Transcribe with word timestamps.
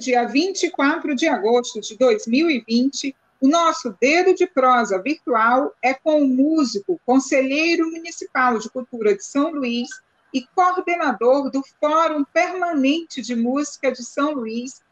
Dia 0.00 0.26
24 0.26 1.14
de 1.14 1.28
agosto 1.28 1.80
de 1.80 1.96
2020, 1.96 3.14
o 3.40 3.46
nosso 3.46 3.94
Dedo 4.00 4.34
de 4.34 4.46
Prosa 4.46 5.00
virtual 5.00 5.72
é 5.82 5.94
com 5.94 6.22
o 6.22 6.26
músico, 6.26 7.00
conselheiro 7.06 7.90
municipal 7.90 8.58
de 8.58 8.68
cultura 8.70 9.14
de 9.14 9.24
São 9.24 9.52
Luís 9.52 9.88
e 10.32 10.46
coordenador 10.54 11.50
do 11.50 11.62
Fórum 11.78 12.24
Permanente 12.24 13.20
de 13.20 13.36
Música 13.36 13.92
de 13.92 14.02
São 14.02 14.32
Luís, 14.32 14.82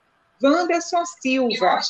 Wanderson 0.42 1.04
Silva. 1.06 1.80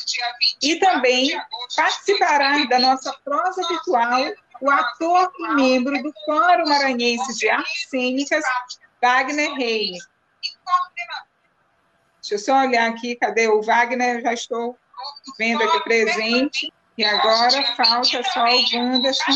E 0.62 0.77
também 0.77 1.37
participará 1.77 2.65
da 2.67 2.79
nossa 2.79 3.12
prosa 3.25 3.67
virtual 3.69 4.33
o 4.61 4.71
ator 4.71 5.31
e 5.39 5.55
membro 5.55 6.03
do 6.03 6.12
Fórum 6.25 6.69
Maranhense 6.69 7.37
de 7.37 7.48
Artes 7.48 7.89
Cênicas, 7.89 8.45
Wagner 9.03 9.53
Reis. 9.55 9.98
Deixa 12.29 12.34
eu 12.34 12.39
só 12.55 12.61
olhar 12.61 12.91
aqui, 12.91 13.17
cadê 13.17 13.48
o 13.48 13.62
Wagner? 13.62 14.21
Já 14.21 14.34
estou 14.34 14.77
vendo 15.39 15.62
aqui 15.62 15.81
presente. 15.84 16.70
E 16.98 17.03
agora 17.03 17.62
falta 17.75 18.23
só 18.23 18.45
o 18.45 18.77
Wanderson. 18.77 19.33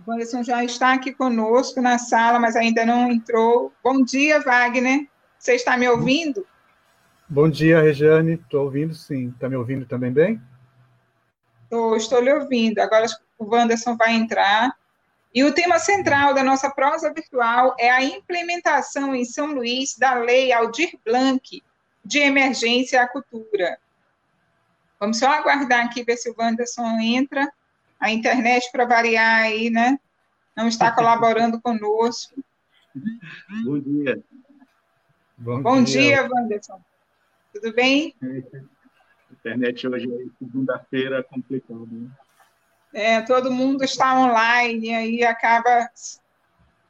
O 0.00 0.10
Wanderson 0.10 0.42
já 0.42 0.64
está 0.64 0.94
aqui 0.94 1.12
conosco 1.12 1.82
na 1.82 1.98
sala, 1.98 2.38
mas 2.38 2.56
ainda 2.56 2.86
não 2.86 3.12
entrou. 3.12 3.70
Bom 3.84 4.02
dia, 4.02 4.40
Wagner. 4.40 5.06
Você 5.38 5.54
está 5.54 5.76
me 5.76 5.86
ouvindo? 5.86 6.46
Bom 7.28 7.50
dia, 7.50 7.82
Regiane. 7.82 8.34
Estou 8.34 8.64
ouvindo, 8.64 8.94
sim. 8.94 9.28
Está 9.28 9.50
me 9.50 9.56
ouvindo 9.56 9.84
também 9.84 10.10
bem? 10.10 10.40
Tô, 11.68 11.94
estou 11.94 12.22
lhe 12.22 12.32
ouvindo. 12.32 12.78
Agora 12.78 13.04
o 13.38 13.54
Wanderson 13.54 13.98
vai 13.98 14.14
entrar. 14.14 14.74
E 15.34 15.42
o 15.44 15.54
tema 15.54 15.78
central 15.78 16.34
da 16.34 16.44
nossa 16.44 16.70
prosa 16.70 17.12
virtual 17.12 17.74
é 17.78 17.90
a 17.90 18.04
implementação 18.04 19.14
em 19.14 19.24
São 19.24 19.46
Luís 19.46 19.96
da 19.96 20.14
Lei 20.14 20.52
Aldir 20.52 20.98
Blanc 21.04 21.62
de 22.04 22.18
Emergência 22.18 23.00
à 23.02 23.08
Cultura. 23.08 23.78
Vamos 25.00 25.18
só 25.18 25.28
aguardar 25.28 25.86
aqui, 25.86 26.04
ver 26.04 26.16
se 26.16 26.30
o 26.30 26.34
Wanderson 26.38 26.98
entra. 27.00 27.50
A 27.98 28.10
internet, 28.10 28.70
para 28.70 28.84
variar 28.84 29.42
aí, 29.42 29.70
né? 29.70 29.98
Não 30.56 30.68
está 30.68 30.92
colaborando 30.92 31.60
conosco. 31.60 32.34
Bom 33.64 33.78
dia. 33.78 34.22
Bom, 35.38 35.62
Bom 35.62 35.82
dia. 35.82 36.00
dia, 36.02 36.28
Wanderson. 36.30 36.80
Tudo 37.54 37.72
bem? 37.72 38.14
A 38.22 39.32
internet 39.32 39.88
hoje 39.88 40.12
é 40.12 40.44
segunda-feira 40.44 41.22
complicada, 41.22 41.86
né? 41.90 42.10
É, 42.94 43.22
todo 43.22 43.50
mundo 43.50 43.82
está 43.84 44.18
online 44.18 44.94
aí 44.94 45.24
acaba 45.24 45.90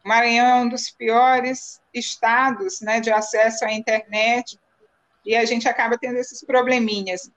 o 0.04 0.08
Maranhão 0.08 0.46
é 0.46 0.54
um 0.62 0.68
dos 0.68 0.90
piores 0.90 1.80
estados, 1.94 2.80
né, 2.80 3.00
de 3.00 3.10
acesso 3.10 3.64
à 3.64 3.72
internet 3.72 4.58
e 5.24 5.36
a 5.36 5.44
gente 5.44 5.68
acaba 5.68 5.96
tendo 5.96 6.16
esses 6.16 6.42
probleminhas. 6.44 7.30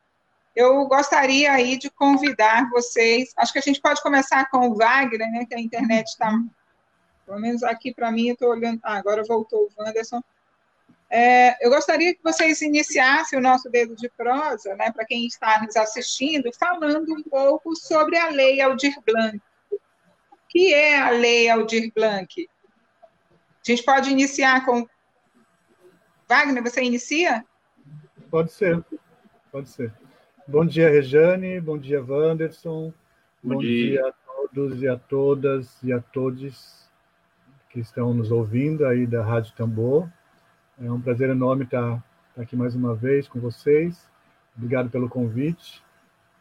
Eu 0.55 0.87
gostaria 0.87 1.52
aí 1.52 1.77
de 1.77 1.92
convidar 1.92 2.70
vocês, 2.71 3.31
acho 3.37 3.53
que 3.53 3.59
a 3.59 3.61
gente 3.61 3.80
pode 3.80 4.02
começar 4.02 4.49
com 4.49 4.70
o 4.70 4.76
Wagner, 4.76 5.30
né, 5.30 5.45
que 5.45 5.53
a 5.53 5.59
internet 5.59 6.08
está, 6.08 6.32
pelo 7.26 7.39
menos 7.39 7.61
aqui 7.61 7.93
para 7.93 8.11
mim, 8.11 8.30
eu 8.30 8.33
estou 8.33 8.49
olhando, 8.49 8.80
ah, 8.83 8.97
agora 8.97 9.23
voltou 9.27 9.67
o 9.77 9.83
Wanderson, 9.83 10.23
é, 11.10 11.66
eu 11.66 11.70
gostaria 11.70 12.14
que 12.14 12.23
vocês 12.23 12.61
iniciassem 12.61 13.38
o 13.38 13.42
nosso 13.42 13.70
dedo 13.70 13.95
de 13.95 14.10
prosa, 14.10 14.76
né, 14.76 14.92
para 14.92 15.05
quem 15.05 15.26
está 15.26 15.61
nos 15.61 15.76
assistindo, 15.76 16.52
falando 16.54 17.14
um 17.14 17.23
pouco 17.23 17.76
sobre 17.76 18.17
a 18.17 18.30
Lei 18.30 18.60
Aldir 18.60 18.95
Blanc. 19.05 19.39
O 19.71 19.77
que 20.49 20.73
é 20.73 20.99
a 20.99 21.11
Lei 21.11 21.49
Aldir 21.49 21.92
Blanc? 21.94 22.49
A 23.65 23.71
gente 23.71 23.83
pode 23.83 24.10
iniciar 24.10 24.65
com. 24.65 24.88
Wagner, 26.27 26.64
você 26.64 26.83
inicia? 26.83 27.45
Pode 28.32 28.52
ser, 28.52 28.83
pode 29.52 29.70
ser. 29.70 29.94
Bom 30.48 30.65
dia, 30.65 30.89
Rejane, 30.89 31.60
bom 31.60 31.77
dia, 31.77 32.04
Wanderson, 32.04 32.94
bom, 33.44 33.55
bom 33.55 33.60
dia. 33.60 34.02
dia 34.02 34.08
a 34.08 34.14
todos 34.14 34.82
e 34.82 34.88
a 34.88 34.98
todas 34.98 35.83
e 35.83 35.94
a 35.94 35.99
todos 35.99 36.89
que 37.70 37.80
estão 37.80 38.14
nos 38.14 38.32
ouvindo 38.32 38.86
aí 38.86 39.05
da 39.05 39.23
Rádio 39.23 39.54
Tambor. 39.55 40.10
É 40.77 40.91
um 40.91 40.99
prazer 40.99 41.30
enorme 41.30 41.63
estar, 41.63 42.03
estar 42.30 42.41
aqui 42.41 42.53
mais 42.53 42.75
uma 42.75 42.93
vez 42.93 43.30
com 43.30 43.39
vocês. 43.39 44.09
Obrigado 44.58 44.89
pelo 44.89 45.08
convite. 45.08 45.81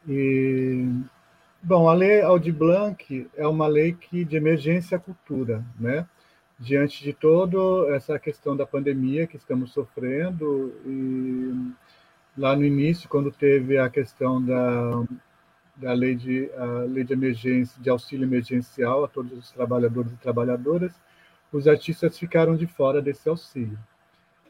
E, 0.08 0.88
bom, 1.62 1.88
a 1.88 1.94
Lei 1.94 2.20
Aldir 2.20 2.52
Blanc 2.52 3.30
é 3.36 3.46
uma 3.46 3.68
lei 3.68 3.92
que 3.92 4.24
de 4.24 4.36
emergência 4.36 4.96
à 4.96 5.00
cultura, 5.00 5.64
né? 5.78 6.04
Diante 6.58 7.04
de 7.04 7.12
toda 7.12 7.94
essa 7.94 8.18
questão 8.18 8.56
da 8.56 8.66
pandemia 8.66 9.24
que 9.24 9.36
estamos 9.36 9.72
sofrendo 9.72 10.74
e 10.84 11.72
lá 12.36 12.56
no 12.56 12.64
início, 12.64 13.08
quando 13.08 13.30
teve 13.30 13.78
a 13.78 13.88
questão 13.88 14.44
da, 14.44 15.04
da 15.76 15.92
lei 15.92 16.16
de 16.16 16.50
a 16.56 16.64
lei 16.80 17.04
de 17.04 17.12
emergência, 17.12 17.80
de 17.80 17.88
auxílio 17.88 18.24
emergencial 18.24 19.04
a 19.04 19.08
todos 19.08 19.32
os 19.38 19.52
trabalhadores 19.52 20.12
e 20.12 20.16
trabalhadoras, 20.16 20.92
os 21.52 21.68
artistas 21.68 22.18
ficaram 22.18 22.56
de 22.56 22.66
fora 22.66 23.00
desse 23.00 23.28
auxílio. 23.28 23.78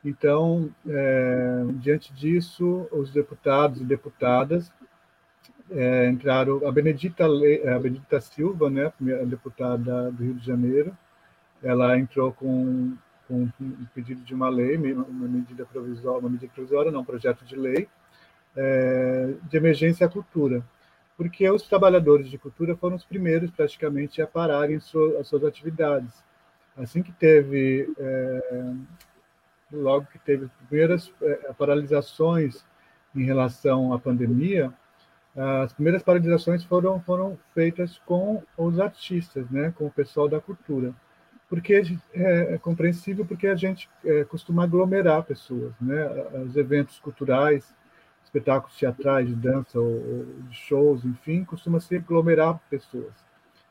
Então, 0.04 0.70
é, 0.86 1.64
diante 1.76 2.12
disso, 2.12 2.86
os 2.92 3.10
deputados 3.10 3.80
e 3.80 3.84
deputadas 3.84 4.70
é, 5.70 6.08
entraram, 6.08 6.66
a 6.66 6.70
Benedita, 6.70 7.24
a 7.24 7.78
Benedita 7.78 8.20
Silva, 8.20 8.68
né, 8.68 8.92
a 9.20 9.24
deputada 9.24 10.10
do 10.10 10.22
Rio 10.22 10.34
de 10.34 10.46
Janeiro, 10.46 10.96
ela 11.62 11.98
entrou 11.98 12.32
com, 12.32 12.94
com 13.26 13.48
um 13.58 13.86
pedido 13.94 14.20
de 14.20 14.34
uma 14.34 14.50
lei, 14.50 14.76
uma 14.76 15.26
medida 15.26 15.64
provisória, 15.64 16.20
uma 16.20 16.28
medida 16.28 16.52
provisória, 16.54 16.92
não, 16.92 17.00
um 17.00 17.04
projeto 17.04 17.42
de 17.46 17.56
lei, 17.56 17.88
é, 18.54 19.34
de 19.44 19.56
emergência 19.56 20.06
à 20.06 20.10
cultura, 20.10 20.62
porque 21.16 21.48
os 21.48 21.62
trabalhadores 21.62 22.28
de 22.28 22.36
cultura 22.36 22.76
foram 22.76 22.96
os 22.96 23.04
primeiros, 23.04 23.50
praticamente, 23.50 24.20
a 24.20 24.26
pararem 24.26 24.78
so, 24.80 25.16
as 25.18 25.28
suas 25.28 25.44
atividades. 25.44 26.22
Assim 26.76 27.02
que 27.02 27.12
teve 27.12 27.88
é, 27.98 28.74
logo 29.72 30.06
que 30.06 30.18
teve 30.18 30.46
as 30.46 30.52
primeiras 30.52 31.12
é, 31.22 31.52
paralisações 31.52 32.64
em 33.14 33.24
relação 33.24 33.92
à 33.92 33.98
pandemia, 33.98 34.72
as 35.36 35.72
primeiras 35.72 36.02
paralisações 36.02 36.62
foram, 36.62 37.00
foram 37.00 37.36
feitas 37.52 38.00
com 38.06 38.42
os 38.56 38.78
artistas, 38.78 39.50
né, 39.50 39.72
com 39.76 39.86
o 39.86 39.90
pessoal 39.90 40.28
da 40.28 40.40
cultura. 40.40 40.94
Porque 41.48 41.82
é, 42.14 42.54
é 42.54 42.58
compreensível 42.58 43.26
porque 43.26 43.48
a 43.48 43.56
gente 43.56 43.88
é, 44.04 44.24
costuma 44.24 44.64
aglomerar 44.64 45.24
pessoas, 45.24 45.72
né, 45.80 46.06
os 46.46 46.56
eventos 46.56 47.00
culturais, 47.00 47.74
espetáculos 48.22 48.76
teatrais, 48.76 49.28
de 49.28 49.34
dança 49.34 49.78
ou, 49.78 49.86
ou 49.86 50.24
de 50.48 50.56
shows, 50.56 51.04
enfim, 51.04 51.44
costuma 51.44 51.80
se 51.80 51.96
aglomerar 51.96 52.60
pessoas. 52.70 53.12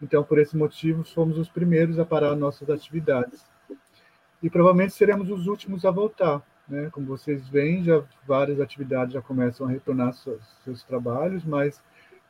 Então, 0.01 0.23
por 0.23 0.39
esse 0.39 0.55
motivo, 0.57 1.03
fomos 1.03 1.37
os 1.37 1.49
primeiros 1.49 1.97
a 1.97 2.05
parar 2.05 2.35
nossas 2.35 2.69
atividades 2.69 3.52
e 4.43 4.49
provavelmente 4.49 4.93
seremos 4.93 5.31
os 5.31 5.47
últimos 5.47 5.85
a 5.85 5.91
voltar. 5.91 6.43
Né? 6.67 6.89
Como 6.91 7.07
vocês 7.07 7.47
veem, 7.47 7.83
já 7.83 8.03
várias 8.27 8.59
atividades 8.59 9.13
já 9.13 9.21
começam 9.21 9.65
a 9.65 9.69
retornar 9.69 10.13
seus, 10.13 10.43
seus 10.65 10.83
trabalhos, 10.83 11.45
mas 11.45 11.81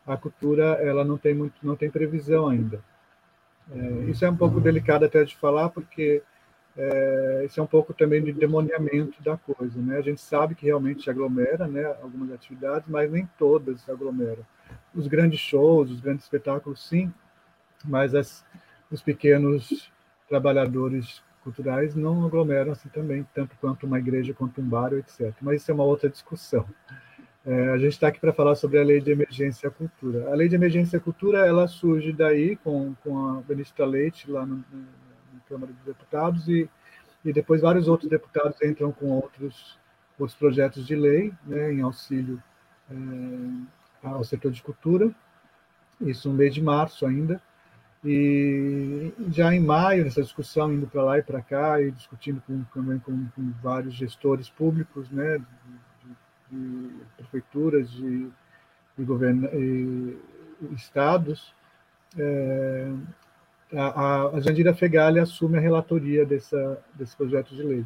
a 0.06 0.16
cultura 0.16 0.64
ela 0.82 1.04
não 1.04 1.18
tem 1.18 1.34
muito, 1.34 1.56
não 1.64 1.76
tem 1.76 1.90
previsão 1.90 2.48
ainda. 2.48 2.84
É, 3.72 4.10
isso 4.10 4.24
é 4.24 4.30
um 4.30 4.36
pouco 4.36 4.62
delicado 4.62 5.06
até 5.06 5.24
de 5.24 5.36
falar, 5.36 5.70
porque 5.70 6.22
é, 6.78 7.44
isso 7.46 7.60
é 7.60 7.64
um 7.64 7.68
pouco 7.68 7.94
também 7.94 8.24
de 8.24 8.32
demoniamento 8.32 9.22
da 9.24 9.38
coisa, 9.38 9.80
né? 9.80 9.98
A 9.98 10.02
gente 10.02 10.22
sabe 10.22 10.54
que 10.54 10.66
realmente 10.66 11.10
aglomera, 11.10 11.68
né? 11.68 11.86
Algumas 12.02 12.32
atividades, 12.32 12.88
mas 12.90 13.12
nem 13.12 13.28
todas 13.38 13.88
aglomeram. 13.90 14.46
Os 14.94 15.08
grandes 15.08 15.40
shows, 15.40 15.90
os 15.90 16.02
grandes 16.02 16.26
espetáculos, 16.26 16.88
sim, 16.88 17.12
mas 17.86 18.14
as, 18.14 18.46
os 18.92 19.02
pequenos 19.02 19.92
trabalhadores 20.28 21.24
culturais 21.44 21.94
não 21.96 22.26
aglomeram 22.26 22.72
assim 22.72 22.90
também, 22.90 23.26
tanto 23.34 23.56
quanto 23.60 23.86
uma 23.86 24.00
igreja, 24.00 24.34
quanto 24.34 24.62
um 24.62 24.68
bar, 24.68 24.94
etc. 24.94 25.34
Mas 25.42 25.62
isso 25.62 25.72
é 25.72 25.74
uma 25.74 25.84
outra 25.84 26.10
discussão. 26.10 26.66
É, 27.46 27.70
a 27.72 27.78
gente 27.78 27.92
está 27.92 28.08
aqui 28.08 28.20
para 28.20 28.32
falar 28.32 28.56
sobre 28.56 28.80
a 28.80 28.84
Lei 28.84 29.02
de 29.02 29.12
Emergência 29.12 29.68
à 29.68 29.72
Cultura. 29.72 30.32
A 30.32 30.36
Lei 30.36 30.48
de 30.48 30.56
Emergência 30.56 30.98
à 30.98 31.02
Cultura 31.02 31.46
ela 31.46 31.68
surge 31.68 32.14
daí 32.14 32.56
com, 32.56 32.96
com 33.04 33.18
a 33.30 33.42
Benedita 33.42 33.86
Leite, 33.86 34.32
lá 34.32 34.46
no, 34.46 34.58
na 34.58 35.40
Câmara 35.48 35.74
dos 35.74 35.84
Deputados 35.84 36.48
e, 36.48 36.70
e 37.24 37.34
depois 37.34 37.62
vários 37.62 37.88
outros 37.88 38.10
deputados 38.10 38.62
entram 38.62 38.92
com 38.94 39.08
outros, 39.08 39.78
outros 40.18 40.38
projetos 40.38 40.88
de 40.88 40.96
lei 40.96 41.34
né, 41.46 41.74
em 41.74 41.82
auxílio 41.82 42.42
é, 42.90 42.96
ao 44.08 44.24
setor 44.24 44.52
de 44.52 44.64
cultura, 44.64 45.14
isso 46.00 46.30
no 46.30 46.36
mês 46.36 46.54
de 46.54 46.62
março 46.62 47.06
ainda, 47.06 47.42
e 48.06 49.14
já 49.30 49.56
em 49.56 49.62
maio, 49.62 50.04
nessa 50.04 50.22
discussão, 50.22 50.74
indo 50.74 50.88
para 50.88 51.04
lá 51.04 51.20
e 51.20 51.24
para 51.24 51.42
cá, 51.42 51.82
e 51.82 51.90
discutindo 51.92 52.42
com, 52.46 52.64
também 52.74 53.00
com, 53.00 53.28
com 53.30 53.52
vários 53.62 53.94
gestores 53.94 54.50
públicos, 54.50 55.10
né, 55.10 55.40
de, 56.52 56.58
de, 56.58 56.92
prefeituras, 57.16 57.90
de, 57.90 58.30
de 58.98 59.06
e, 59.54 60.18
estados, 60.76 61.56
é, 62.18 62.92
a, 63.74 64.36
a 64.36 64.40
Jandira 64.42 64.74
Fegali 64.74 65.20
assume 65.20 65.58
a 65.58 65.62
relatoria 65.62 66.26
dessa, 66.26 66.84
desse 66.94 67.16
projeto 67.16 67.56
de 67.56 67.64
lei. 67.64 67.86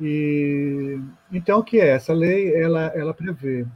E, 0.00 0.98
então, 1.30 1.58
o 1.58 1.64
que 1.64 1.78
é? 1.78 1.88
Essa 1.88 2.14
lei 2.14 2.54
ela, 2.54 2.86
ela 2.94 3.12
prevê 3.12 3.66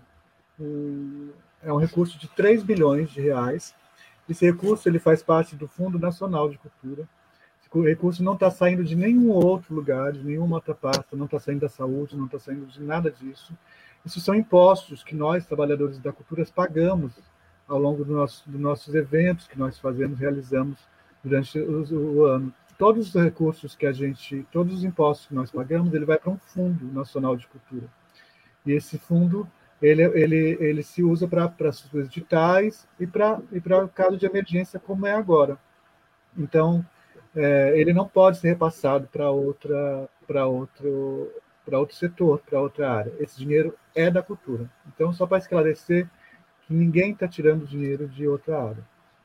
um, 0.59 1.31
é 1.63 1.71
um 1.71 1.77
recurso 1.77 2.19
de 2.19 2.29
3 2.29 2.63
bilhões 2.63 3.11
de 3.11 3.21
reais 3.21 3.75
esse 4.29 4.45
recurso 4.45 4.89
ele 4.89 4.99
faz 4.99 5.23
parte 5.23 5.55
do 5.55 5.69
Fundo 5.69 5.99
Nacional 5.99 6.49
de 6.49 6.59
Cultura. 6.59 7.09
Esse 7.61 7.83
recurso 7.83 8.23
não 8.23 8.35
está 8.35 8.51
saindo 8.51 8.85
de 8.85 8.95
nenhum 8.95 9.31
outro 9.31 9.75
lugar, 9.75 10.13
de 10.13 10.23
nenhuma 10.23 10.57
outra 10.57 10.75
pasta, 10.75 11.17
não 11.17 11.27
está 11.27 11.39
saindo 11.39 11.61
da 11.61 11.69
saúde, 11.69 12.17
não 12.17 12.27
está 12.27 12.39
saindo 12.39 12.67
de 12.67 12.83
nada 12.83 13.11
disso. 13.11 13.53
Isso 14.05 14.21
são 14.21 14.35
impostos 14.35 15.03
que 15.03 15.15
nós, 15.15 15.47
trabalhadores 15.47 15.99
da 15.99 16.13
cultura, 16.13 16.45
pagamos 16.55 17.13
ao 17.67 17.79
longo 17.79 18.05
do 18.05 18.13
nosso, 18.13 18.49
dos 18.49 18.61
nossos 18.61 18.95
eventos 18.95 19.47
que 19.47 19.59
nós 19.59 19.79
fazemos, 19.79 20.19
realizamos 20.19 20.79
durante 21.23 21.59
o, 21.59 22.19
o, 22.19 22.25
ano. 22.25 22.53
Todos 22.77 23.15
os 23.15 23.23
recursos 23.23 23.75
que 23.75 23.87
a 23.87 23.93
gente, 23.93 24.47
todos 24.53 24.75
os 24.75 24.85
impostos 24.85 25.27
que 25.27 25.35
nós 25.35 25.51
pagamos, 25.51 25.93
ele 25.95 26.05
vai 26.05 26.19
para 26.19 26.31
um 26.31 26.39
fundo 26.39 26.85
nacional 26.93 27.37
de 27.37 27.47
cultura. 27.47 27.87
E 28.67 28.73
esse 28.73 28.99
fundo 28.99 29.49
ele, 29.83 30.03
ele, 30.03 30.57
ele 30.61 30.83
se 30.83 31.03
usa 31.03 31.27
para 31.29 31.53
as 31.69 31.91
digitais 32.09 32.87
e 32.99 33.07
para 33.07 33.85
o 33.85 33.89
caso 33.89 34.17
de 34.17 34.27
emergência, 34.27 34.81
como 34.81 35.07
é 35.07 35.13
agora. 35.13 35.59
Então, 36.37 36.85
é, 37.35 37.79
ele 37.79 37.93
não 37.93 38.07
pode 38.07 38.39
ser 38.39 38.49
repassado 38.49 39.09
para 39.09 39.31
outra 39.31 40.09
para 40.27 40.47
outro 40.47 41.31
para 41.65 41.79
outro 41.79 41.97
setor, 41.97 42.41
para 42.41 42.61
outra 42.61 42.91
área. 42.91 43.13
Esse 43.19 43.39
dinheiro 43.39 43.75
é 43.95 44.11
da 44.11 44.23
cultura. 44.23 44.71
Então, 44.87 45.13
só 45.13 45.27
para 45.27 45.39
esclarecer 45.39 46.07
que 46.67 46.75
ninguém 46.75 47.13
está 47.13 47.27
tirando 47.27 47.67
dinheiro 47.67 48.07
de 48.07 48.29
outra 48.29 48.63
área. 48.63 48.85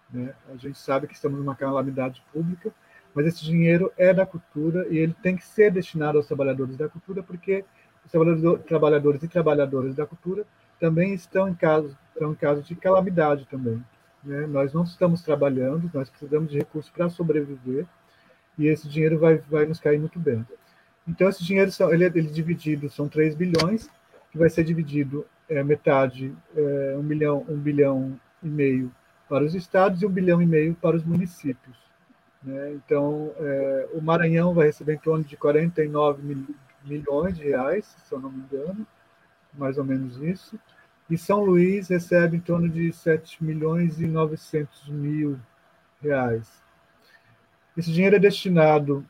Né? 0.10 0.34
A 0.52 0.56
gente 0.56 0.78
sabe 0.80 1.08
que 1.08 1.14
estamos 1.14 1.38
numa 1.38 1.56
calamidade 1.56 2.24
pública, 2.32 2.74
mas 3.14 3.26
esse 3.26 3.44
dinheiro 3.44 3.92
é 3.98 4.14
da 4.14 4.26
cultura 4.26 4.88
e 4.90 4.98
ele 4.98 5.14
tem 5.22 5.36
que 5.36 5.46
ser 5.46 5.72
destinado 5.72 6.18
aos 6.18 6.28
trabalhadores 6.28 6.78
da 6.78 6.88
cultura, 6.88 7.22
porque 7.22 7.66
os 8.14 8.62
trabalhadores 8.66 9.24
e 9.24 9.28
trabalhadoras 9.28 9.96
da 9.96 10.06
cultura 10.06 10.46
também 10.80 11.14
estão 11.14 11.48
em 11.48 11.54
caso, 11.54 11.96
estão 12.14 12.32
em 12.32 12.36
caso 12.36 12.62
de 12.64 12.76
calamidade 12.76 13.46
também. 13.50 13.84
Né? 14.24 14.48
Nós 14.48 14.74
não 14.74 14.84
estamos 14.84 15.22
trabalhando, 15.22 15.90
nós 15.94 16.10
precisamos 16.10 16.50
de 16.50 16.58
recursos 16.58 16.92
para 16.92 17.10
sobreviver 17.10 17.86
e 18.58 18.68
esse 18.68 18.88
dinheiro 18.88 19.18
vai, 19.20 19.38
vai 19.38 19.66
nos 19.66 19.80
cair 19.80 20.00
muito 20.00 20.20
bem. 20.20 20.46
Então, 21.08 21.28
esse 21.28 21.44
dinheiro 21.44 21.72
ele, 21.92 22.04
é, 22.04 22.08
ele 22.08 22.28
é 22.28 22.32
dividido, 22.32 22.90
são 22.90 23.08
3 23.08 23.34
bilhões, 23.36 23.90
que 24.32 24.38
vai 24.38 24.50
ser 24.50 24.64
dividido 24.64 25.26
é, 25.48 25.64
metade, 25.64 26.36
é, 26.56 26.96
1 26.98 27.02
bilhão, 27.02 27.46
1 27.50 27.58
bilhão 27.58 28.20
e 28.44 28.48
meio 28.48 28.92
para 29.28 29.44
os 29.44 29.56
estados 29.56 30.02
e 30.02 30.06
1 30.06 30.10
bilhão 30.10 30.42
e 30.42 30.46
meio 30.46 30.76
para 30.76 30.96
os 30.96 31.04
municípios. 31.04 31.78
Né? 32.44 32.74
Então, 32.74 33.32
é, 33.38 33.90
o 33.94 34.02
Maranhão 34.02 34.54
vai 34.54 34.68
receber 34.68 34.94
em 34.94 35.00
torno 35.00 35.24
de 35.24 35.36
49 35.36 36.22
mil, 36.22 36.46
milhões 36.84 37.38
de 37.38 37.44
reais, 37.44 37.86
se 37.86 38.14
eu 38.14 38.20
não 38.20 38.32
me 38.32 38.40
engano, 38.40 38.86
mais 39.54 39.78
ou 39.78 39.84
menos 39.84 40.18
isso. 40.18 40.60
E 41.10 41.18
São 41.18 41.44
Luís 41.44 41.88
recebe 41.88 42.38
em 42.38 42.40
torno 42.40 42.70
de 42.70 42.92
7 42.94 43.44
milhões 43.44 44.00
e 44.00 44.06
900 44.06 44.90
mil 44.90 45.40
reais. 46.02 46.62
Esse 47.76 47.92
dinheiro 47.92 48.16
é 48.16 48.20
destinado, 48.20 49.06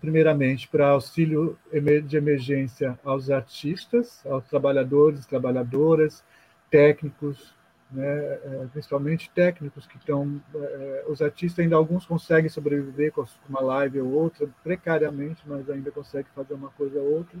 primeiramente, 0.00 0.68
para 0.68 0.88
auxílio 0.88 1.58
de 2.06 2.16
emergência 2.16 2.98
aos 3.04 3.30
artistas, 3.30 4.24
aos 4.26 4.44
trabalhadores, 4.48 5.26
trabalhadoras, 5.26 6.24
técnicos, 6.70 7.54
né, 7.90 8.06
é, 8.06 8.66
principalmente 8.72 9.30
técnicos 9.30 9.86
que 9.86 9.96
estão. 9.96 10.40
É, 10.54 11.04
os 11.08 11.22
artistas 11.22 11.62
ainda 11.62 11.76
alguns 11.76 12.06
conseguem 12.06 12.50
sobreviver 12.50 13.12
com 13.12 13.24
uma 13.48 13.60
live 13.60 14.00
ou 14.00 14.10
outra, 14.12 14.48
precariamente, 14.62 15.42
mas 15.46 15.68
ainda 15.70 15.90
conseguem 15.90 16.30
fazer 16.34 16.54
uma 16.54 16.70
coisa 16.70 16.98
ou 16.98 17.18
outra. 17.18 17.38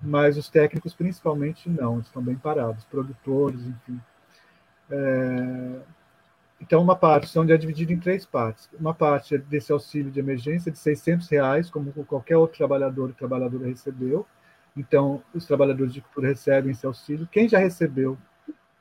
Mas 0.00 0.36
os 0.36 0.48
técnicos, 0.48 0.94
principalmente, 0.94 1.68
não, 1.68 2.00
estão 2.00 2.22
bem 2.22 2.36
parados, 2.36 2.84
produtores, 2.84 3.60
enfim. 3.66 4.00
É, 4.90 5.80
então, 6.60 6.80
uma 6.80 6.96
parte 6.96 7.28
são 7.28 7.44
é 7.44 7.54
em 7.54 7.98
três 7.98 8.24
partes. 8.24 8.70
Uma 8.78 8.94
parte 8.94 9.34
é 9.34 9.38
desse 9.38 9.72
auxílio 9.72 10.10
de 10.10 10.20
emergência 10.20 10.72
de 10.72 10.78
600 10.78 11.28
reais, 11.28 11.70
como 11.70 11.92
qualquer 12.04 12.36
outro 12.36 12.56
trabalhador 12.56 13.10
e 13.10 13.12
trabalhadora 13.12 13.66
recebeu. 13.66 14.26
Então, 14.76 15.22
os 15.34 15.46
trabalhadores 15.46 15.92
de 15.92 16.00
cultura 16.00 16.28
recebem 16.28 16.72
esse 16.72 16.86
auxílio. 16.86 17.28
Quem 17.30 17.48
já 17.48 17.58
recebeu 17.58 18.16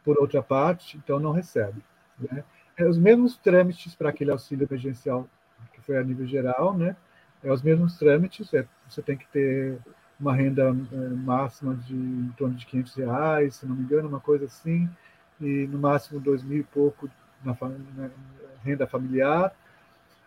por 0.04 0.18
outra 0.20 0.42
parte, 0.42 0.98
então 0.98 1.20
não 1.20 1.32
recebe. 1.32 1.82
Né? 2.20 2.44
É 2.78 2.86
os 2.86 2.98
mesmos 2.98 3.38
trâmites 3.38 3.96
para 3.96 4.10
aquele 4.10 4.32
auxílio 4.32 4.68
emergencial 4.70 5.28
que 5.74 5.82
foi 5.82 5.98
a 5.98 6.04
nível 6.04 6.26
geral, 6.26 6.78
né? 6.78 6.96
É 7.44 7.52
os 7.52 7.62
mesmos 7.62 7.98
trâmites, 7.98 8.54
é, 8.54 8.66
você 8.88 9.02
tem 9.02 9.18
que 9.18 9.28
ter 9.28 9.78
uma 10.20 10.34
renda 10.34 10.70
é, 10.70 10.96
máxima 10.96 11.76
de 11.76 11.94
em 11.94 12.34
torno 12.38 12.56
de 12.56 12.66
500 12.66 12.96
reais, 12.96 13.56
se 13.56 13.66
não 13.66 13.76
me 13.76 13.84
engano, 13.84 14.08
uma 14.08 14.20
coisa 14.20 14.46
assim, 14.46 14.90
e 15.42 15.68
no 15.68 15.78
máximo 15.78 16.20
dois 16.20 16.42
mil 16.44 16.60
e 16.60 16.64
pouco 16.64 17.10
na, 17.44 17.56
na 17.98 18.10
renda 18.64 18.88
familiar, 18.88 19.54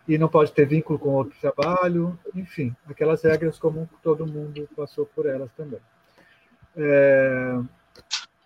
e 0.07 0.17
não 0.17 0.29
pode 0.29 0.51
ter 0.51 0.65
vínculo 0.65 0.99
com 0.99 1.09
outro 1.09 1.37
trabalho, 1.39 2.17
enfim, 2.35 2.75
aquelas 2.87 3.23
regras 3.23 3.57
como 3.57 3.89
todo 4.01 4.27
mundo 4.27 4.67
passou 4.75 5.05
por 5.05 5.25
elas 5.25 5.51
também. 5.53 5.79
É, 6.75 7.59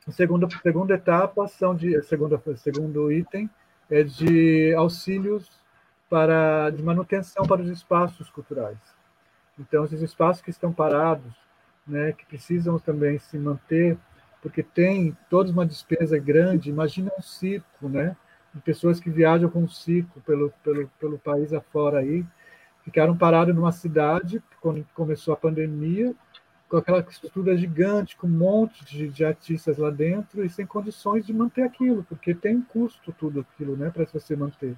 a 0.07 0.11
segunda, 0.11 0.47
segunda 0.61 0.95
etapa 0.95 1.47
são 1.47 1.75
de 1.75 2.01
segunda, 2.03 2.41
segundo 2.57 3.11
item 3.11 3.49
é 3.89 4.03
de 4.03 4.73
auxílios 4.75 5.49
para 6.09 6.69
de 6.71 6.81
manutenção 6.81 7.45
para 7.45 7.61
os 7.61 7.69
espaços 7.69 8.29
culturais. 8.29 8.77
Então, 9.59 9.85
esses 9.85 10.01
espaços 10.01 10.41
que 10.41 10.49
estão 10.49 10.73
parados, 10.73 11.33
né, 11.85 12.13
que 12.13 12.25
precisam 12.25 12.79
também 12.79 13.19
se 13.19 13.37
manter, 13.37 13.97
porque 14.41 14.63
tem 14.63 15.15
toda 15.29 15.51
uma 15.51 15.65
despesa 15.65 16.17
grande. 16.17 16.69
Imagina 16.69 17.11
um 17.17 17.21
circo, 17.21 17.87
né, 17.87 18.15
de 18.53 18.61
pessoas 18.61 18.99
que 18.99 19.09
viajam 19.09 19.49
com 19.49 19.63
um 19.63 19.69
circo 19.69 20.19
pelo, 20.21 20.51
pelo, 20.63 20.87
pelo 20.99 21.19
país 21.19 21.53
afora 21.53 21.99
aí, 21.99 22.25
ficaram 22.83 23.15
parados 23.15 23.53
numa 23.53 23.71
cidade 23.71 24.41
quando 24.59 24.85
começou 24.95 25.33
a 25.33 25.37
pandemia 25.37 26.15
com 26.71 26.77
aquela 26.77 27.01
estrutura 27.01 27.57
gigante, 27.57 28.15
com 28.15 28.27
um 28.27 28.29
monte 28.29 28.85
de, 28.85 29.09
de, 29.09 29.25
artistas 29.25 29.77
lá 29.77 29.89
dentro 29.89 30.45
e 30.45 30.49
sem 30.49 30.65
condições 30.65 31.25
de 31.25 31.33
manter 31.33 31.63
aquilo, 31.63 32.05
porque 32.07 32.33
tem 32.33 32.55
um 32.55 32.61
custo 32.61 33.11
tudo 33.11 33.41
aquilo, 33.41 33.75
né, 33.75 33.89
para 33.89 34.05
você 34.05 34.37
manter. 34.37 34.77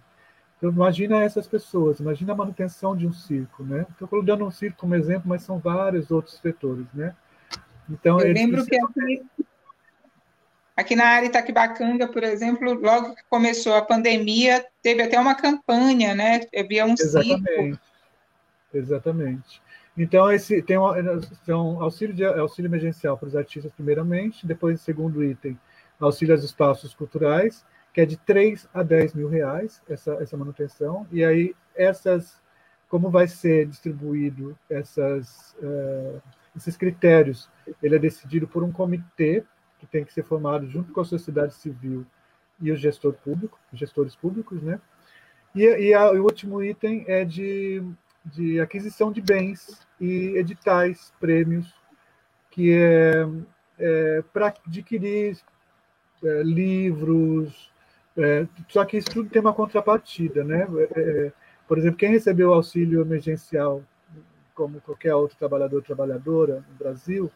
Então, 0.58 0.72
imagina 0.72 1.22
essas 1.22 1.46
pessoas, 1.46 2.00
imagina 2.00 2.34
a 2.34 2.36
manutenção 2.36 2.98
de 2.98 3.06
um 3.06 3.14
circo, 3.14 3.64
né? 3.64 3.86
Estou 3.92 4.24
dando 4.24 4.44
um 4.44 4.50
circo 4.50 4.80
como 4.80 4.96
exemplo, 4.96 5.24
mas 5.26 5.44
são 5.44 5.60
vários 5.60 6.10
outros 6.10 6.40
setores, 6.40 6.88
né? 6.96 7.14
Então, 7.88 8.20
Eu 8.20 8.34
lembro 8.34 8.66
que 8.66 8.76
aqui, 8.76 9.26
aqui 10.76 10.96
na 10.96 11.06
área 11.06 11.28
Itaquibacanga, 11.28 12.08
por 12.08 12.24
exemplo, 12.24 12.74
logo 12.74 13.14
que 13.14 13.24
começou 13.30 13.76
a 13.76 13.82
pandemia, 13.84 14.66
teve 14.82 15.04
até 15.04 15.20
uma 15.20 15.36
campanha, 15.36 16.16
né? 16.16 16.42
Havia 16.58 16.86
um 16.86 16.94
Exatamente. 16.94 17.44
circo. 17.44 17.80
Exatamente. 18.74 19.62
Então, 19.98 20.32
esse 20.32 20.62
tem 20.62 20.78
um, 20.78 20.92
então, 21.44 21.82
auxílio, 21.82 22.16
de, 22.16 22.26
auxílio 22.26 22.68
emergencial 22.68 23.18
para 23.18 23.28
os 23.28 23.36
artistas, 23.36 23.72
primeiramente, 23.72 24.46
depois, 24.46 24.82
segundo 24.82 25.24
item, 25.24 25.58
auxílio 26.00 26.34
aos 26.34 26.44
espaços 26.44 26.94
culturais, 26.96 27.64
que 27.94 28.02
é 28.02 28.06
de 28.06 28.18
3 28.18 28.68
a 28.74 28.82
10 28.82 29.14
mil 29.14 29.30
reais, 29.30 29.82
essa, 29.88 30.14
essa 30.16 30.36
manutenção, 30.36 31.06
e 31.12 31.24
aí 31.24 31.56
essas, 31.76 32.42
como 32.90 33.12
vai 33.12 33.28
ser 33.28 33.68
distribuído 33.68 34.58
essas, 34.68 35.56
uh, 35.62 36.22
esses 36.56 36.76
critérios, 36.76 37.50
ele 37.82 37.96
é 37.96 38.00
decidido 38.00 38.48
por 38.48 38.64
um 38.64 38.72
comitê 38.72 39.44
que 39.80 39.86
tem 39.86 40.04
que 40.04 40.14
ser 40.14 40.24
formado 40.24 40.68
junto 40.68 40.92
com 40.92 41.02
a 41.02 41.06
sociedade 41.06 41.54
civil 41.54 42.04
e 42.60 42.72
o 42.72 42.76
gestor 42.76 43.14
público, 43.14 43.60
gestores 43.72 44.16
públicos, 44.16 44.62
né? 44.62 44.80
E, 45.54 45.64
e 45.64 45.94
a, 45.94 46.12
o 46.12 46.24
último 46.24 46.64
item 46.64 47.06
é 47.08 47.24
de 47.24 47.84
de 48.26 48.60
aquisição 48.60 49.12
de 49.12 49.22
bens 49.22 49.86
e 50.00 50.38
editais, 50.38 51.14
prêmios, 51.20 51.74
que 52.50 52.74
é, 52.74 53.26
é 53.80 54.24
para 54.34 54.48
adquirir 54.48 55.38
é, 56.24 56.44
livros, 56.44 57.72
é, 58.18 58.48
só 58.70 58.86
que 58.86 58.98
isso 58.98 59.10
tudo 59.10 59.30
tem 59.30 59.42
uma 59.42 59.54
contrapartida, 59.54 60.44
né? 60.44 60.68
É, 60.96 61.00
é, 61.00 61.34
Por 61.68 61.78
exemplo, 61.78 61.98
quem 61.98 62.10
recebeu 62.12 62.50
o 62.50 62.54
auxílio 62.54 63.02
emergencial, 63.02 63.84
como 64.54 64.80
qualquer 64.82 65.16
outro 65.16 65.38
trabalhador 65.38 65.78
ou 65.78 65.82
trabalhadora 65.82 66.64
no 66.70 66.76
Brasil, 66.76 67.32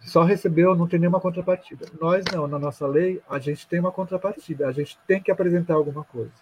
só 0.00 0.22
recebeu, 0.22 0.74
não 0.74 0.86
tem 0.86 0.98
nenhuma 1.00 1.20
contrapartida. 1.20 1.86
Nós 2.00 2.24
não, 2.32 2.46
na 2.46 2.58
nossa 2.58 2.86
lei, 2.86 3.20
a 3.28 3.38
gente 3.38 3.66
tem 3.66 3.80
uma 3.80 3.92
contrapartida, 3.92 4.66
a 4.68 4.72
gente 4.72 4.98
tem 5.06 5.22
que 5.22 5.30
apresentar 5.30 5.74
alguma 5.74 6.04
coisa. 6.04 6.32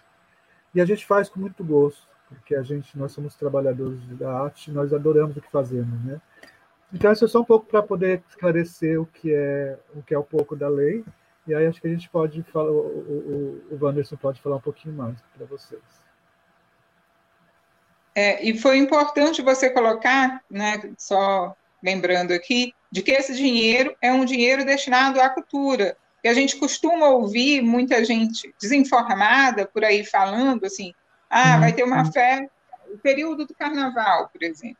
E 0.73 0.81
a 0.81 0.85
gente 0.85 1.05
faz 1.05 1.29
com 1.29 1.39
muito 1.39 1.63
gosto, 1.63 2.07
porque 2.27 2.55
a 2.55 2.63
gente, 2.63 2.97
nós 2.97 3.11
somos 3.11 3.35
trabalhadores 3.35 3.99
da 4.17 4.31
arte, 4.31 4.71
nós 4.71 4.93
adoramos 4.93 5.37
o 5.37 5.41
que 5.41 5.51
fazemos, 5.51 6.03
né? 6.03 6.19
Então, 6.93 7.11
isso 7.11 7.25
é 7.25 7.27
só 7.27 7.41
um 7.41 7.45
pouco 7.45 7.65
para 7.65 7.81
poder 7.81 8.23
esclarecer 8.29 8.99
o 9.01 9.05
que 9.05 9.33
é 9.33 9.77
o 9.93 10.01
que 10.01 10.13
é 10.13 10.19
um 10.19 10.23
pouco 10.23 10.55
da 10.55 10.69
lei, 10.69 11.03
e 11.47 11.53
aí 11.53 11.65
acho 11.67 11.81
que 11.81 11.87
a 11.87 11.91
gente 11.91 12.09
pode 12.09 12.41
falar, 12.43 12.71
o, 12.71 12.77
o, 12.77 13.67
o 13.71 13.77
Wanderson 13.85 14.15
pode 14.15 14.41
falar 14.41 14.55
um 14.57 14.61
pouquinho 14.61 14.95
mais 14.95 15.15
para 15.35 15.45
vocês. 15.45 15.81
É, 18.15 18.41
e 18.43 18.57
foi 18.57 18.77
importante 18.77 19.41
você 19.41 19.69
colocar, 19.69 20.41
né, 20.49 20.93
só 20.97 21.53
lembrando 21.83 22.31
aqui, 22.31 22.73
de 22.89 23.01
que 23.01 23.11
esse 23.11 23.35
dinheiro 23.35 23.93
é 24.01 24.11
um 24.13 24.23
dinheiro 24.23 24.65
destinado 24.65 25.19
à 25.19 25.29
cultura. 25.29 25.97
E 26.23 26.27
a 26.27 26.33
gente 26.33 26.55
costuma 26.55 27.09
ouvir 27.09 27.61
muita 27.61 28.03
gente 28.03 28.55
desinformada 28.59 29.67
por 29.67 29.83
aí 29.83 30.03
falando 30.03 30.65
assim, 30.65 30.93
ah, 31.37 31.57
vai 31.57 31.73
ter 31.73 31.83
uma 31.83 31.97
uhum. 31.97 32.11
festa, 32.13 32.49
o 32.87 32.97
período 32.97 33.45
do 33.45 33.53
carnaval, 33.53 34.29
por 34.29 34.41
exemplo, 34.41 34.77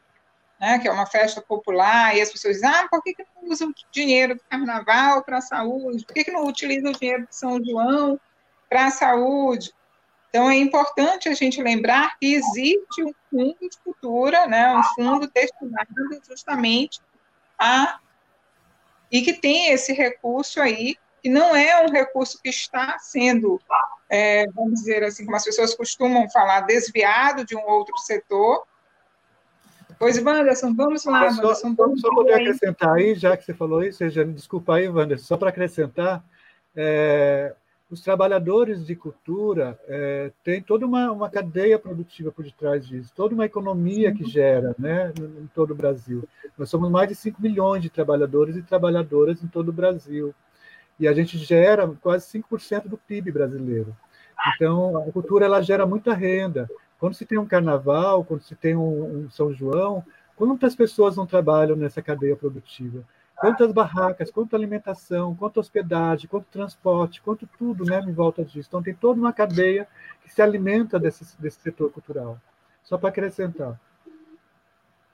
né, 0.57 0.79
que 0.79 0.88
é 0.88 0.91
uma 0.91 1.05
festa 1.05 1.41
popular, 1.41 2.15
e 2.15 2.21
as 2.21 2.31
pessoas 2.31 2.55
dizem, 2.55 2.69
ah, 2.69 2.88
por 2.89 3.03
que, 3.03 3.13
que 3.13 3.25
não 3.35 3.51
usam 3.51 3.69
o 3.69 3.74
dinheiro 3.91 4.35
do 4.35 4.41
carnaval 4.50 5.21
para 5.21 5.39
a 5.39 5.41
saúde? 5.41 6.05
Por 6.05 6.13
que, 6.13 6.24
que 6.24 6.31
não 6.31 6.47
utilizam 6.47 6.91
o 6.91 6.97
dinheiro 6.97 7.27
de 7.27 7.35
São 7.35 7.62
João 7.62 8.17
para 8.69 8.85
a 8.85 8.91
saúde? 8.91 9.74
Então, 10.29 10.50
é 10.50 10.55
importante 10.55 11.27
a 11.27 11.33
gente 11.33 11.62
lembrar 11.62 12.17
que 12.17 12.33
existe 12.33 13.03
um 13.03 13.13
fundo 13.29 13.57
de 13.59 13.77
cultura, 13.83 14.47
né, 14.47 14.74
um 14.77 14.83
fundo 14.95 15.29
destinado 15.29 16.21
justamente 16.25 17.01
a. 17.59 18.00
e 19.12 19.21
que 19.21 19.33
tem 19.33 19.71
esse 19.71 19.91
recurso 19.91 20.62
aí, 20.62 20.95
que 21.25 21.29
não 21.29 21.55
é 21.55 21.84
um 21.84 21.89
recurso 21.89 22.39
que 22.39 22.50
está 22.50 23.00
sendo, 23.00 23.60
é, 24.08 24.46
vamos 24.51 24.75
dizer 24.75 25.03
assim, 25.03 25.25
como 25.25 25.36
as 25.36 25.44
pessoas 25.44 25.74
costumam 25.74 26.29
falar, 26.29 26.62
desviado 26.62 27.44
de 27.44 27.55
um 27.55 27.67
outro 27.67 27.98
setor. 27.98 28.63
Pois, 29.98 30.24
Wanderson, 30.24 30.75
vamos 30.75 31.03
lá, 31.03 31.32
só, 31.32 31.41
Wanderson. 31.41 31.74
Vamos 31.74 32.01
só 32.01 32.13
poder 32.13 32.34
aí. 32.34 32.41
acrescentar 32.44 32.94
aí, 32.94 33.15
já 33.15 33.36
que 33.36 33.44
você 33.44 33.55
falou 33.55 33.82
isso, 33.82 33.98
seja, 33.98 34.24
desculpa 34.24 34.75
aí, 34.75 34.88
Wanderson, 34.88 35.25
só 35.25 35.36
para 35.36 35.50
acrescentar, 35.50 36.24
é, 36.75 37.55
os 37.89 38.01
trabalhadores 38.01 38.86
de 38.86 38.96
cultura 38.96 39.79
é, 39.88 40.32
têm 40.44 40.62
toda 40.62 40.86
uma, 40.86 41.12
uma 41.12 41.29
cadeia 41.32 41.79
produtiva 41.79 42.32
por 42.32 42.46
detrás 42.46 42.88
disso, 42.88 43.12
toda 43.15 43.34
uma 43.34 43.46
economia 43.46 44.13
que 44.13 44.25
gera 44.25 44.75
né, 44.77 45.12
em 45.17 45.48
todo 45.55 45.72
o 45.72 45.75
Brasil. 45.75 46.29
Nós 46.55 46.70
somos 46.70 46.91
mais 46.91 47.10
de 47.10 47.15
5 47.15 47.41
milhões 47.41 47.82
de 47.82 47.89
trabalhadores 47.89 48.55
e 48.55 48.62
trabalhadoras 48.62 49.44
em 49.44 49.48
todo 49.48 49.70
o 49.70 49.74
Brasil. 49.74 50.36
E 51.00 51.08
a 51.08 51.14
gente 51.14 51.38
gera 51.38 51.88
quase 52.02 52.25
5% 52.28 52.88
do 52.88 52.98
PIB 52.98 53.32
brasileiro. 53.32 53.96
Então, 54.56 54.98
a 54.98 55.12
cultura 55.12 55.46
ela 55.46 55.62
gera 55.62 55.86
muita 55.86 56.14
renda. 56.14 56.70
Quando 57.00 57.16
se 57.16 57.25
tem 57.25 57.38
um 57.38 57.46
carnaval, 57.46 58.24
quando 58.24 58.42
se 58.42 58.56
tem 58.56 58.75
um, 58.75 59.25
um 59.25 59.30
São 59.30 59.54
João, 59.54 60.04
quantas 60.36 60.75
pessoas 60.75 61.16
não 61.16 61.25
trabalham 61.25 61.75
nessa 61.75 62.02
cadeia 62.02 62.36
produtiva? 62.36 63.04
Quantas 63.38 63.72
barracas, 63.74 64.32
quanto 64.32 64.56
alimentação, 64.56 65.36
quanto 65.36 65.60
hospedagem, 65.60 66.30
quanto 66.30 66.46
transporte, 66.46 67.22
quanto 67.22 67.46
tudo 67.58 67.84
né, 67.84 68.00
em 68.00 68.14
volta 68.14 68.46
disso. 68.46 68.70
Então, 68.70 68.82
tem 68.82 68.94
toda 68.94 69.20
uma 69.20 69.34
cadeia 69.34 69.88
que 70.24 70.32
se 70.32 70.42
alimenta 70.42 70.98
desse, 70.98 71.40
desse 71.40 71.60
setor 71.60 71.92
cultural. 71.92 72.40
Só 72.84 72.98
para 72.98 73.10
acrescentar. 73.10 73.80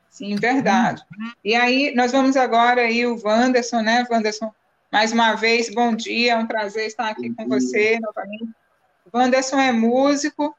Sim, 0.08 0.36
verdade. 0.36 1.04
E 1.44 1.56
aí, 1.56 1.94
nós 1.96 2.12
vamos 2.12 2.36
agora 2.36 2.82
aí 2.82 3.08
o 3.08 3.20
Wanderson, 3.24 3.82
né, 3.82 4.06
Wanderson? 4.12 4.54
Mais 4.92 5.14
uma 5.14 5.36
vez, 5.36 5.74
bom 5.74 5.96
dia, 5.96 6.34
é 6.34 6.36
um 6.36 6.46
prazer 6.46 6.86
estar 6.86 7.08
aqui 7.08 7.34
com 7.34 7.48
você 7.48 7.98
novamente. 8.02 8.50
O 9.06 9.18
Wanderson 9.18 9.58
é 9.58 9.72
músico. 9.72 10.54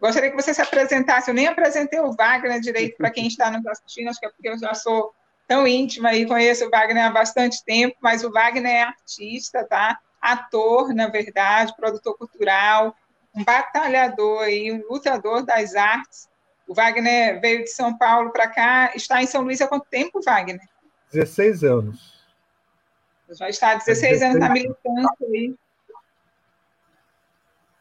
Gostaria 0.00 0.30
que 0.30 0.36
você 0.36 0.54
se 0.54 0.62
apresentasse. 0.62 1.30
Eu 1.30 1.34
nem 1.34 1.46
apresentei 1.46 2.00
o 2.00 2.12
Wagner 2.12 2.58
direito 2.58 2.96
para 2.96 3.10
quem 3.10 3.26
está 3.26 3.50
nos 3.50 3.66
assistindo, 3.66 4.08
acho 4.08 4.18
que 4.18 4.24
é 4.24 4.30
porque 4.30 4.48
eu 4.48 4.58
já 4.58 4.72
sou 4.72 5.12
tão 5.46 5.66
íntima 5.66 6.14
e 6.14 6.24
conheço 6.24 6.64
o 6.64 6.70
Wagner 6.70 7.04
há 7.04 7.10
bastante 7.10 7.62
tempo, 7.62 7.96
mas 8.00 8.24
o 8.24 8.32
Wagner 8.32 8.72
é 8.72 8.82
artista, 8.82 9.62
tá? 9.64 9.98
Ator, 10.22 10.94
na 10.94 11.08
verdade, 11.08 11.76
produtor 11.76 12.16
cultural, 12.16 12.96
um 13.34 13.44
batalhador 13.44 14.48
e 14.48 14.72
um 14.72 14.82
lutador 14.88 15.44
das 15.44 15.74
artes. 15.74 16.30
O 16.66 16.72
Wagner 16.72 17.38
veio 17.42 17.64
de 17.64 17.70
São 17.70 17.98
Paulo 17.98 18.30
para 18.30 18.48
cá, 18.48 18.92
está 18.94 19.22
em 19.22 19.26
São 19.26 19.42
Luís 19.42 19.60
há 19.60 19.68
quanto 19.68 19.84
tempo, 19.90 20.22
Wagner? 20.22 20.66
16 21.12 21.62
anos. 21.62 22.09
Já 23.38 23.48
está 23.48 23.72
há 23.72 23.74
16 23.76 24.22
anos 24.22 24.40
na 24.40 24.50
militância 24.50 25.26
aí, 25.26 25.54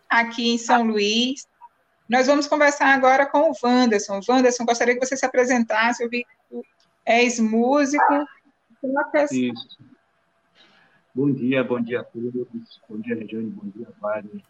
aqui 0.07 0.49
em 0.53 0.57
São 0.57 0.83
Luís. 0.83 1.47
Nós 2.07 2.27
vamos 2.27 2.47
conversar 2.47 2.93
agora 2.93 3.25
com 3.25 3.51
o 3.51 3.53
Wanderson. 3.63 4.19
Wanderson, 4.27 4.65
gostaria 4.65 4.97
que 4.97 5.05
você 5.05 5.15
se 5.15 5.25
apresentasse. 5.25 6.03
Eu 6.03 6.09
vi 6.09 6.25
que 6.49 6.61
és 7.05 7.39
músico. 7.39 8.27
Isso. 9.31 9.77
Bom 11.13 11.31
dia, 11.31 11.63
bom 11.63 11.81
dia 11.81 12.01
a 12.01 12.03
todos. 12.03 12.81
Bom 12.87 12.99
dia, 12.99 13.15
Regiane, 13.15 13.49
bom 13.49 13.69
dia, 13.69 13.87
Vale. 13.99 14.43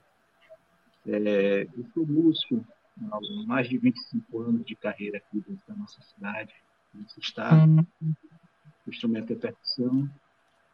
É, 1.07 1.63
eu 1.63 1.85
sou 1.93 2.05
músico 2.05 2.65
há 3.11 3.19
mais 3.47 3.67
de 3.67 3.77
25 3.77 4.41
anos 4.41 4.65
de 4.65 4.75
carreira 4.75 5.17
aqui 5.17 5.43
dentro 5.47 5.63
da 5.67 5.75
nossa 5.75 6.01
cidade, 6.01 6.53
nesse 6.93 7.19
estado. 7.19 7.87
O 8.85 8.89
instrumento 8.89 9.33
é 9.33 9.35
percussão. 9.35 10.09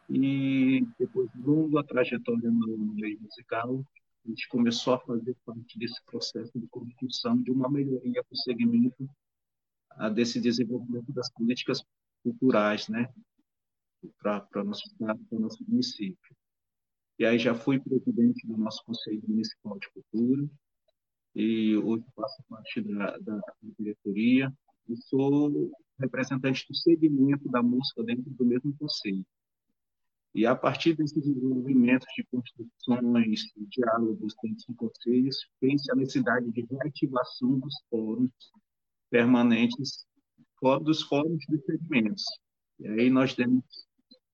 E 0.08 0.86
depois 0.98 1.30
de 1.32 1.40
longa 1.42 1.82
trajetória 1.84 2.50
no 2.50 2.94
meio 2.94 3.20
musical, 3.20 3.84
a 4.24 4.28
gente 4.28 4.48
começou 4.48 4.94
a 4.94 5.00
fazer 5.00 5.36
parte 5.44 5.78
desse 5.78 6.02
processo 6.04 6.58
de 6.58 6.66
construção 6.68 7.40
de 7.42 7.50
uma 7.50 7.68
melhoria 7.68 8.22
para 8.24 8.34
o 8.34 8.38
segmento 8.38 9.08
desse 10.14 10.40
desenvolvimento 10.40 11.12
das 11.12 11.30
políticas 11.32 11.82
culturais, 12.22 12.88
né, 12.88 13.08
para 14.20 14.46
o 14.56 14.64
nosso 14.64 14.86
estado, 14.86 15.18
para 15.24 15.38
o 15.38 15.40
nosso 15.40 15.64
município. 15.66 16.36
E 17.18 17.24
aí 17.24 17.38
já 17.38 17.54
fui 17.54 17.80
presidente 17.80 18.46
do 18.46 18.56
nosso 18.56 18.84
Conselho 18.84 19.22
Municipal 19.26 19.78
de 19.78 19.88
Cultura, 19.90 20.48
e 21.34 21.76
hoje 21.76 22.04
faço 22.14 22.42
parte 22.48 22.82
da, 22.82 23.16
da 23.18 23.40
diretoria, 23.78 24.52
e 24.88 24.96
sou 24.96 25.72
representante 25.98 26.66
do 26.68 26.74
segmento 26.74 27.48
da 27.48 27.62
música 27.62 28.04
dentro 28.04 28.30
do 28.30 28.44
mesmo 28.44 28.76
conselho. 28.78 29.24
E 30.36 30.44
a 30.44 30.54
partir 30.54 30.94
desses 30.94 31.14
desenvolvimentos 31.14 32.06
de 32.14 32.22
construções, 32.24 33.40
diálogos 33.70 34.34
dentro 34.42 34.66
dos 34.68 34.76
conselhos, 34.76 35.38
fez 35.58 35.88
a 35.88 35.94
necessidade 35.94 36.52
de 36.52 36.60
reativação 36.70 37.58
dos 37.58 37.74
fóruns 37.88 38.30
permanentes 39.08 40.06
dos 40.82 41.02
fóruns 41.04 41.42
de 41.48 41.58
segmentos. 41.62 42.22
E 42.78 42.86
aí 42.86 43.08
nós 43.08 43.34
temos 43.34 43.64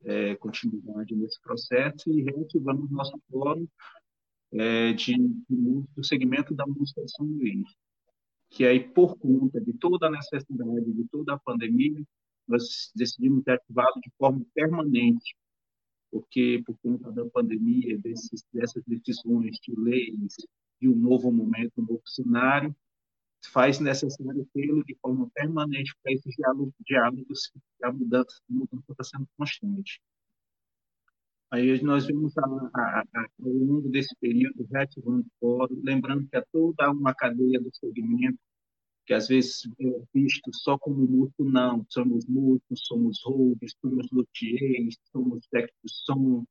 é, 0.04 0.34
continuidade 0.34 1.14
nesse 1.14 1.40
processo 1.40 2.10
e 2.10 2.22
reativamos 2.24 2.90
nosso 2.90 3.16
fórum 3.30 3.68
é, 4.54 4.92
de, 4.94 5.14
de, 5.14 5.84
do 5.94 6.02
segmento 6.02 6.52
da 6.52 6.66
música 6.66 7.00
de 7.04 7.12
São 7.12 7.26
Luís, 7.26 7.68
que 8.50 8.64
aí, 8.64 8.80
por 8.80 9.16
conta 9.18 9.60
de 9.60 9.72
toda 9.74 10.08
a 10.08 10.10
necessidade, 10.10 10.92
de 10.92 11.04
toda 11.12 11.34
a 11.34 11.38
pandemia, 11.38 12.02
nós 12.48 12.90
decidimos 12.92 13.46
ativá-lo 13.46 14.00
de 14.02 14.10
forma 14.18 14.44
permanente, 14.52 15.36
porque 16.12 16.62
por 16.66 16.76
conta 16.82 17.10
da 17.10 17.24
pandemia, 17.30 17.98
desses, 17.98 18.44
dessas 18.52 18.84
decisões 18.86 19.56
de 19.62 19.74
leis, 19.74 20.36
de 20.78 20.88
um 20.88 20.94
novo 20.94 21.32
momento, 21.32 21.72
um 21.78 21.86
novo 21.86 22.02
cenário, 22.04 22.76
faz 23.50 23.80
necessário 23.80 24.46
tê-lo 24.52 24.84
de 24.84 24.94
forma 25.00 25.28
permanente 25.34 25.92
para 26.02 26.12
esses 26.12 26.36
diálogos, 26.36 26.74
diálogos 26.86 27.50
a 27.82 27.90
mudança, 27.90 28.40
está 28.90 29.02
sendo 29.02 29.26
constante. 29.36 30.00
Aí 31.50 31.82
nós 31.82 32.06
vimos 32.06 32.36
a, 32.38 32.44
a, 32.44 33.04
a, 33.14 33.26
ao 33.42 33.48
longo 33.48 33.88
desse 33.88 34.14
período 34.20 34.66
reativando 34.70 35.26
fórum, 35.40 35.80
lembrando 35.82 36.28
que 36.28 36.36
há 36.36 36.44
toda 36.52 36.90
uma 36.90 37.14
cadeia 37.14 37.60
do 37.60 37.74
segmento 37.74 38.38
que 39.12 39.14
às 39.14 39.28
vezes 39.28 39.68
é 39.78 40.02
visto 40.14 40.50
só 40.54 40.78
como 40.78 41.06
músico, 41.06 41.44
não. 41.44 41.84
Somos 41.90 42.24
músicos, 42.26 42.80
somos 42.86 43.20
roubos, 43.22 43.76
somos 43.78 44.10
luthiers, 44.10 44.96
somos 45.12 45.46
técnicos 45.48 45.82
de 45.84 46.04
som, 46.04 46.44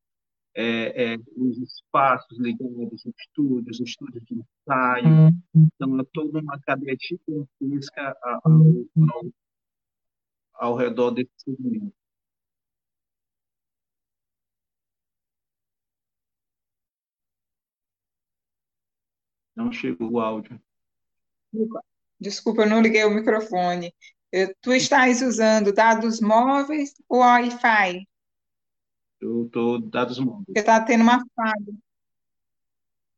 é, 0.53 1.13
é, 1.13 1.17
os 1.35 1.57
espaços 1.57 2.37
ligados 2.37 2.77
aos 2.77 3.05
estúdios, 3.17 3.79
estúdios 3.79 4.23
de 4.25 4.35
ensaio. 4.35 5.33
Então, 5.55 5.99
é 5.99 6.03
toda 6.13 6.39
uma 6.39 6.59
cadeia 6.61 6.95
gigantesca 7.01 8.15
ao, 8.21 8.41
ao, 8.45 9.31
ao 10.53 10.75
redor 10.75 11.11
desse 11.11 11.31
segmento. 11.37 11.95
Não 19.55 19.71
chegou 19.71 20.11
o 20.11 20.19
áudio. 20.19 20.61
Desculpa, 22.21 22.61
eu 22.61 22.69
não 22.69 22.81
liguei 22.81 23.03
o 23.03 23.09
microfone. 23.09 23.91
Tu 24.61 24.73
estás 24.73 25.23
usando 25.23 25.73
dados 25.73 26.21
móveis 26.21 26.93
ou 27.09 27.21
Wi-Fi? 27.21 28.07
Eu 29.19 29.47
estou 29.47 29.81
dados 29.81 30.19
móveis. 30.19 30.45
Porque 30.45 30.59
está 30.59 30.79
tendo 30.81 31.01
uma 31.01 31.19
falha. 31.35 31.73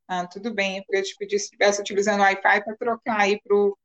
Ah, 0.08 0.26
tudo 0.26 0.54
bem. 0.54 0.86
Eu 0.90 1.04
te 1.04 1.16
pedi 1.18 1.38
se 1.38 1.46
estivesse 1.46 1.82
utilizando 1.82 2.22
Wi-Fi 2.22 2.64
para 2.64 2.78
trocar 2.78 3.20
aí 3.20 3.42
para 3.42 3.54
o 3.56 3.78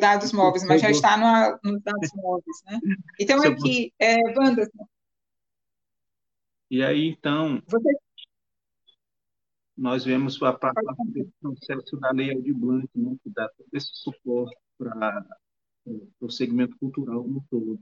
dados 0.00 0.32
móveis, 0.32 0.64
mas 0.64 0.80
já 0.80 0.90
está 0.90 1.18
no, 1.18 1.58
nos 1.62 1.82
dados 1.82 2.10
móveis, 2.14 2.62
né? 2.64 2.80
Então, 3.20 3.42
aqui, 3.42 3.92
é, 3.98 4.16
Wanda. 4.38 4.66
E 6.70 6.82
aí, 6.82 7.08
então, 7.08 7.62
Você... 7.66 7.90
nós 9.76 10.04
vemos 10.04 10.40
a 10.42 10.52
parte 10.52 10.80
do 10.84 11.32
processo 11.40 11.96
da 11.96 12.12
Lei 12.12 12.32
Aldir 12.32 12.56
Blanc, 12.56 12.88
né, 12.94 13.16
que 13.22 13.30
dá 13.30 13.48
todo 13.48 13.68
esse 13.72 13.90
suporte 13.92 14.56
para 14.78 15.26
o 16.20 16.30
segmento 16.30 16.76
cultural 16.78 17.26
no 17.26 17.44
todo. 17.50 17.80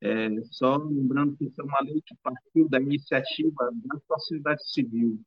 É, 0.00 0.28
só 0.50 0.76
lembrando 0.76 1.36
que 1.36 1.46
isso 1.46 1.60
é 1.60 1.64
uma 1.64 1.80
lei 1.80 2.00
que 2.02 2.14
partiu 2.22 2.68
da 2.68 2.80
iniciativa 2.80 3.70
da 3.72 3.98
sociedade 4.06 4.70
civil, 4.70 5.20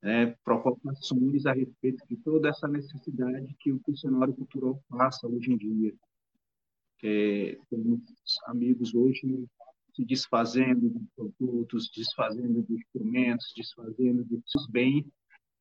é, 0.00 0.26
provocações 0.44 1.44
a 1.46 1.52
respeito 1.52 2.04
de 2.08 2.16
toda 2.16 2.48
essa 2.48 2.66
necessidade 2.68 3.54
que 3.60 3.72
o 3.72 3.80
funcionário 3.80 4.34
cultural 4.34 4.82
passa 4.88 5.26
hoje 5.26 5.52
em 5.52 5.56
dia. 5.56 5.94
É, 7.04 7.58
temos 7.68 8.00
amigos 8.46 8.94
hoje 8.94 9.44
se 9.94 10.04
desfazendo 10.04 10.88
de 10.88 11.00
produtos, 11.14 11.90
desfazendo 11.94 12.62
de 12.62 12.74
instrumentos, 12.74 13.52
desfazendo 13.56 14.24
de 14.24 14.40
bens 14.70 15.06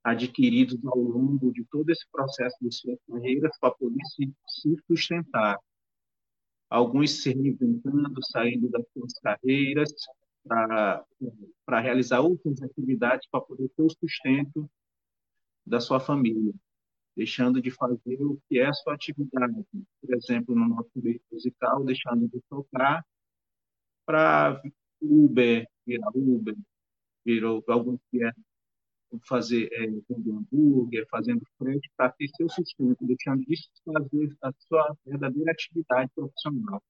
adquiridos 0.03 0.83
ao 0.85 0.97
longo 0.97 1.51
de 1.51 1.63
todo 1.65 1.89
esse 1.91 2.05
processo 2.11 2.57
de 2.61 2.73
suas 2.73 2.99
carreiras 3.07 3.57
para 3.59 3.71
poder 3.75 4.03
se, 4.15 4.33
se 4.47 4.75
sustentar. 4.87 5.59
Alguns 6.69 7.21
se 7.21 7.33
reinventando, 7.33 8.19
saindo 8.25 8.69
das 8.69 8.83
suas 8.93 9.13
carreiras 9.19 9.93
para 10.43 11.05
realizar 11.81 12.21
outras 12.21 12.61
atividades 12.61 13.27
para 13.29 13.41
poder 13.41 13.69
ter 13.69 13.83
o 13.83 13.89
sustento 13.89 14.69
da 15.65 15.79
sua 15.79 15.99
família, 15.99 16.53
deixando 17.15 17.61
de 17.61 17.69
fazer 17.69 18.23
o 18.23 18.41
que 18.47 18.59
é 18.59 18.65
a 18.65 18.73
sua 18.73 18.95
atividade. 18.95 19.65
Por 20.01 20.15
exemplo, 20.15 20.55
no 20.55 20.67
nosso 20.67 20.91
meio 20.95 21.21
musical, 21.31 21.83
deixando 21.83 22.27
de 22.27 22.41
tocar 22.49 23.05
para 24.05 24.61
Uber, 25.01 25.67
virar 25.85 26.09
Uber, 26.13 26.55
virou 27.25 27.63
alguns 27.67 27.99
que 28.09 28.23
é 28.23 28.31
fazer 29.27 29.69
é, 29.73 29.85
hambúrguer, 30.09 31.05
fazendo 31.09 31.41
frente 31.57 31.89
para 31.97 32.09
ter 32.11 32.29
seu 32.35 32.47
sustento, 32.49 32.97
deixando 33.01 33.43
de 33.45 33.57
fazer 33.85 34.35
a 34.41 34.51
sua 34.67 34.95
verdadeira 35.05 35.51
atividade 35.51 36.09
profissional. 36.15 36.81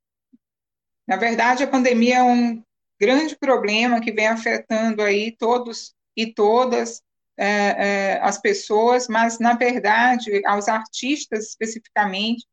Na 1.08 1.18
verdade, 1.18 1.64
a 1.64 1.68
pandemia 1.68 2.18
é 2.18 2.24
um 2.24 2.64
grande 3.00 3.36
problema 3.36 4.00
que 4.00 4.12
vem 4.12 4.28
afetando 4.28 5.02
aí 5.02 5.36
todos 5.36 5.96
e 6.16 6.32
todas 6.32 7.02
é, 7.38 7.46
é, 7.46 8.20
as 8.22 8.40
pessoas, 8.40 9.08
mas, 9.08 9.40
na 9.40 9.54
verdade, 9.54 10.46
aos 10.46 10.68
artistas 10.68 11.50
especificamente. 11.50 12.46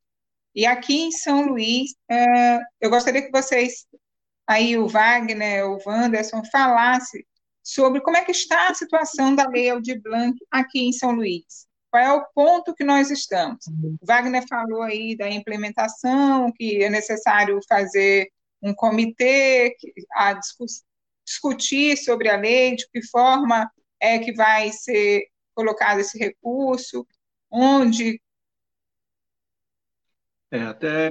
E 0.55 0.65
aqui 0.65 1.03
em 1.03 1.13
São 1.13 1.47
Luís, 1.47 1.95
é, 2.11 2.59
eu 2.81 2.89
gostaria 2.89 3.23
que 3.23 3.31
vocês, 3.31 3.87
aí 4.49 4.79
o 4.79 4.89
Wagner, 4.89 5.69
o 5.69 5.79
Wanderson, 5.85 6.43
falassem 6.51 7.25
sobre 7.63 8.01
como 8.01 8.17
é 8.17 8.25
que 8.25 8.33
está 8.33 8.69
a 8.69 8.75
situação 8.75 9.35
da 9.37 9.47
Lei 9.47 9.69
Aldir 9.69 10.01
Blanc 10.01 10.35
aqui 10.51 10.89
em 10.89 10.93
São 10.93 11.13
Luís. 11.13 11.69
Qual 11.91 12.03
é 12.03 12.13
o 12.13 12.25
ponto 12.35 12.75
que 12.75 12.83
nós 12.83 13.11
estamos? 13.11 13.67
O 14.01 14.07
Wagner 14.07 14.47
falou 14.49 14.83
aí 14.83 15.15
da 15.17 15.29
implementação, 15.29 16.51
que 16.53 16.83
é 16.83 16.89
necessário 16.89 17.61
fazer 17.69 18.31
um 18.63 18.75
comitê 18.75 19.77
a 20.13 20.39
discutir 21.25 21.97
sobre 21.99 22.31
a 22.31 22.37
lei, 22.37 22.75
de 22.75 22.89
que 22.91 23.03
forma 23.07 23.71
é 24.01 24.19
que 24.19 24.33
vai 24.33 24.73
ser 24.73 25.27
colocado 25.55 26.01
esse 26.01 26.19
recurso, 26.19 27.07
onde. 27.51 28.21
É, 30.51 30.63
até, 30.63 31.11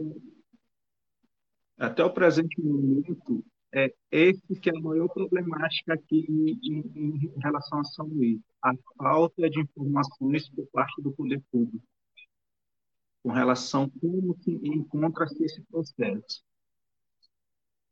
até 1.78 2.04
o 2.04 2.14
presente 2.14 2.62
momento, 2.62 3.44
é 3.74 3.94
esse 4.12 4.60
que 4.60 4.70
é 4.70 4.78
a 4.78 4.82
maior 4.82 5.08
problemática 5.10 5.94
aqui 5.94 6.26
em, 6.30 6.60
em, 6.64 7.32
em 7.36 7.40
relação 7.42 7.80
a 7.80 7.84
São 7.84 8.08
Luís, 8.08 8.40
a 8.64 8.72
falta 8.98 9.50
de 9.50 9.60
informações 9.62 10.50
por 10.50 10.66
parte 10.68 11.02
do 11.02 11.12
poder 11.12 11.42
público 11.52 11.86
com 13.28 13.34
relação 13.34 13.84
a 13.84 14.00
como 14.00 14.38
se 14.42 14.52
encontra-se 14.64 15.44
esse 15.44 15.62
processo. 15.64 16.42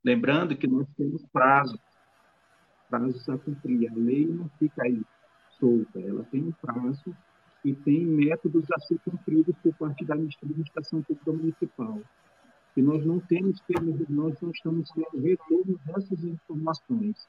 Lembrando 0.01 0.55
que 0.55 0.65
nós 0.65 0.87
temos 0.95 1.25
prazos, 1.25 1.77
prazos 2.89 3.27
a 3.27 3.37
cumprir. 3.37 3.91
A 3.91 3.95
lei 3.95 4.25
não 4.25 4.49
fica 4.57 4.83
aí 4.83 5.01
solta, 5.59 5.99
ela 5.99 6.23
tem 6.31 6.41
um 6.41 6.53
prazo 6.53 7.13
e 7.65 7.73
tem 7.73 8.05
métodos 8.05 8.65
a 8.71 8.79
ser 8.81 8.97
cumpridos 8.99 9.53
por 9.61 9.75
parte 9.75 10.05
da 10.05 10.13
administração 10.13 11.01
pública 11.01 11.33
municipal. 11.33 12.01
E 12.75 12.81
nós 12.81 13.05
não 13.05 13.19
temos 13.19 13.61
nós 14.09 14.39
não 14.41 14.51
estamos 14.51 14.89
tendo 14.91 15.21
retorno 15.21 15.79
dessas 15.85 16.23
informações. 16.23 17.27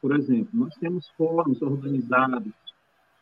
Por 0.00 0.16
exemplo, 0.16 0.50
nós 0.52 0.74
temos 0.76 1.08
fóruns 1.10 1.60
organizados 1.60 2.52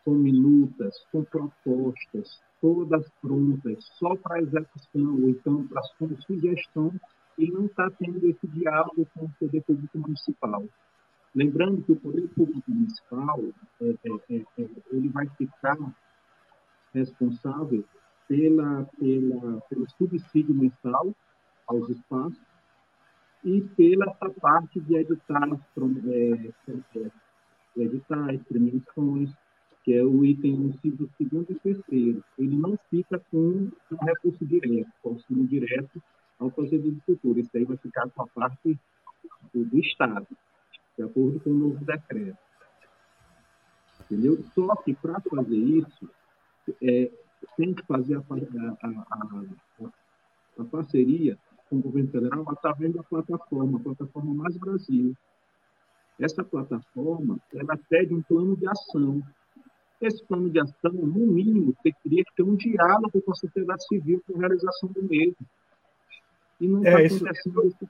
com 0.05 0.15
minutas, 0.15 0.95
com 1.11 1.25
propostas, 1.25 2.41
todas 2.61 3.09
prontas, 3.21 3.85
só 3.99 4.17
para 4.17 4.41
execução, 4.41 5.15
ou 5.21 5.31
então 5.31 5.67
para 5.67 5.83
sugestão 6.27 6.93
e 7.39 7.51
não 7.51 7.67
está 7.67 7.91
tendo 7.91 8.25
esse 8.29 8.47
diálogo 8.47 9.07
com 9.15 9.25
o 9.25 9.33
poder 9.39 9.63
público 9.63 9.99
municipal. 9.99 10.65
Lembrando 11.35 11.83
que 11.83 11.93
o 11.93 11.97
poder 11.97 12.29
público 12.29 12.71
municipal 12.71 13.41
é, 13.81 13.89
é, 13.89 14.37
é, 14.37 14.63
é 14.63 14.69
ele 14.93 15.09
vai 15.09 15.27
ficar 15.37 15.77
responsável 16.93 17.85
pela, 18.31 18.85
pela, 18.97 19.61
pelo 19.63 19.91
subsídio 19.99 20.55
mensal 20.55 21.13
aos 21.67 21.89
espaços 21.89 22.39
e 23.45 23.61
pela 23.61 24.07
essa 24.07 24.31
parte 24.41 24.79
de 24.79 24.95
editar, 24.95 25.49
é, 25.51 26.53
é, 26.97 27.11
editais, 27.77 28.41
premiações, 28.45 29.31
que 29.83 29.95
é 29.95 30.05
o 30.05 30.25
item 30.25 30.67
inciso 30.67 31.11
segundo 31.19 31.51
e 31.51 31.55
terceiro. 31.57 32.23
Ele 32.39 32.55
não 32.55 32.79
fica 32.89 33.19
com 33.33 33.69
um 33.91 34.05
recurso 34.05 34.45
direto, 34.47 34.93
auxílio 35.05 35.49
direto 35.49 36.01
ao 36.39 36.53
Conselho 36.53 36.93
de 36.93 37.01
Cultura. 37.01 37.41
Isso 37.41 37.51
aí 37.57 37.65
vai 37.65 37.79
ficar 37.79 38.09
com 38.11 38.23
a 38.23 38.27
parte 38.29 38.79
do, 39.53 39.65
do 39.65 39.79
Estado, 39.81 40.29
de 40.97 41.03
acordo 41.03 41.41
com 41.41 41.51
o 41.51 41.55
novo 41.55 41.85
decreto. 41.85 42.39
Entendeu? 44.03 44.41
Só 44.55 44.77
que 44.77 44.95
para 44.95 45.21
fazer 45.21 45.57
isso, 45.57 46.09
é, 46.81 47.11
tem 47.57 47.75
que 47.75 47.85
fazer 47.87 48.17
a, 48.17 48.21
a, 48.21 48.89
a, 48.89 49.91
a, 50.59 50.65
parceria 50.65 51.39
com 51.69 51.77
o 51.77 51.83
governo 51.83 52.11
federal 52.11 52.45
através 52.49 52.93
da 52.93 53.03
plataforma, 53.03 53.79
a 53.79 53.83
plataforma 53.83 54.35
Mais 54.35 54.57
Brasil. 54.57 55.15
Essa 56.19 56.45
plataforma, 56.45 57.39
ela 57.55 57.79
pede 57.89 58.15
um 58.15 58.23
plano 58.23 58.57
de 58.57 58.67
ação. 58.69 59.23
Esse 60.01 60.25
plano 60.25 60.51
de 60.51 60.61
ação, 60.61 60.93
no 60.93 61.33
mínimo, 61.33 61.75
teria 61.83 62.25
que 62.25 62.35
ter 62.35 62.43
um 62.43 62.57
diálogo 62.57 63.21
com 63.23 63.33
a 63.33 63.35
sociedade 63.35 63.87
civil 63.87 64.23
para 64.27 64.37
a 64.37 64.41
realização 64.41 64.91
do 64.91 65.03
mesmo. 65.03 65.37
E 66.61 66.69
não 66.69 66.85
é, 66.85 67.05
está 67.05 67.31
acontecendo 67.31 67.67
isso. 67.67 67.89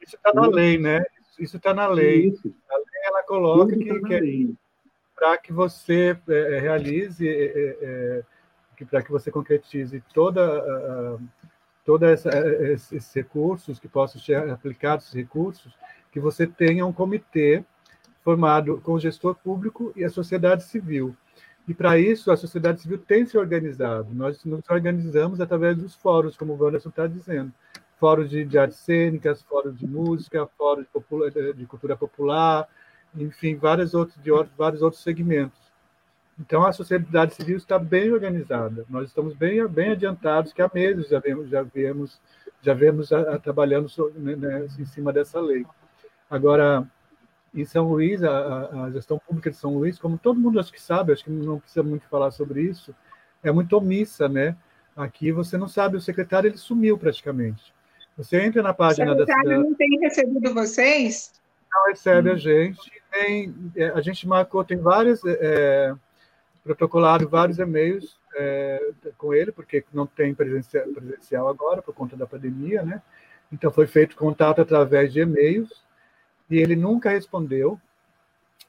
Isso 0.00 0.16
está 0.16 0.32
na 0.32 0.46
lei, 0.46 0.78
né? 0.78 1.04
Isso 1.38 1.56
está 1.56 1.74
na 1.74 1.86
lei. 1.88 2.28
Isso. 2.28 2.54
A 2.70 2.76
lei 2.76 2.86
ela 3.04 3.22
coloca 3.24 3.76
que, 3.76 4.00
tá 4.00 4.08
que 4.08 4.56
para 5.18 5.36
que 5.36 5.52
você 5.52 6.16
é, 6.28 6.56
é 6.56 6.60
realize, 6.60 7.28
é, 7.28 7.32
é, 7.32 8.24
é, 8.80 8.84
para 8.84 9.02
que 9.02 9.10
você 9.10 9.30
concretize 9.30 10.02
toda 10.14 11.18
toda 11.84 12.10
essa, 12.10 12.28
esses 12.70 13.14
recursos 13.14 13.78
que 13.78 13.88
possam 13.88 14.20
ser 14.20 14.36
aplicados, 14.50 15.06
esses 15.06 15.16
recursos, 15.16 15.74
que 16.12 16.20
você 16.20 16.46
tenha 16.46 16.84
um 16.84 16.92
comitê 16.92 17.64
formado 18.22 18.78
com 18.84 18.92
o 18.92 19.00
gestor 19.00 19.34
público 19.34 19.90
e 19.96 20.04
a 20.04 20.10
sociedade 20.10 20.64
civil. 20.64 21.16
E 21.66 21.72
para 21.72 21.98
isso, 21.98 22.30
a 22.30 22.36
sociedade 22.36 22.82
civil 22.82 22.98
tem 22.98 23.24
se 23.24 23.38
organizado. 23.38 24.14
Nós 24.14 24.44
nos 24.44 24.60
organizamos 24.68 25.40
através 25.40 25.78
dos 25.78 25.94
fóruns, 25.94 26.36
como 26.36 26.52
o 26.52 26.62
Wanderson 26.62 26.90
está 26.90 27.06
dizendo. 27.06 27.52
Fóruns 27.98 28.28
de, 28.28 28.44
de 28.44 28.58
artes 28.58 28.78
cênicas, 28.78 29.42
fóruns 29.42 29.78
de 29.78 29.86
música, 29.86 30.46
fóruns 30.58 30.86
de, 31.32 31.54
de 31.54 31.64
cultura 31.64 31.96
popular, 31.96 32.68
enfim, 33.14 33.56
vários 33.56 33.94
outros, 33.94 34.20
de 34.22 34.30
vários 34.56 34.82
outros 34.82 35.02
segmentos. 35.02 35.58
Então, 36.38 36.64
a 36.64 36.72
sociedade 36.72 37.34
civil 37.34 37.56
está 37.56 37.78
bem 37.78 38.12
organizada. 38.12 38.86
Nós 38.88 39.08
estamos 39.08 39.34
bem, 39.34 39.66
bem 39.66 39.90
adiantados, 39.90 40.52
que 40.52 40.62
há 40.62 40.70
meses 40.72 41.08
já 41.08 41.18
vemos, 41.18 41.48
já 41.48 41.62
vemos, 41.62 42.20
já 42.62 42.74
vemos 42.74 43.12
a, 43.12 43.34
a, 43.34 43.38
trabalhando 43.38 43.88
né, 44.14 44.36
né, 44.36 44.66
em 44.78 44.84
cima 44.84 45.12
dessa 45.12 45.40
lei. 45.40 45.66
Agora, 46.30 46.86
em 47.52 47.64
São 47.64 47.88
Luís, 47.88 48.22
a, 48.22 48.84
a, 48.84 48.90
gestão 48.90 49.18
pública 49.18 49.50
de 49.50 49.56
São 49.56 49.74
Luís, 49.74 49.98
como 49.98 50.16
todo 50.16 50.38
mundo 50.38 50.60
acho 50.60 50.72
que 50.72 50.80
sabe, 50.80 51.12
acho 51.12 51.24
que 51.24 51.30
não 51.30 51.58
precisa 51.58 51.82
muito 51.82 52.06
falar 52.06 52.30
sobre 52.30 52.62
isso, 52.62 52.94
é 53.42 53.50
muito 53.50 53.76
omissa, 53.76 54.28
né? 54.28 54.56
Aqui 54.96 55.32
você 55.32 55.56
não 55.56 55.68
sabe, 55.68 55.96
o 55.96 56.00
secretário 56.00 56.48
ele 56.48 56.56
sumiu 56.56 56.96
praticamente. 56.96 57.74
Você 58.16 58.40
entra 58.40 58.62
na 58.62 58.74
página 58.74 59.14
da 59.14 59.24
cidade. 59.24 59.48
não 59.48 59.74
tem 59.74 59.88
recebido 60.00 60.52
vocês? 60.52 61.32
Não 61.72 61.86
recebe 61.86 62.30
hum. 62.30 62.32
a 62.32 62.36
gente. 62.36 62.97
Tem, 63.10 63.54
é, 63.76 63.88
a 63.88 64.00
gente 64.00 64.26
marcou, 64.28 64.64
tem 64.64 64.76
vários 64.76 65.22
é, 65.24 65.94
protocolado 66.62 67.28
vários 67.28 67.58
e-mails 67.58 68.18
é, 68.36 68.92
com 69.16 69.32
ele, 69.32 69.50
porque 69.50 69.84
não 69.92 70.06
tem 70.06 70.34
presencial, 70.34 70.86
presencial 70.88 71.48
agora 71.48 71.80
por 71.80 71.94
conta 71.94 72.16
da 72.16 72.26
pandemia, 72.26 72.82
né? 72.82 73.02
Então 73.50 73.70
foi 73.70 73.86
feito 73.86 74.16
contato 74.16 74.60
através 74.60 75.12
de 75.12 75.20
e-mails 75.20 75.82
e 76.50 76.58
ele 76.58 76.76
nunca 76.76 77.10
respondeu, 77.10 77.80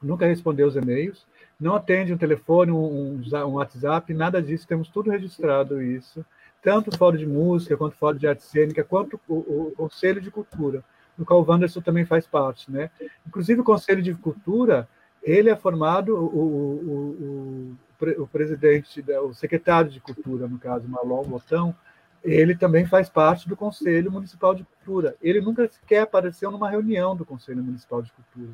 nunca 0.01 0.25
respondeu 0.25 0.67
os 0.67 0.75
e-mails, 0.75 1.27
não 1.59 1.75
atende 1.75 2.13
um 2.13 2.17
telefone, 2.17 2.71
um, 2.71 3.21
um 3.21 3.53
WhatsApp, 3.53 4.13
nada 4.13 4.41
disso, 4.41 4.67
temos 4.67 4.87
tudo 4.87 5.11
registrado 5.11 5.81
isso, 5.81 6.25
tanto 6.61 6.97
Fórum 6.97 7.17
de 7.17 7.25
Música, 7.25 7.75
quanto 7.75 7.97
Fórum 7.97 8.17
de 8.17 8.27
Arte 8.27 8.43
Cênica, 8.43 8.83
quanto 8.83 9.19
o, 9.27 9.35
o 9.35 9.73
Conselho 9.75 10.21
de 10.21 10.31
Cultura, 10.31 10.83
do 11.19 11.25
qual 11.25 11.41
o 11.41 11.45
Wanderson 11.45 11.81
também 11.81 12.05
faz 12.05 12.25
parte, 12.25 12.71
né? 12.71 12.89
Inclusive 13.27 13.59
o 13.59 13.63
Conselho 13.63 14.01
de 14.01 14.15
Cultura, 14.15 14.87
ele 15.21 15.49
é 15.49 15.55
formado, 15.55 16.15
o, 16.15 16.25
o, 16.25 17.77
o, 17.99 18.23
o 18.23 18.27
presidente, 18.27 19.03
o 19.21 19.33
secretário 19.33 19.91
de 19.91 19.99
Cultura, 19.99 20.47
no 20.47 20.57
caso, 20.57 20.87
Malon 20.87 21.23
Botão, 21.25 21.75
ele 22.23 22.55
também 22.55 22.85
faz 22.85 23.09
parte 23.09 23.49
do 23.49 23.55
Conselho 23.55 24.09
Municipal 24.09 24.55
de 24.55 24.63
Cultura. 24.63 25.15
Ele 25.21 25.41
nunca 25.41 25.67
sequer 25.67 26.03
apareceu 26.03 26.49
numa 26.49 26.69
reunião 26.69 27.15
do 27.15 27.25
Conselho 27.25 27.61
Municipal 27.61 28.01
de 28.01 28.13
Cultura. 28.13 28.53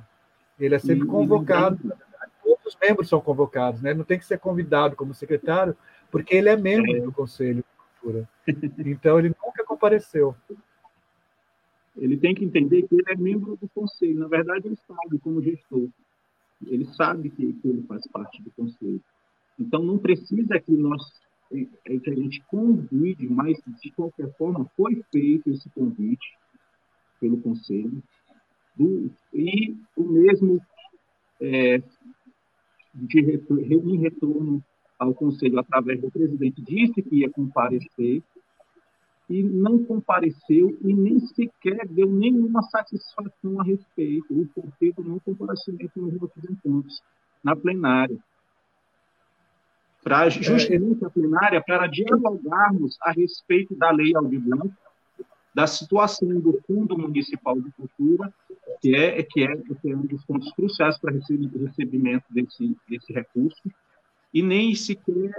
Ele 0.60 0.74
é 0.74 0.80
sempre 0.80 1.06
convocado, 1.06 1.78
todos 2.44 2.66
os 2.66 2.78
membros 2.82 3.08
são 3.08 3.22
convocados, 3.22 3.82
né? 3.82 3.94
não 3.94 4.04
tem 4.04 4.18
que 4.18 4.26
ser 4.26 4.40
convidado 4.40 4.96
como 4.96 5.14
secretário, 5.14 5.78
porque 6.10 6.36
ele 6.36 6.50
é 6.50 6.56
membro 6.56 7.00
do 7.04 7.12
Conselho 7.12 7.58
de 7.58 8.02
Cultura. 8.02 8.30
Então, 8.86 9.20
ele 9.20 9.36
nunca 9.44 9.64
compareceu. 9.64 10.36
Ele 11.98 12.18
tem 12.18 12.36
que 12.36 12.44
entender 12.44 12.84
que 12.84 12.96
ele 12.96 13.06
é 13.08 13.16
membro 13.16 13.56
do 13.56 13.70
Conselho. 13.70 14.20
Na 14.20 14.28
verdade, 14.28 14.68
ele 14.68 14.78
sabe 14.88 15.20
como 15.20 15.42
gestor. 15.42 15.88
Ele 16.66 16.86
sabe 16.94 17.30
que, 17.30 17.54
que 17.54 17.68
ele 17.68 17.84
faz 17.84 18.06
parte 18.08 18.42
do 18.42 18.52
Conselho. 18.52 19.02
Então, 19.60 19.82
não 19.84 19.98
precisa 19.98 20.60
que 20.60 20.72
nós 20.72 21.02
é 21.52 22.00
que 22.00 22.10
a 22.10 22.16
gente 22.16 22.42
convide, 22.48 23.28
mas 23.30 23.58
de 23.82 23.92
qualquer 23.92 24.36
forma 24.36 24.66
foi 24.76 25.02
feito 25.12 25.50
esse 25.50 25.70
convite 25.70 26.28
pelo 27.20 27.38
Conselho, 27.38 28.02
do, 28.76 29.10
e 29.34 29.76
o 29.96 30.04
mesmo 30.04 30.62
é, 31.40 31.82
de 32.94 33.20
em 33.20 33.98
retorno 33.98 34.64
ao 34.98 35.14
Conselho 35.14 35.60
através 35.60 36.02
do 36.02 36.12
presidente 36.12 36.62
disse 36.62 37.02
que 37.02 37.18
ia 37.18 37.30
comparecer 37.30 38.24
e 39.30 39.42
não 39.42 39.84
compareceu 39.84 40.78
e 40.82 40.94
nem 40.94 41.20
sequer 41.20 41.88
deu 41.88 42.10
nenhuma 42.10 42.62
satisfação 42.64 43.60
a 43.60 43.64
respeito, 43.64 44.26
o 44.30 44.48
porquê 44.48 44.92
do 44.92 45.04
não 45.04 45.20
comparecimento 45.20 46.00
nos 46.00 46.14
encontros, 46.50 47.04
na 47.44 47.56
plenária. 47.56 48.18
Para 50.04 50.28
é, 50.28 50.30
justamente 50.30 51.04
a 51.04 51.10
plenária 51.10 51.64
para 51.66 51.88
dialogarmos 51.88 52.98
a 53.02 53.12
respeito 53.12 53.76
da 53.76 53.90
lei 53.92 54.16
Aldir 54.16 54.40
Blanc, 54.40 54.72
da 55.54 55.66
situação 55.66 56.40
do 56.40 56.62
Fundo 56.68 56.98
Municipal 56.98 57.60
de 57.60 57.72
Cultura, 57.72 58.32
que 58.82 58.94
é, 58.94 59.24
que 59.24 59.44
é, 59.44 59.56
que 59.56 59.92
é 59.92 59.96
um 59.96 60.06
dos 60.06 60.24
pontos 60.26 60.52
cruciais 60.52 60.98
para 61.00 61.14
recebimento 61.14 62.26
desse, 62.30 62.76
desse 62.88 63.14
recurso, 63.14 63.64
e 64.34 64.44
nem 64.44 64.76
sequer 64.76 65.32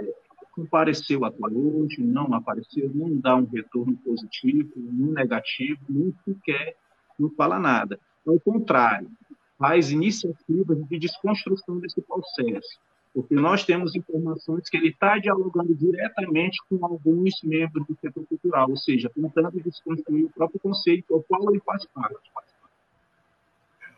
compareceu 0.57 1.23
até 1.23 1.45
hoje, 1.45 2.01
não 2.01 2.33
apareceu, 2.33 2.91
não 2.93 3.15
dá 3.15 3.35
um 3.35 3.45
retorno 3.45 3.95
positivo, 3.97 4.71
nem 4.75 5.11
negativo, 5.13 5.79
nem 5.87 6.13
sequer 6.25 6.75
não 7.17 7.29
fala 7.31 7.59
nada. 7.59 7.99
Ao 8.25 8.39
contrário, 8.39 9.09
faz 9.57 9.91
iniciativas 9.91 10.83
de 10.87 10.99
desconstrução 10.99 11.79
desse 11.79 12.01
processo 12.01 12.79
porque 13.17 13.33
nós 13.33 13.65
temos 13.65 13.95
informações 13.95 14.69
que 14.69 14.77
ele 14.77 14.89
está 14.89 15.17
dialogando 15.17 15.73
diretamente 15.73 16.59
com 16.69 16.85
alguns 16.85 17.41
membros 17.43 17.83
do 17.87 17.97
setor 17.99 18.23
cultural, 18.27 18.69
ou 18.69 18.77
seja, 18.77 19.09
tentando 19.09 19.59
desconstruir 19.59 20.25
o 20.25 20.29
próprio 20.29 20.59
conceito 20.59 21.15
ao 21.15 21.23
qual 21.23 21.49
ele 21.49 21.59
faz 21.61 21.83
parte. 21.87 22.31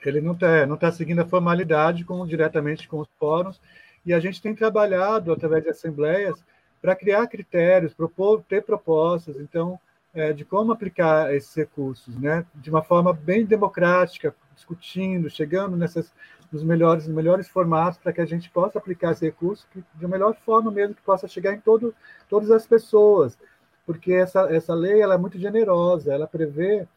Ele 0.05 0.21
não 0.21 0.31
está 0.31 0.65
não 0.65 0.77
tá 0.77 0.89
seguindo 0.89 1.19
a 1.19 1.25
formalidade 1.25 2.05
com, 2.05 2.25
diretamente 2.25 2.87
com 2.87 3.01
os 3.01 3.09
fóruns, 3.19 3.59
e 4.05 4.13
a 4.13 4.19
gente 4.19 4.41
tem 4.41 4.55
trabalhado 4.55 5.31
através 5.31 5.63
de 5.63 5.69
assembleias 5.69 6.35
para 6.81 6.95
criar 6.95 7.27
critérios, 7.27 7.93
propor, 7.93 8.43
ter 8.47 8.63
propostas, 8.63 9.35
então, 9.37 9.79
é, 10.13 10.31
de 10.33 10.45
como 10.45 10.71
aplicar 10.71 11.33
esses 11.33 11.53
recursos, 11.53 12.15
né? 12.17 12.45
de 12.55 12.69
uma 12.69 12.81
forma 12.81 13.13
bem 13.13 13.45
democrática, 13.45 14.33
discutindo, 14.55 15.29
chegando 15.29 15.75
nessas 15.75 16.11
nos 16.51 16.63
melhores, 16.63 17.07
melhores 17.07 17.47
formatos 17.47 17.99
para 17.99 18.11
que 18.11 18.21
a 18.21 18.25
gente 18.25 18.49
possa 18.49 18.79
aplicar 18.79 19.11
esse 19.11 19.25
recurso 19.25 19.67
de 19.95 20.05
uma 20.05 20.11
melhor 20.11 20.35
forma 20.43 20.71
mesmo, 20.71 20.95
que 20.95 21.01
possa 21.01 21.27
chegar 21.27 21.53
em 21.53 21.59
todo, 21.59 21.93
todas 22.27 22.49
as 22.49 22.65
pessoas, 22.65 23.37
porque 23.85 24.13
essa, 24.13 24.41
essa 24.53 24.73
lei 24.73 25.01
ela 25.01 25.15
é 25.15 25.17
muito 25.17 25.37
generosa, 25.37 26.13
ela 26.13 26.27
prevê 26.27 26.87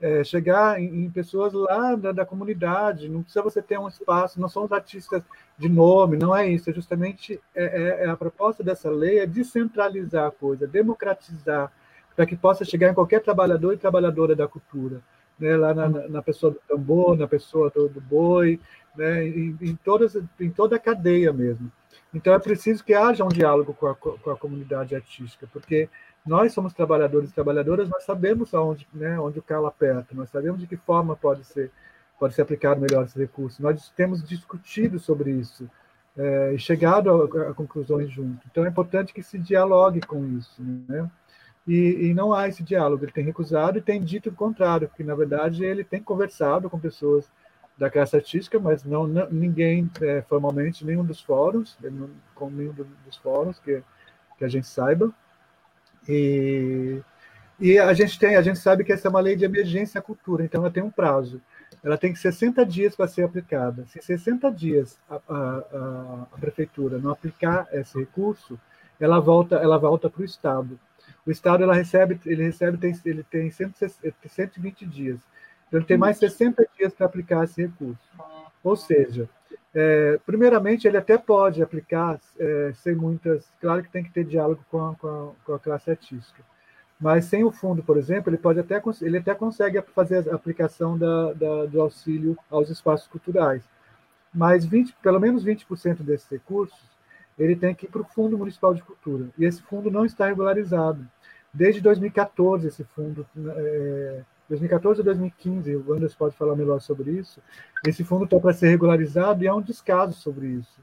é, 0.00 0.24
chegar 0.24 0.80
em, 0.80 1.04
em, 1.04 1.10
pessoas 1.10 1.52
lá 1.52 1.94
da, 1.94 2.10
da, 2.10 2.24
comunidade, 2.24 3.08
não 3.08 3.22
precisa 3.22 3.42
você 3.42 3.60
ter 3.60 3.78
um 3.78 3.86
espaço, 3.86 4.40
não 4.40 4.48
são 4.48 4.64
os 4.64 4.72
artistas 4.72 5.22
de 5.58 5.68
nome, 5.68 6.16
não 6.16 6.34
é 6.34 6.48
isso, 6.48 6.70
é 6.70 6.72
justamente 6.72 7.38
é, 7.54 7.64
é, 7.64 8.04
é 8.04 8.08
a 8.08 8.16
proposta 8.16 8.64
dessa 8.64 8.90
lei 8.90 9.18
é 9.18 9.26
descentralizar 9.26 10.26
a 10.26 10.30
coisa, 10.30 10.66
democratizar, 10.66 11.70
para 12.16 12.24
que 12.24 12.34
possa 12.34 12.64
chegar 12.64 12.90
em 12.90 12.94
qualquer 12.94 13.20
trabalhador 13.20 13.74
e 13.74 13.78
trabalhadora 13.78 14.34
da 14.34 14.48
cultura. 14.48 15.00
Né, 15.38 15.56
lá 15.56 15.72
na, 15.72 15.88
na, 15.88 16.22
pessoa 16.22 16.52
do 16.52 16.60
tambor, 16.68 17.16
na 17.16 17.26
pessoa 17.26 17.70
do, 17.70 17.88
do 17.88 17.98
boi, 17.98 18.60
né, 18.94 19.26
em, 19.26 19.56
em, 19.62 19.74
todas, 19.74 20.14
em 20.38 20.50
toda 20.50 20.76
a 20.76 20.78
cadeia 20.78 21.32
mesmo. 21.32 21.72
Então 22.12 22.34
é 22.34 22.38
preciso 22.38 22.84
que 22.84 22.92
haja 22.92 23.24
um 23.24 23.28
diálogo 23.28 23.72
com 23.72 23.86
a, 23.86 23.94
com 23.94 24.30
a 24.30 24.36
comunidade 24.36 24.94
artística, 24.94 25.48
porque 25.50 25.88
nós 26.30 26.52
somos 26.52 26.72
trabalhadores 26.72 27.30
e 27.30 27.34
trabalhadoras, 27.34 27.88
nós 27.88 28.04
sabemos 28.04 28.54
aonde, 28.54 28.86
né, 28.94 29.18
onde 29.18 29.40
o 29.40 29.42
calo 29.42 29.66
aperta, 29.66 30.14
nós 30.14 30.30
sabemos 30.30 30.60
de 30.60 30.66
que 30.68 30.76
forma 30.76 31.16
pode 31.16 31.44
ser 31.44 31.72
pode 32.20 32.34
ser 32.34 32.42
aplicado 32.42 32.80
melhor 32.80 33.04
esse 33.04 33.18
recurso. 33.18 33.60
Nós 33.62 33.88
temos 33.96 34.22
discutido 34.22 34.98
sobre 34.98 35.30
isso 35.32 35.68
é, 36.16 36.52
e 36.54 36.58
chegado 36.58 37.10
a, 37.10 37.50
a, 37.50 37.54
conclusões 37.54 38.10
juntos. 38.10 38.46
Então 38.48 38.64
é 38.64 38.68
importante 38.68 39.12
que 39.12 39.22
se 39.22 39.38
dialogue 39.38 40.02
com 40.02 40.24
isso, 40.36 40.62
né? 40.86 41.10
E, 41.66 42.08
e, 42.08 42.14
não 42.14 42.32
há 42.32 42.46
esse 42.46 42.62
diálogo. 42.62 43.04
Ele 43.04 43.12
tem 43.12 43.24
recusado 43.24 43.78
e 43.78 43.82
tem 43.82 44.00
dito 44.02 44.28
o 44.28 44.34
contrário, 44.34 44.86
porque 44.86 45.02
na 45.02 45.14
verdade 45.14 45.64
ele 45.64 45.82
tem 45.82 46.02
conversado 46.02 46.70
com 46.70 46.78
pessoas 46.78 47.28
da 47.76 47.90
classe 47.90 48.14
artística, 48.14 48.60
mas 48.60 48.84
não, 48.84 49.06
não 49.06 49.28
ninguém 49.30 49.90
é, 50.02 50.22
formalmente, 50.28 50.84
nenhum 50.84 51.04
dos 51.04 51.20
fóruns, 51.20 51.76
com 52.34 52.50
nenhum 52.50 52.74
dos 53.06 53.16
fóruns 53.16 53.58
que, 53.58 53.82
que 54.38 54.44
a 54.44 54.48
gente 54.48 54.66
saiba. 54.66 55.10
E, 56.08 57.00
e 57.58 57.78
a 57.78 57.92
gente 57.92 58.18
tem, 58.18 58.36
a 58.36 58.42
gente 58.42 58.58
sabe 58.58 58.84
que 58.84 58.92
essa 58.92 59.08
é 59.08 59.10
uma 59.10 59.20
lei 59.20 59.36
de 59.36 59.44
emergência 59.44 59.98
à 59.98 60.02
cultura, 60.02 60.44
então 60.44 60.60
ela 60.60 60.70
tem 60.70 60.82
um 60.82 60.90
prazo. 60.90 61.40
Ela 61.82 61.96
tem 61.96 62.14
60 62.14 62.64
dias 62.66 62.94
para 62.94 63.08
ser 63.08 63.22
aplicada. 63.22 63.86
Se 63.86 64.02
60 64.02 64.50
dias 64.50 64.98
a, 65.08 65.16
a, 65.28 66.26
a 66.32 66.38
prefeitura 66.38 66.98
não 66.98 67.10
aplicar 67.10 67.66
esse 67.72 67.98
recurso, 67.98 68.58
ela 68.98 69.18
volta, 69.18 69.56
ela 69.56 69.78
volta 69.78 70.10
para 70.10 70.22
o 70.22 70.24
Estado. 70.24 70.78
O 71.26 71.30
Estado 71.30 71.62
ela 71.62 71.74
recebe, 71.74 72.20
ele 72.26 72.42
recebe, 72.42 72.76
tem, 72.76 72.94
ele 73.04 73.22
tem 73.22 73.50
120 73.50 74.86
dias. 74.86 75.18
Então, 75.68 75.78
ele 75.78 75.86
tem 75.86 75.96
mais 75.96 76.18
60 76.18 76.66
dias 76.76 76.92
para 76.92 77.06
aplicar 77.06 77.44
esse 77.44 77.62
recurso. 77.62 78.02
Ou 78.62 78.76
seja, 78.76 79.28
é, 79.74 80.18
primeiramente, 80.26 80.86
ele 80.86 80.96
até 80.96 81.16
pode 81.16 81.62
aplicar 81.62 82.20
é, 82.38 82.72
sem 82.74 82.94
muitas. 82.94 83.46
Claro 83.60 83.82
que 83.82 83.90
tem 83.90 84.02
que 84.02 84.12
ter 84.12 84.24
diálogo 84.24 84.64
com 84.70 84.84
a, 84.84 84.94
com 84.96 85.08
a, 85.08 85.32
com 85.44 85.54
a 85.54 85.58
classe 85.58 85.90
artística. 85.90 86.42
Mas 87.00 87.24
sem 87.24 87.44
o 87.44 87.50
fundo, 87.50 87.82
por 87.82 87.96
exemplo, 87.96 88.30
ele 88.30 88.36
pode 88.36 88.60
até 88.60 88.80
ele 89.02 89.18
até 89.18 89.34
consegue 89.34 89.80
fazer 89.94 90.28
a 90.30 90.34
aplicação 90.34 90.98
da, 90.98 91.32
da, 91.32 91.66
do 91.66 91.80
auxílio 91.80 92.36
aos 92.50 92.68
espaços 92.68 93.08
culturais. 93.08 93.62
Mas 94.34 94.64
20, 94.64 94.94
pelo 95.02 95.18
menos 95.18 95.44
20% 95.44 96.02
desses 96.02 96.28
recursos 96.28 96.90
ele 97.38 97.56
tem 97.56 97.74
que 97.74 97.86
ir 97.86 97.88
para 97.88 98.02
o 98.02 98.04
Fundo 98.04 98.36
Municipal 98.36 98.74
de 98.74 98.82
Cultura. 98.82 99.28
E 99.38 99.44
esse 99.46 99.62
fundo 99.62 99.90
não 99.90 100.04
está 100.04 100.26
regularizado. 100.26 101.06
Desde 101.52 101.80
2014, 101.80 102.68
esse 102.68 102.84
fundo 102.84 103.26
é, 103.56 104.22
2014 104.50 105.00
a 105.00 105.04
2015, 105.04 105.76
o 105.76 105.92
Anderson 105.92 106.16
pode 106.18 106.36
falar 106.36 106.56
melhor 106.56 106.80
sobre 106.80 107.12
isso. 107.12 107.40
Esse 107.86 108.02
fundo 108.02 108.24
está 108.24 108.38
para 108.38 108.52
ser 108.52 108.68
regularizado 108.68 109.44
e 109.44 109.48
há 109.48 109.54
um 109.54 109.62
descaso 109.62 110.12
sobre 110.14 110.48
isso. 110.48 110.80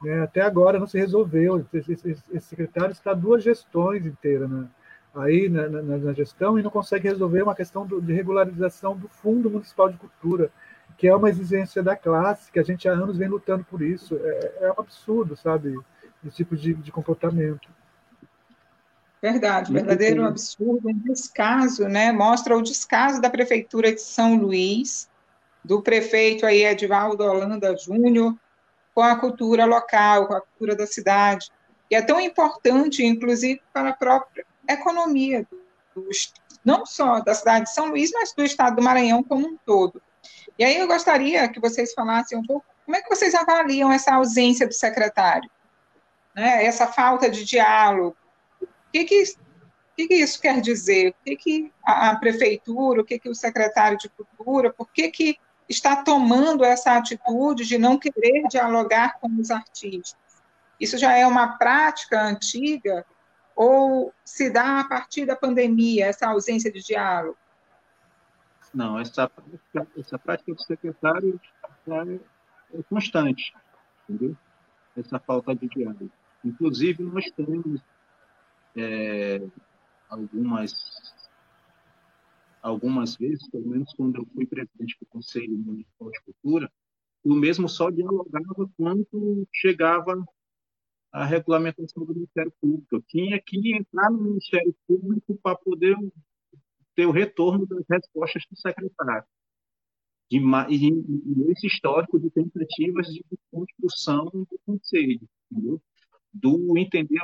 Né? 0.00 0.22
Até 0.22 0.40
agora 0.40 0.78
não 0.78 0.86
se 0.86 0.96
resolveu. 0.96 1.66
Esse, 1.72 1.92
esse, 1.92 2.10
esse 2.10 2.46
secretário 2.46 2.92
está 2.92 3.12
duas 3.12 3.42
gestões 3.42 4.06
inteiras 4.06 4.48
né? 4.48 4.68
aí 5.16 5.48
na, 5.48 5.68
na, 5.68 5.82
na, 5.82 6.12
gestão 6.12 6.58
e 6.58 6.62
não 6.62 6.70
consegue 6.70 7.08
resolver 7.08 7.42
uma 7.42 7.56
questão 7.56 7.84
do, 7.84 8.00
de 8.00 8.12
regularização 8.12 8.96
do 8.96 9.08
Fundo 9.08 9.50
Municipal 9.50 9.90
de 9.90 9.98
Cultura, 9.98 10.52
que 10.96 11.08
é 11.08 11.14
uma 11.14 11.28
exigência 11.28 11.82
da 11.82 11.96
classe, 11.96 12.52
que 12.52 12.60
a 12.60 12.64
gente 12.64 12.88
há 12.88 12.92
anos 12.92 13.18
vem 13.18 13.28
lutando 13.28 13.64
por 13.64 13.82
isso. 13.82 14.16
É, 14.22 14.58
é 14.60 14.70
um 14.70 14.80
absurdo, 14.80 15.36
sabe? 15.36 15.76
Esse 16.24 16.36
tipo 16.36 16.56
de, 16.56 16.72
de 16.72 16.92
comportamento. 16.92 17.68
Verdade, 19.20 19.72
verdadeiro 19.72 20.24
absurdo, 20.24 20.88
um 20.88 20.98
descaso, 20.98 21.88
né? 21.88 22.12
Mostra 22.12 22.56
o 22.56 22.62
descaso 22.62 23.20
da 23.20 23.28
prefeitura 23.28 23.92
de 23.92 24.00
São 24.00 24.36
Luís, 24.36 25.08
do 25.64 25.82
prefeito 25.82 26.46
aí 26.46 26.64
Edivaldo 26.64 27.24
Holanda 27.24 27.76
Júnior, 27.76 28.36
com 28.94 29.02
a 29.02 29.16
cultura 29.16 29.64
local, 29.64 30.26
com 30.26 30.34
a 30.34 30.40
cultura 30.40 30.76
da 30.76 30.86
cidade. 30.86 31.50
E 31.90 31.96
é 31.96 32.02
tão 32.02 32.20
importante, 32.20 33.04
inclusive, 33.04 33.60
para 33.72 33.90
a 33.90 33.92
própria 33.92 34.46
economia, 34.68 35.46
do, 35.94 36.08
não 36.64 36.86
só 36.86 37.20
da 37.20 37.34
cidade 37.34 37.64
de 37.64 37.72
São 37.72 37.88
Luís, 37.88 38.10
mas 38.12 38.32
do 38.32 38.44
estado 38.44 38.76
do 38.76 38.82
Maranhão 38.82 39.22
como 39.22 39.46
um 39.46 39.56
todo. 39.64 40.00
E 40.58 40.64
aí 40.64 40.76
eu 40.76 40.86
gostaria 40.86 41.48
que 41.48 41.60
vocês 41.60 41.92
falassem 41.92 42.38
um 42.38 42.42
pouco 42.42 42.66
como 42.84 42.96
é 42.96 43.02
que 43.02 43.08
vocês 43.08 43.34
avaliam 43.34 43.92
essa 43.92 44.14
ausência 44.14 44.66
do 44.66 44.74
secretário, 44.74 45.50
né? 46.34 46.64
essa 46.64 46.86
falta 46.86 47.28
de 47.28 47.44
diálogo. 47.44 48.16
Que, 48.92 49.04
que, 49.04 49.24
que, 49.96 50.08
que 50.08 50.14
isso 50.14 50.40
quer 50.40 50.60
dizer? 50.60 51.10
O 51.10 51.14
que, 51.24 51.36
que 51.36 51.72
a, 51.84 52.10
a 52.10 52.16
prefeitura, 52.16 53.02
o 53.02 53.04
que, 53.04 53.18
que 53.18 53.28
o 53.28 53.34
secretário 53.34 53.98
de 53.98 54.08
Cultura, 54.08 54.72
por 54.72 54.90
que, 54.90 55.10
que 55.10 55.38
está 55.68 56.02
tomando 56.02 56.64
essa 56.64 56.96
atitude 56.96 57.66
de 57.66 57.78
não 57.78 57.98
querer 57.98 58.48
dialogar 58.48 59.18
com 59.20 59.28
os 59.38 59.50
artistas? 59.50 60.16
Isso 60.80 60.96
já 60.96 61.12
é 61.16 61.26
uma 61.26 61.58
prática 61.58 62.22
antiga 62.22 63.04
ou 63.54 64.14
se 64.24 64.48
dá 64.48 64.80
a 64.80 64.84
partir 64.84 65.26
da 65.26 65.34
pandemia, 65.34 66.06
essa 66.06 66.28
ausência 66.28 66.70
de 66.70 66.80
diálogo? 66.80 67.36
Não, 68.72 68.98
essa 69.00 69.28
essa 69.98 70.18
prática 70.18 70.54
do 70.54 70.62
secretário 70.62 71.40
é, 71.88 72.78
é 72.78 72.82
constante, 72.88 73.52
entendeu? 74.08 74.36
Essa 74.96 75.18
falta 75.18 75.56
de 75.56 75.66
diálogo. 75.68 76.10
Inclusive, 76.44 77.02
nós 77.02 77.28
temos 77.32 77.80
é, 78.78 79.40
algumas 80.08 80.72
algumas 82.62 83.16
vezes, 83.16 83.48
pelo 83.50 83.68
menos 83.68 83.92
quando 83.94 84.16
eu 84.16 84.26
fui 84.34 84.46
presidente 84.46 84.96
do 85.00 85.06
Conselho 85.06 85.56
Municipal 85.56 86.10
de 86.10 86.20
Cultura, 86.22 86.72
eu 87.24 87.34
mesmo 87.34 87.68
só 87.68 87.90
dialogava 87.90 88.68
quando 88.76 89.48
chegava 89.52 90.24
a 91.12 91.24
regulamentação 91.24 92.04
do 92.04 92.14
Ministério 92.14 92.52
Público. 92.60 92.96
Eu 92.96 93.02
tinha 93.02 93.40
que 93.40 93.74
entrar 93.74 94.10
no 94.10 94.22
Ministério 94.22 94.74
Público 94.86 95.38
para 95.42 95.56
poder 95.56 95.96
ter 96.94 97.06
o 97.06 97.12
retorno 97.12 97.66
das 97.66 97.84
respostas 97.88 98.44
do 98.50 98.56
secretário. 98.56 99.26
De, 100.30 100.38
e, 100.68 100.88
e 100.90 101.52
esse 101.52 101.66
histórico 101.66 102.18
de 102.18 102.28
tentativas 102.30 103.06
de 103.06 103.24
construção 103.50 104.26
do 104.26 104.60
Conselho, 104.66 105.26
entendeu? 105.50 105.80
do 106.32 106.76
entender 106.76 107.20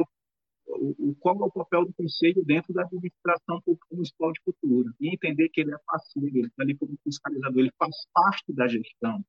o, 0.66 1.14
qual 1.20 1.36
é 1.36 1.44
o 1.44 1.50
papel 1.50 1.86
do 1.86 1.94
Conselho 1.94 2.44
dentro 2.44 2.72
da 2.72 2.82
administração 2.82 3.62
municipal 3.90 4.32
de 4.32 4.40
cultura, 4.40 4.92
e 5.00 5.12
entender 5.12 5.48
que 5.50 5.60
ele 5.60 5.74
é 5.74 5.78
parceiro, 5.86 6.36
ele 6.36 6.46
está 6.46 6.62
ali 6.62 6.76
como 6.76 6.98
fiscalizador, 7.02 7.60
ele 7.60 7.72
faz 7.78 7.94
parte 8.12 8.52
da 8.52 8.66
gestão, 8.66 9.24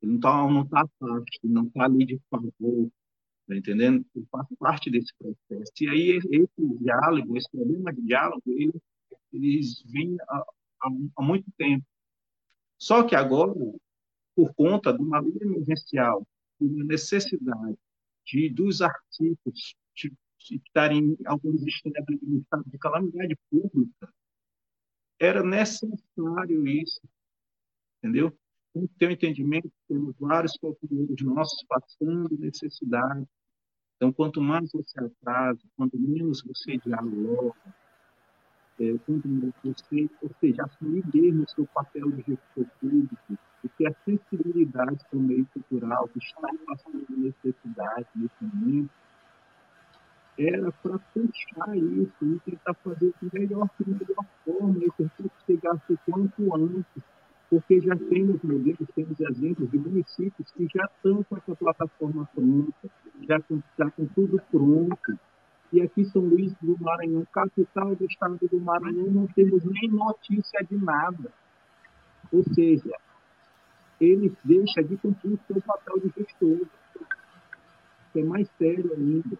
ele 0.00 0.12
não 0.12 0.16
está 0.18 0.48
não 0.48 0.66
tá 0.66 0.88
parte, 0.98 1.40
não 1.44 1.64
está 1.64 1.84
ali 1.84 2.06
de 2.06 2.20
favor, 2.30 2.90
Está 3.42 3.56
entendendo? 3.56 4.06
Eu 4.14 4.24
faço 4.30 4.56
parte 4.56 4.90
desse 4.90 5.12
processo. 5.18 5.72
E 5.80 5.88
aí, 5.88 6.10
esse 6.30 6.78
diálogo, 6.78 7.36
esse 7.36 7.50
problema 7.50 7.92
de 7.92 8.00
diálogo, 8.02 8.42
ele, 8.46 8.72
eles 9.32 9.82
vêm 9.86 10.16
há, 10.28 10.44
há, 11.16 11.22
muito 11.22 11.50
tempo. 11.58 11.84
Só 12.78 13.02
que 13.02 13.16
agora, 13.16 13.52
por 14.34 14.54
conta 14.54 14.92
de 14.92 15.02
uma 15.02 15.20
lei 15.20 15.36
emergencial, 15.40 16.26
de 16.60 16.66
uma 16.66 16.84
necessidade 16.84 17.76
de, 18.26 18.48
dos 18.48 18.80
artigos 18.80 19.74
de 19.94 20.12
estarem, 20.50 21.16
alguns 21.26 21.62
estados 21.62 22.22
em 22.22 22.38
estado 22.38 22.64
de 22.66 22.78
calamidade 22.78 23.36
pública, 23.50 24.12
era 25.18 25.42
necessário 25.42 26.66
isso, 26.66 27.00
entendeu? 27.98 28.36
ter 28.98 29.08
um 29.08 29.10
entendimento 29.10 29.70
temos 29.86 30.14
vários 30.18 30.56
companheiros 30.56 31.22
nossos 31.22 31.62
passando 31.68 32.38
necessidade. 32.38 33.26
Então, 33.96 34.12
quanto 34.12 34.40
mais 34.40 34.70
você 34.72 34.98
atrasa, 34.98 35.60
quanto 35.76 35.98
menos 35.98 36.42
você 36.42 36.78
dialoga, 36.78 37.54
é, 38.80 38.98
quanto 39.06 39.28
mais 39.28 39.52
você, 39.62 40.08
ou 40.22 40.30
seja, 40.40 40.64
assumir 40.64 41.04
mesmo 41.14 41.44
o 41.44 41.50
seu 41.50 41.66
papel 41.66 42.10
de 42.10 42.22
gestor 42.22 42.66
público, 42.80 43.38
e 43.64 43.68
ter 43.78 43.86
a 43.86 43.94
sensibilidade 44.04 45.04
o 45.12 45.20
meio 45.20 45.46
cultural, 45.46 46.08
que 46.08 46.18
está 46.18 46.48
passando 46.66 47.06
necessidade 47.10 48.08
nesse 48.16 48.42
momento, 48.42 48.90
era 50.38 50.72
para 50.72 50.98
puxar 50.98 51.76
isso 51.76 52.24
e 52.24 52.40
tentar 52.40 52.74
fazer 52.74 53.12
o 53.22 53.30
melhor, 53.32 53.68
de 53.78 53.90
melhor 53.90 54.26
forma, 54.44 54.78
e 54.78 54.90
tentar 54.92 55.30
chegar 55.46 55.74
o 55.74 55.98
quanto 56.06 56.54
antes 56.54 57.02
porque 57.52 57.82
já 57.82 57.94
temos 57.94 58.42
modelos, 58.42 58.88
temos 58.94 59.20
exemplos 59.20 59.70
de 59.70 59.78
municípios 59.78 60.50
que 60.52 60.66
já 60.74 60.86
estão 60.86 61.22
com 61.22 61.36
essa 61.36 61.54
plataforma 61.54 62.26
pronta, 62.34 62.90
já 63.28 63.38
com, 63.42 63.62
já 63.78 63.90
com 63.90 64.06
tudo 64.06 64.40
pronto. 64.50 65.18
E 65.70 65.82
aqui 65.82 66.02
São 66.06 66.22
Luís 66.22 66.54
do 66.62 66.78
Maranhão, 66.80 67.26
capital 67.30 67.94
do 67.94 68.06
estado 68.06 68.38
do 68.50 68.58
Maranhão, 68.58 69.10
não 69.10 69.26
temos 69.26 69.62
nem 69.64 69.90
notícia 69.90 70.64
de 70.64 70.82
nada. 70.82 71.30
Ou 72.32 72.42
seja, 72.54 72.96
ele 74.00 74.34
deixa 74.42 74.82
de 74.82 74.96
cumprir 74.96 75.34
o 75.34 75.40
seu 75.46 75.60
papel 75.60 76.00
de 76.00 76.10
gestor, 76.16 76.66
que 78.14 78.20
é 78.20 78.24
mais 78.24 78.48
sério 78.56 78.94
ainda. 78.96 79.36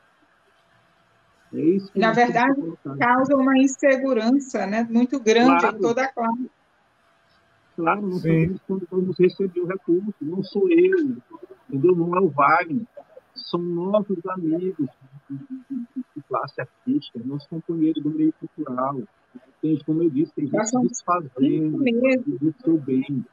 É 1.55 1.61
isso 1.61 1.91
Na 1.95 2.13
verdade, 2.13 2.61
causa 2.99 3.37
uma 3.37 3.59
insegurança 3.59 4.67
né, 4.67 4.87
muito 4.91 5.21
grande 5.21 5.61
claro. 5.61 5.77
em 5.77 5.81
toda 5.81 6.05
a 6.05 6.09
classe. 6.09 6.51
Claro, 7.77 8.03
não 8.03 8.19
Sim. 8.19 8.59
quando 8.67 8.87
vamos 8.91 9.19
receber 9.19 9.61
o 9.61 9.67
recurso, 9.67 10.15
não 10.21 10.43
sou 10.43 10.71
eu, 10.71 11.17
entendeu? 11.69 11.97
não 11.97 12.17
é 12.17 12.21
o 12.21 12.29
Wagner, 12.29 12.87
são 13.35 13.61
nossos 13.61 14.19
amigos 14.27 14.89
de 15.31 16.23
classe 16.29 16.61
artística, 16.61 17.21
nossos 17.25 17.49
companheiros 17.49 18.03
do 18.03 18.11
meio 18.11 18.33
cultural. 18.35 19.01
Tem, 19.61 19.79
como 19.85 20.03
eu 20.03 20.11
disse, 20.11 20.33
tem 20.35 20.47
gente 20.47 20.67
se 20.67 20.79
desfazendo 20.81 21.79
do 21.79 22.55
seu 22.63 22.79
bem. 22.79 23.25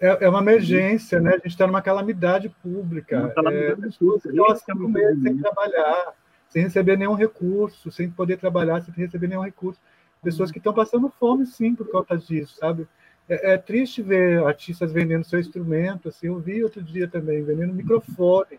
É, 0.00 0.26
é 0.26 0.28
uma 0.28 0.40
emergência, 0.40 1.18
né? 1.18 1.30
A 1.30 1.36
gente 1.36 1.48
está 1.48 1.66
numa 1.66 1.82
calamidade 1.82 2.48
pública. 2.62 3.20
Uma 3.20 3.30
calamidade 3.30 3.72
é, 3.72 3.98
pública. 3.98 4.28
Pessoas 4.28 4.68
é 4.68 4.74
medo, 4.74 5.22
sem 5.22 5.38
trabalhar, 5.38 6.14
sem 6.48 6.62
receber 6.62 6.96
nenhum 6.96 7.14
recurso, 7.14 7.90
sem 7.90 8.10
poder 8.10 8.38
trabalhar, 8.38 8.82
sem 8.82 8.94
receber 8.94 9.28
nenhum 9.28 9.42
recurso. 9.42 9.80
Pessoas 10.22 10.50
que 10.50 10.58
estão 10.58 10.72
passando 10.72 11.08
fome, 11.08 11.46
sim, 11.46 11.74
por 11.74 11.88
conta 11.88 12.16
disso, 12.16 12.56
sabe? 12.58 12.88
É, 13.28 13.52
é, 13.52 13.58
triste 13.58 14.02
ver 14.02 14.42
artistas 14.44 14.92
vendendo 14.92 15.24
seu 15.24 15.38
instrumento. 15.38 16.08
Assim, 16.08 16.28
eu 16.28 16.38
vi 16.38 16.64
outro 16.64 16.82
dia 16.82 17.06
também, 17.06 17.42
vendendo 17.44 17.74
microfone. 17.74 18.58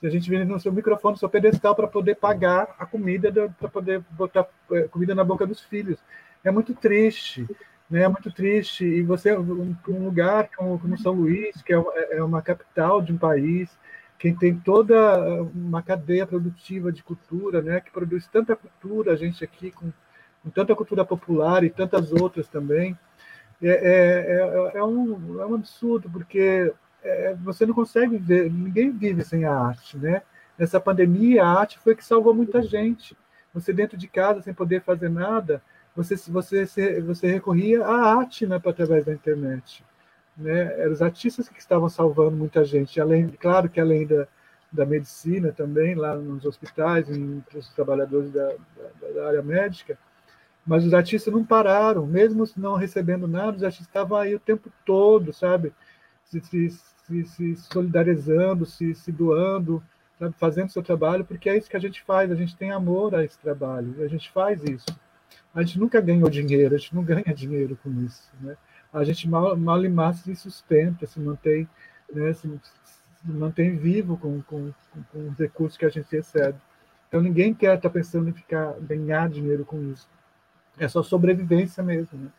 Se 0.00 0.06
a 0.06 0.10
gente 0.10 0.28
vendendo 0.28 0.58
seu 0.58 0.72
microfone, 0.72 1.18
seu 1.18 1.28
pedestal 1.28 1.74
para 1.74 1.86
poder 1.86 2.16
pagar 2.16 2.74
a 2.78 2.84
comida, 2.84 3.30
para 3.58 3.68
poder 3.68 4.02
botar 4.10 4.46
é, 4.72 4.82
comida 4.82 5.14
na 5.14 5.22
boca 5.22 5.46
dos 5.46 5.60
filhos. 5.60 5.98
É 6.42 6.50
muito 6.50 6.74
triste, 6.74 7.46
né? 7.88 8.02
É 8.02 8.08
muito 8.08 8.32
triste. 8.32 8.84
E 8.84 9.02
você, 9.02 9.36
um, 9.36 9.76
um 9.88 10.04
lugar 10.04 10.48
como, 10.56 10.78
como, 10.78 10.98
São 10.98 11.12
Luís, 11.12 11.62
que 11.62 11.72
é, 11.72 11.82
é 12.12 12.22
uma 12.22 12.42
capital 12.42 13.00
de 13.00 13.12
um 13.12 13.18
país, 13.18 13.70
que 14.20 14.34
tem 14.34 14.54
toda 14.54 15.42
uma 15.54 15.82
cadeia 15.82 16.26
produtiva 16.26 16.92
de 16.92 17.02
cultura, 17.02 17.62
né? 17.62 17.80
Que 17.80 17.90
produz 17.90 18.26
tanta 18.28 18.54
cultura, 18.54 19.14
a 19.14 19.16
gente 19.16 19.42
aqui 19.42 19.70
com, 19.70 19.90
com 20.42 20.50
tanta 20.50 20.76
cultura 20.76 21.06
popular 21.06 21.64
e 21.64 21.70
tantas 21.70 22.12
outras 22.12 22.46
também 22.46 22.96
é, 23.62 23.68
é, 23.68 24.76
é, 24.76 24.78
é, 24.78 24.84
um, 24.84 25.40
é 25.40 25.46
um 25.46 25.54
absurdo, 25.54 26.08
porque 26.10 26.70
é, 27.02 27.34
você 27.42 27.64
não 27.64 27.72
consegue 27.72 28.18
ver, 28.18 28.52
ninguém 28.52 28.90
vive 28.90 29.24
sem 29.24 29.46
a 29.46 29.54
arte, 29.54 29.96
né? 29.96 30.20
Nessa 30.58 30.78
pandemia, 30.78 31.42
a 31.42 31.58
arte 31.60 31.78
foi 31.78 31.96
que 31.96 32.04
salvou 32.04 32.34
muita 32.34 32.62
gente. 32.62 33.16
Você 33.54 33.72
dentro 33.72 33.96
de 33.96 34.06
casa, 34.06 34.42
sem 34.42 34.52
poder 34.52 34.82
fazer 34.82 35.08
nada, 35.08 35.62
você, 35.96 36.14
você, 36.14 37.00
você 37.00 37.26
recorria 37.26 37.86
à 37.86 38.18
arte 38.18 38.46
né, 38.46 38.60
através 38.62 39.06
da 39.06 39.14
internet. 39.14 39.82
Né? 40.40 40.80
Eram 40.80 40.92
os 40.92 41.02
artistas 41.02 41.48
que 41.48 41.60
estavam 41.60 41.88
salvando 41.88 42.36
muita 42.36 42.64
gente. 42.64 43.00
Além, 43.00 43.28
claro 43.28 43.68
que 43.68 43.78
além 43.78 44.06
da, 44.06 44.26
da 44.72 44.86
medicina 44.86 45.52
também, 45.52 45.94
lá 45.94 46.14
nos 46.16 46.44
hospitais, 46.44 47.08
entre 47.10 47.58
os 47.58 47.68
trabalhadores 47.74 48.32
da, 48.32 48.46
da, 48.48 49.08
da 49.14 49.26
área 49.28 49.42
médica, 49.42 49.98
mas 50.66 50.84
os 50.84 50.94
artistas 50.94 51.32
não 51.32 51.44
pararam, 51.44 52.06
mesmo 52.06 52.44
não 52.56 52.74
recebendo 52.74 53.28
nada, 53.28 53.56
os 53.56 53.64
artistas 53.64 53.86
estavam 53.86 54.16
aí 54.18 54.34
o 54.34 54.40
tempo 54.40 54.70
todo, 54.84 55.32
sabe? 55.32 55.72
Se, 56.24 56.40
se, 56.40 56.70
se, 56.70 57.24
se 57.24 57.56
solidarizando, 57.56 58.64
se, 58.64 58.94
se 58.94 59.10
doando, 59.12 59.82
sabe? 60.18 60.34
fazendo 60.38 60.70
seu 60.70 60.82
trabalho, 60.82 61.24
porque 61.24 61.48
é 61.50 61.56
isso 61.56 61.68
que 61.68 61.76
a 61.76 61.80
gente 61.80 62.02
faz, 62.02 62.30
a 62.30 62.34
gente 62.34 62.56
tem 62.56 62.70
amor 62.70 63.14
a 63.14 63.24
esse 63.24 63.38
trabalho, 63.38 63.94
a 64.02 64.06
gente 64.06 64.30
faz 64.30 64.62
isso. 64.64 64.86
A 65.54 65.62
gente 65.62 65.78
nunca 65.78 66.00
ganhou 66.00 66.30
dinheiro, 66.30 66.74
a 66.74 66.78
gente 66.78 66.94
não 66.94 67.02
ganha 67.02 67.34
dinheiro 67.34 67.76
com 67.82 67.90
isso, 68.04 68.30
né? 68.40 68.56
A 68.92 69.04
gente 69.04 69.28
mal, 69.28 69.56
e 69.56 69.88
mal 69.88 70.12
se 70.14 70.34
sustenta, 70.34 71.06
se 71.06 71.20
mantém, 71.20 71.68
né? 72.12 72.32
se, 72.32 72.48
se 72.48 73.30
mantém 73.30 73.76
vivo 73.76 74.16
com, 74.16 74.42
com, 74.42 74.72
com 75.12 75.28
os 75.28 75.38
recursos 75.38 75.78
que 75.78 75.84
a 75.84 75.88
gente 75.88 76.10
recebe. 76.10 76.58
Então 77.08 77.20
ninguém 77.20 77.52
quer 77.52 77.76
estar 77.76 77.88
tá 77.88 77.92
pensando 77.92 78.28
em 78.28 78.32
ficar 78.32 78.74
ganhar 78.80 79.28
dinheiro 79.28 79.64
com 79.64 79.80
isso. 79.90 80.08
É 80.78 80.88
só 80.88 81.02
sobrevivência 81.02 81.82
mesmo, 81.82 82.18
né? 82.18 82.30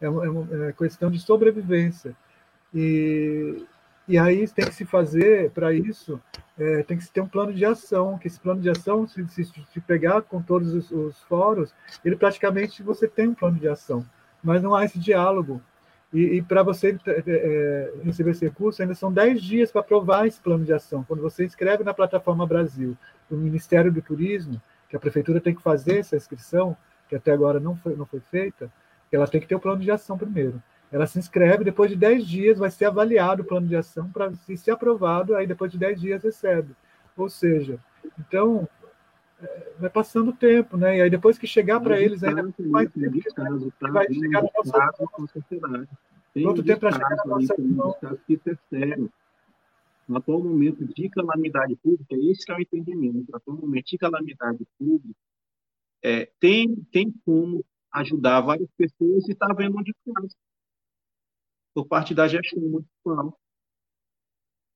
É 0.00 0.08
uma, 0.08 0.24
é 0.24 0.28
uma 0.30 0.66
é 0.68 0.72
questão 0.72 1.10
de 1.10 1.18
sobrevivência. 1.18 2.16
E, 2.74 3.66
e 4.08 4.18
aí 4.18 4.48
tem 4.48 4.64
que 4.64 4.74
se 4.74 4.84
fazer, 4.84 5.50
para 5.50 5.74
isso, 5.74 6.20
é, 6.58 6.82
tem 6.82 6.96
que 6.96 7.04
se 7.04 7.12
ter 7.12 7.20
um 7.20 7.28
plano 7.28 7.52
de 7.52 7.64
ação, 7.64 8.18
que 8.18 8.26
esse 8.26 8.40
plano 8.40 8.60
de 8.60 8.70
ação, 8.70 9.06
se, 9.06 9.26
se, 9.28 9.44
se 9.44 9.80
pegar 9.80 10.22
com 10.22 10.40
todos 10.40 10.72
os, 10.74 10.90
os, 10.90 11.22
fóruns, 11.22 11.74
ele 12.04 12.16
praticamente 12.16 12.82
você 12.82 13.06
tem 13.08 13.28
um 13.28 13.34
plano 13.34 13.58
de 13.58 13.68
ação, 13.68 14.04
mas 14.42 14.62
não 14.62 14.74
há 14.74 14.84
esse 14.84 14.98
diálogo. 14.98 15.60
E, 16.12 16.36
e 16.36 16.42
para 16.42 16.62
você 16.62 16.98
é, 17.06 17.22
é 17.26 17.92
receber 18.02 18.32
esse 18.32 18.44
recurso, 18.44 18.82
ainda 18.82 18.94
são 18.94 19.12
10 19.12 19.40
dias 19.42 19.70
para 19.70 19.80
aprovar 19.80 20.26
esse 20.26 20.40
plano 20.40 20.64
de 20.64 20.72
ação. 20.72 21.04
Quando 21.04 21.22
você 21.22 21.44
inscreve 21.44 21.84
na 21.84 21.94
plataforma 21.94 22.46
Brasil, 22.46 22.96
do 23.28 23.36
Ministério 23.36 23.92
do 23.92 24.02
Turismo, 24.02 24.60
que 24.88 24.96
a 24.96 25.00
prefeitura 25.00 25.40
tem 25.40 25.54
que 25.54 25.62
fazer 25.62 25.98
essa 25.98 26.16
inscrição, 26.16 26.76
que 27.08 27.14
até 27.14 27.32
agora 27.32 27.60
não 27.60 27.76
foi, 27.76 27.94
não 27.94 28.06
foi 28.06 28.20
feita, 28.20 28.70
ela 29.12 29.26
tem 29.26 29.40
que 29.40 29.46
ter 29.46 29.54
o 29.54 29.60
plano 29.60 29.80
de 29.80 29.90
ação 29.90 30.16
primeiro. 30.16 30.62
Ela 30.90 31.06
se 31.06 31.18
inscreve, 31.18 31.64
depois 31.64 31.90
de 31.90 31.96
10 31.96 32.26
dias 32.26 32.58
vai 32.58 32.70
ser 32.70 32.86
avaliado 32.86 33.42
o 33.42 33.44
plano 33.44 33.66
de 33.66 33.76
ação 33.76 34.10
para 34.10 34.32
se 34.34 34.56
ser 34.56 34.72
aprovado, 34.72 35.36
aí 35.36 35.46
depois 35.46 35.70
de 35.70 35.78
10 35.78 36.00
dias 36.00 36.22
recebe. 36.22 36.74
Ou 37.16 37.28
seja, 37.28 37.78
então 38.18 38.68
é, 38.79 38.79
vai 39.78 39.90
passando 39.90 40.30
o 40.30 40.36
tempo, 40.36 40.76
né? 40.76 40.98
E 40.98 41.02
aí 41.02 41.10
depois 41.10 41.38
que 41.38 41.46
chegar 41.46 41.80
para 41.80 42.00
eles 42.00 42.22
ainda 42.22 42.42
mais 42.58 42.90
tempo 42.92 43.20
que 43.20 43.34
caso, 43.34 43.72
tá? 43.78 43.90
vai 43.90 44.12
chegar 44.12 44.42
na 44.42 44.50
nossa 44.54 45.08
com 45.12 45.26
sociedade. 45.26 45.88
Tem 46.32 46.44
Quanto 46.44 46.62
tempo 46.62 46.80
para 46.80 46.92
chegar 46.92 47.16
na 47.16 47.24
nossa 47.24 47.54
mão? 47.58 47.96
Que 48.26 48.36
terceiro. 48.36 49.10
No 50.06 50.16
atual 50.16 50.42
momento 50.42 50.84
de 50.84 51.08
calamidade 51.08 51.76
pública, 51.76 52.16
esse 52.16 52.50
é 52.50 52.54
o 52.54 52.60
entendimento. 52.60 53.30
No 53.30 53.36
atual 53.36 53.56
momento 53.56 53.86
de 53.86 53.98
calamidade 53.98 54.66
pública, 54.78 55.18
é, 56.02 56.26
tem, 56.40 56.74
tem 56.90 57.12
como 57.24 57.64
ajudar 57.92 58.40
várias 58.40 58.68
pessoas 58.76 59.28
e 59.28 59.32
está 59.32 59.52
vendo 59.52 59.78
onde 59.78 59.94
faz 60.04 60.34
por 61.74 61.86
parte 61.86 62.14
da 62.14 62.26
gestão 62.26 62.60
municipal. 62.60 63.38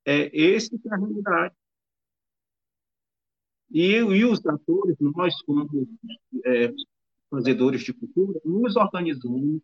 É, 0.05 0.31
esse 0.37 0.79
que 0.79 0.89
é 0.89 0.95
a 0.95 0.97
realidade. 0.97 1.55
E, 3.71 3.97
e 3.97 4.25
os 4.25 4.45
atores, 4.47 4.97
nós, 5.01 5.35
como 5.43 5.69
é, 6.45 6.73
fazedores 7.31 7.83
de 7.83 7.93
cultura, 7.93 8.41
nos 8.45 8.77
organizamos, 8.77 9.63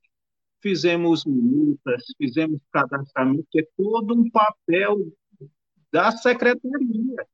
fizemos 0.60 1.24
minutas, 1.24 2.04
fizemos 2.18 2.60
cadastramento, 2.72 3.46
que 3.50 3.60
é 3.60 3.66
todo 3.76 4.14
um 4.14 4.30
papel 4.30 5.12
da 5.92 6.10
secretaria. 6.12 7.26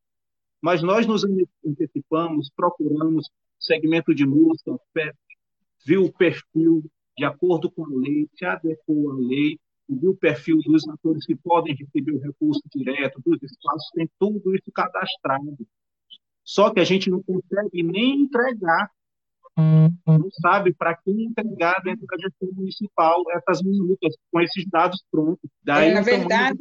Mas 0.60 0.82
nós 0.82 1.06
nos 1.06 1.24
antecipamos, 1.64 2.50
procuramos 2.54 3.28
segmento 3.58 4.14
de 4.14 4.26
música, 4.26 4.78
viu 5.84 6.04
o 6.04 6.12
perfil 6.12 6.84
de 7.16 7.24
acordo 7.24 7.70
com 7.70 7.84
a 7.84 7.88
lei, 7.88 8.28
se 8.34 8.44
adequou 8.44 9.12
à 9.12 9.14
lei, 9.14 9.58
viu 9.88 10.10
o 10.10 10.16
perfil 10.16 10.58
dos 10.64 10.86
atores 10.88 11.24
que 11.24 11.34
podem 11.34 11.74
receber 11.74 12.12
o 12.12 12.20
recurso 12.20 12.62
direto, 12.74 13.20
dos 13.24 13.42
espaços, 13.42 13.90
tem 13.94 14.08
tudo 14.18 14.54
isso 14.54 14.70
cadastrado. 14.72 15.56
Só 16.46 16.70
que 16.70 16.78
a 16.78 16.84
gente 16.84 17.10
não 17.10 17.20
consegue 17.20 17.82
nem 17.82 18.22
entregar, 18.22 18.88
não 19.58 20.30
sabe 20.40 20.72
para 20.72 20.94
quem 20.94 21.24
entregar 21.24 21.82
dentro 21.82 22.06
da 22.06 22.16
gestão 22.16 22.48
municipal 22.54 23.20
essas 23.32 23.60
minutas 23.62 24.14
com 24.30 24.40
esses 24.40 24.64
dados 24.66 25.04
prontos. 25.10 25.50
Daí, 25.64 25.90
é, 25.90 25.94
na 25.94 26.02
verdade, 26.02 26.58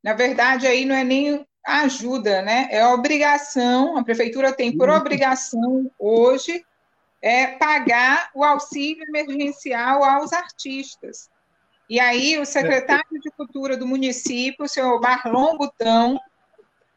na 0.00 0.12
verdade, 0.12 0.66
aí 0.68 0.84
não 0.84 0.94
é 0.94 1.02
nem 1.02 1.44
ajuda, 1.66 2.40
né? 2.42 2.68
É 2.70 2.86
obrigação, 2.86 3.98
a 3.98 4.04
prefeitura 4.04 4.52
tem 4.52 4.76
por 4.76 4.88
obrigação 4.88 5.90
hoje 5.98 6.64
é, 7.20 7.48
pagar 7.48 8.30
o 8.32 8.44
auxílio 8.44 9.02
emergencial 9.08 10.04
aos 10.04 10.32
artistas. 10.32 11.28
E 11.90 11.98
aí, 11.98 12.38
o 12.38 12.46
secretário 12.46 13.20
de 13.20 13.30
Cultura 13.30 13.76
do 13.76 13.86
município, 13.86 14.66
o 14.66 14.68
senhor 14.68 15.00
Marlon 15.00 15.56
Butão, 15.56 16.20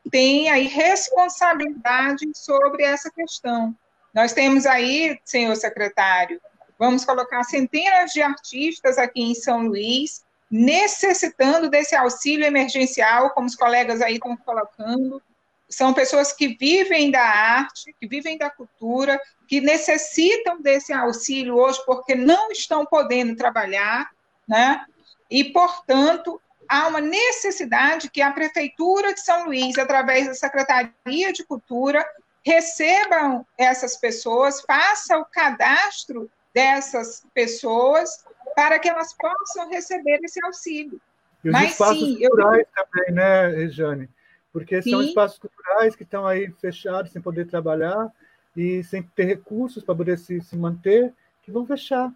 tem 0.10 0.50
aí 0.50 0.68
responsabilidade 0.68 2.26
sobre 2.34 2.84
essa 2.84 3.10
questão. 3.12 3.76
Nós 4.14 4.34
temos 4.34 4.66
aí, 4.66 5.20
senhor 5.24 5.56
secretário, 5.56 6.42
vamos 6.78 7.06
colocar 7.06 7.44
centenas 7.44 8.12
de 8.12 8.22
artistas 8.22 8.98
aqui 8.98 9.22
em 9.22 9.36
São 9.36 9.68
Luís, 9.68 10.26
necessitando 10.50 11.70
desse 11.70 11.96
auxílio 11.96 12.46
emergencial, 12.46 13.32
como 13.32 13.48
os 13.48 13.56
colegas 13.56 14.02
aí 14.02 14.16
estão 14.16 14.36
colocando. 14.38 15.22
São 15.70 15.94
pessoas 15.94 16.32
que 16.32 16.50
vivem 16.56 17.12
da 17.12 17.22
arte, 17.22 17.94
que 18.00 18.08
vivem 18.08 18.38
da 18.38 18.50
cultura, 18.50 19.20
que 19.48 19.60
necessitam 19.60 20.62
desse 20.62 20.94
auxílio 20.94 21.56
hoje 21.56 21.80
porque 21.86 22.16
não 22.16 22.52
estão 22.52 22.86
podendo 22.86 23.36
trabalhar, 23.36 24.10
né? 24.48 24.86
E, 25.30 25.44
portanto, 25.44 26.42
há 26.68 26.88
uma 26.88 27.02
necessidade 27.02 28.10
que 28.10 28.22
a 28.22 28.32
Prefeitura 28.32 29.14
de 29.14 29.22
São 29.22 29.46
Luís, 29.46 29.78
através 29.78 30.28
da 30.28 30.34
Secretaria 30.34 31.34
de 31.34 31.44
Cultura, 31.46 32.06
recebam 32.44 33.46
essas 33.58 33.98
pessoas, 33.98 34.62
faça 34.62 35.18
o 35.18 35.26
cadastro 35.26 36.30
dessas 36.54 37.26
pessoas 37.34 38.26
para 38.56 38.80
que 38.80 38.90
elas 38.90 39.14
possam 39.14 39.70
receber 39.70 40.20
esse 40.24 40.44
auxílio. 40.46 41.00
E 41.44 41.50
os 41.50 41.54
Mas, 41.54 41.72
espaços 41.72 42.00
sim, 42.00 42.20
culturais 42.20 42.66
eu... 42.66 42.84
também, 42.84 43.14
né, 43.14 43.48
Regiane? 43.50 44.10
Porque 44.52 44.82
sim. 44.82 44.90
são 44.90 45.02
espaços 45.04 45.38
culturais 45.38 45.96
que 45.96 46.04
estão 46.04 46.26
aí 46.26 46.52
fechados, 46.60 47.12
sem 47.12 47.22
poder 47.22 47.46
trabalhar 47.46 48.12
e 48.56 48.84
sem 48.84 49.04
ter 49.04 49.26
recursos 49.26 49.84
para 49.84 49.94
poder 49.94 50.18
se, 50.18 50.42
se 50.42 50.58
manter, 50.58 51.14
que 51.44 51.52
vão 51.52 51.66
fechar. 51.66 52.12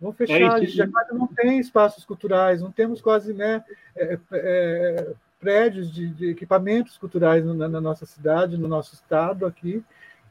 Vão 0.00 0.12
fechar, 0.12 0.40
é 0.40 0.46
a 0.46 0.58
gente 0.58 0.72
já 0.72 0.88
quase 0.88 1.12
não 1.12 1.26
tem 1.26 1.58
espaços 1.58 2.04
culturais, 2.06 2.62
não 2.62 2.72
temos 2.72 3.02
quase 3.02 3.34
né, 3.34 3.62
é, 3.94 4.18
é, 4.32 5.12
prédios 5.38 5.92
de, 5.92 6.08
de, 6.08 6.30
equipamentos 6.30 6.96
culturais 6.96 7.44
na, 7.44 7.68
na, 7.68 7.80
nossa 7.80 8.06
cidade, 8.06 8.56
no 8.56 8.66
nosso 8.66 8.94
estado 8.94 9.44
aqui, 9.44 9.84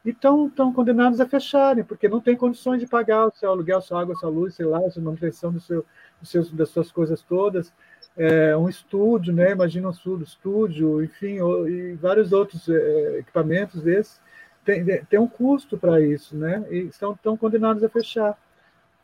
e 0.04 0.10
estão 0.10 0.72
condenados 0.72 1.20
a 1.20 1.26
fecharem, 1.26 1.84
porque 1.84 2.08
não 2.08 2.20
tem 2.20 2.34
condições 2.34 2.80
de 2.80 2.86
pagar 2.86 3.26
o 3.26 3.32
seu 3.32 3.50
aluguel, 3.50 3.80
sua 3.80 4.00
água, 4.00 4.16
sua 4.16 4.30
luz, 4.30 4.54
sei 4.54 4.66
lá, 4.66 4.78
a 4.78 5.00
manutenção 5.00 5.52
do 5.52 5.60
seu, 5.60 5.84
do 6.20 6.26
seus, 6.26 6.50
das 6.50 6.70
suas 6.70 6.90
coisas 6.90 7.22
todas. 7.22 7.72
É, 8.16 8.56
um 8.56 8.68
estúdio, 8.68 9.32
né? 9.32 9.52
imagina 9.52 9.88
um 9.88 10.22
estúdio, 10.22 11.02
enfim, 11.02 11.38
e 11.68 11.92
vários 11.94 12.32
outros 12.32 12.68
é, 12.68 13.18
equipamentos 13.18 13.82
desses, 13.82 14.20
tem, 14.64 14.84
tem 15.04 15.20
um 15.20 15.28
custo 15.28 15.78
para 15.78 16.00
isso, 16.00 16.36
né? 16.36 16.64
e 16.70 16.78
estão, 16.86 17.12
estão 17.12 17.36
condenados 17.36 17.84
a 17.84 17.88
fechar 17.88 18.36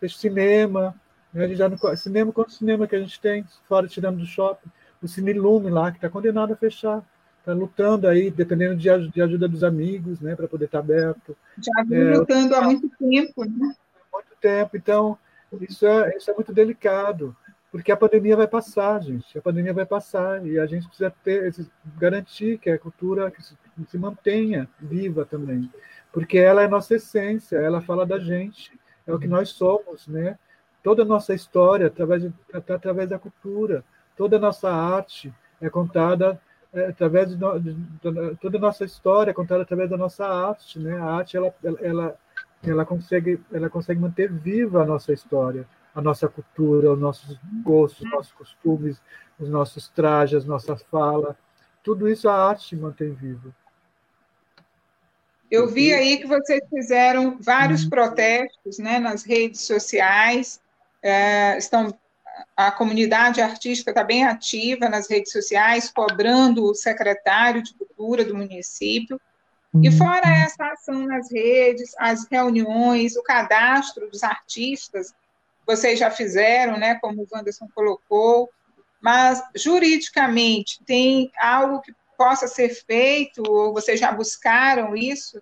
fez 0.00 0.16
cinema, 0.16 0.94
né? 1.32 1.44
a 1.44 1.48
gente 1.48 1.58
já 1.58 1.68
no, 1.68 1.96
cinema, 1.96 2.32
quanto 2.32 2.52
cinema 2.52 2.86
que 2.86 2.96
a 2.96 3.00
gente 3.00 3.20
tem, 3.20 3.44
fora 3.68 3.86
tirando 3.86 4.18
do 4.18 4.26
shopping, 4.26 4.70
o 5.02 5.08
Cine 5.08 5.32
Lume 5.32 5.70
lá, 5.70 5.90
que 5.90 5.98
está 5.98 6.08
condenado 6.08 6.52
a 6.52 6.56
fechar, 6.56 7.02
está 7.38 7.52
lutando 7.52 8.08
aí, 8.08 8.30
dependendo 8.30 8.76
de, 8.76 9.08
de, 9.10 9.22
ajuda 9.22 9.48
dos 9.48 9.62
amigos, 9.62 10.20
né, 10.20 10.34
para 10.34 10.48
poder 10.48 10.64
estar 10.64 10.78
tá 10.78 10.84
aberto. 10.84 11.36
Já 11.58 11.84
vem 11.84 12.00
é, 12.00 12.16
lutando 12.16 12.54
há 12.54 12.62
muito 12.62 12.88
tempo, 12.98 13.44
né? 13.44 13.74
Há 14.12 14.16
muito 14.16 14.36
tempo, 14.40 14.76
então 14.76 15.18
isso 15.60 15.86
é, 15.86 16.16
isso 16.16 16.30
é 16.30 16.34
muito 16.34 16.52
delicado, 16.52 17.36
porque 17.70 17.92
a 17.92 17.96
pandemia 17.96 18.36
vai 18.36 18.48
passar, 18.48 19.00
gente, 19.02 19.38
a 19.38 19.42
pandemia 19.42 19.72
vai 19.72 19.86
passar, 19.86 20.44
e 20.44 20.58
a 20.58 20.66
gente 20.66 20.88
precisa 20.88 21.12
ter, 21.22 21.54
garantir 21.98 22.58
que 22.58 22.70
a 22.70 22.78
cultura 22.78 23.32
se, 23.38 23.56
se 23.86 23.98
mantenha 23.98 24.68
viva 24.80 25.24
também, 25.24 25.70
porque 26.12 26.38
ela 26.38 26.62
é 26.62 26.68
nossa 26.68 26.96
essência, 26.96 27.56
ela 27.58 27.80
fala 27.80 28.04
da 28.04 28.18
gente, 28.18 28.72
é 29.06 29.14
o 29.14 29.18
que 29.18 29.28
nós 29.28 29.50
somos, 29.50 30.06
né? 30.06 30.38
Toda 30.82 31.02
a 31.02 31.06
nossa 31.06 31.34
história 31.34 31.86
através, 31.86 32.22
de, 32.22 32.32
através 32.52 33.08
da 33.08 33.18
cultura, 33.18 33.84
toda 34.16 34.36
a 34.36 34.40
nossa 34.40 34.70
arte 34.70 35.32
é 35.60 35.68
contada 35.68 36.40
é, 36.72 36.88
através 36.88 37.30
de, 37.30 37.36
de, 37.36 37.74
de, 37.74 38.36
toda 38.36 38.58
a 38.58 38.60
nossa 38.60 38.84
história 38.84 39.30
é 39.30 39.34
contada 39.34 39.62
através 39.62 39.88
da 39.88 39.96
nossa 39.96 40.26
arte, 40.26 40.78
né? 40.78 40.96
A 40.98 41.04
arte 41.04 41.36
ela, 41.36 41.54
ela, 41.80 42.16
ela 42.62 42.84
consegue 42.84 43.40
ela 43.52 43.70
consegue 43.70 44.00
manter 44.00 44.30
viva 44.30 44.82
a 44.82 44.86
nossa 44.86 45.12
história, 45.12 45.66
a 45.94 46.02
nossa 46.02 46.28
cultura, 46.28 46.92
os 46.92 46.98
nossos 46.98 47.38
gostos, 47.62 48.04
os 48.04 48.10
nossos 48.10 48.32
costumes, 48.32 49.00
os 49.38 49.48
nossos 49.48 49.88
trajes, 49.88 50.44
nossa 50.44 50.76
fala, 50.76 51.36
tudo 51.82 52.08
isso 52.08 52.28
a 52.28 52.34
arte 52.34 52.76
mantém 52.76 53.12
vivo. 53.12 53.54
Eu 55.50 55.68
vi 55.68 55.92
aí 55.92 56.18
que 56.18 56.26
vocês 56.26 56.60
fizeram 56.68 57.38
vários 57.40 57.84
uhum. 57.84 57.90
protestos 57.90 58.78
né, 58.78 58.98
nas 58.98 59.24
redes 59.24 59.62
sociais. 59.62 60.60
É, 61.02 61.56
estão, 61.56 61.96
a 62.56 62.70
comunidade 62.72 63.40
artística 63.40 63.90
está 63.90 64.02
bem 64.02 64.24
ativa 64.24 64.88
nas 64.88 65.08
redes 65.08 65.30
sociais, 65.30 65.90
cobrando 65.90 66.64
o 66.64 66.74
secretário 66.74 67.62
de 67.62 67.74
cultura 67.74 68.24
do 68.24 68.34
município. 68.34 69.20
E 69.82 69.88
uhum. 69.88 69.96
fora 69.96 70.26
essa 70.26 70.64
ação 70.72 71.06
nas 71.06 71.30
redes, 71.30 71.94
as 71.98 72.26
reuniões, 72.30 73.16
o 73.16 73.22
cadastro 73.22 74.10
dos 74.10 74.22
artistas, 74.22 75.14
vocês 75.66 75.98
já 75.98 76.10
fizeram, 76.10 76.78
né, 76.78 76.94
como 76.96 77.22
o 77.22 77.26
Wanderson 77.30 77.68
colocou, 77.74 78.48
mas 79.00 79.42
juridicamente 79.54 80.82
tem 80.84 81.30
algo 81.38 81.80
que 81.80 81.92
possa 82.16 82.46
ser 82.48 82.70
feito, 82.70 83.42
ou 83.46 83.72
vocês 83.72 84.00
já 84.00 84.12
buscaram 84.12 84.96
isso? 84.96 85.40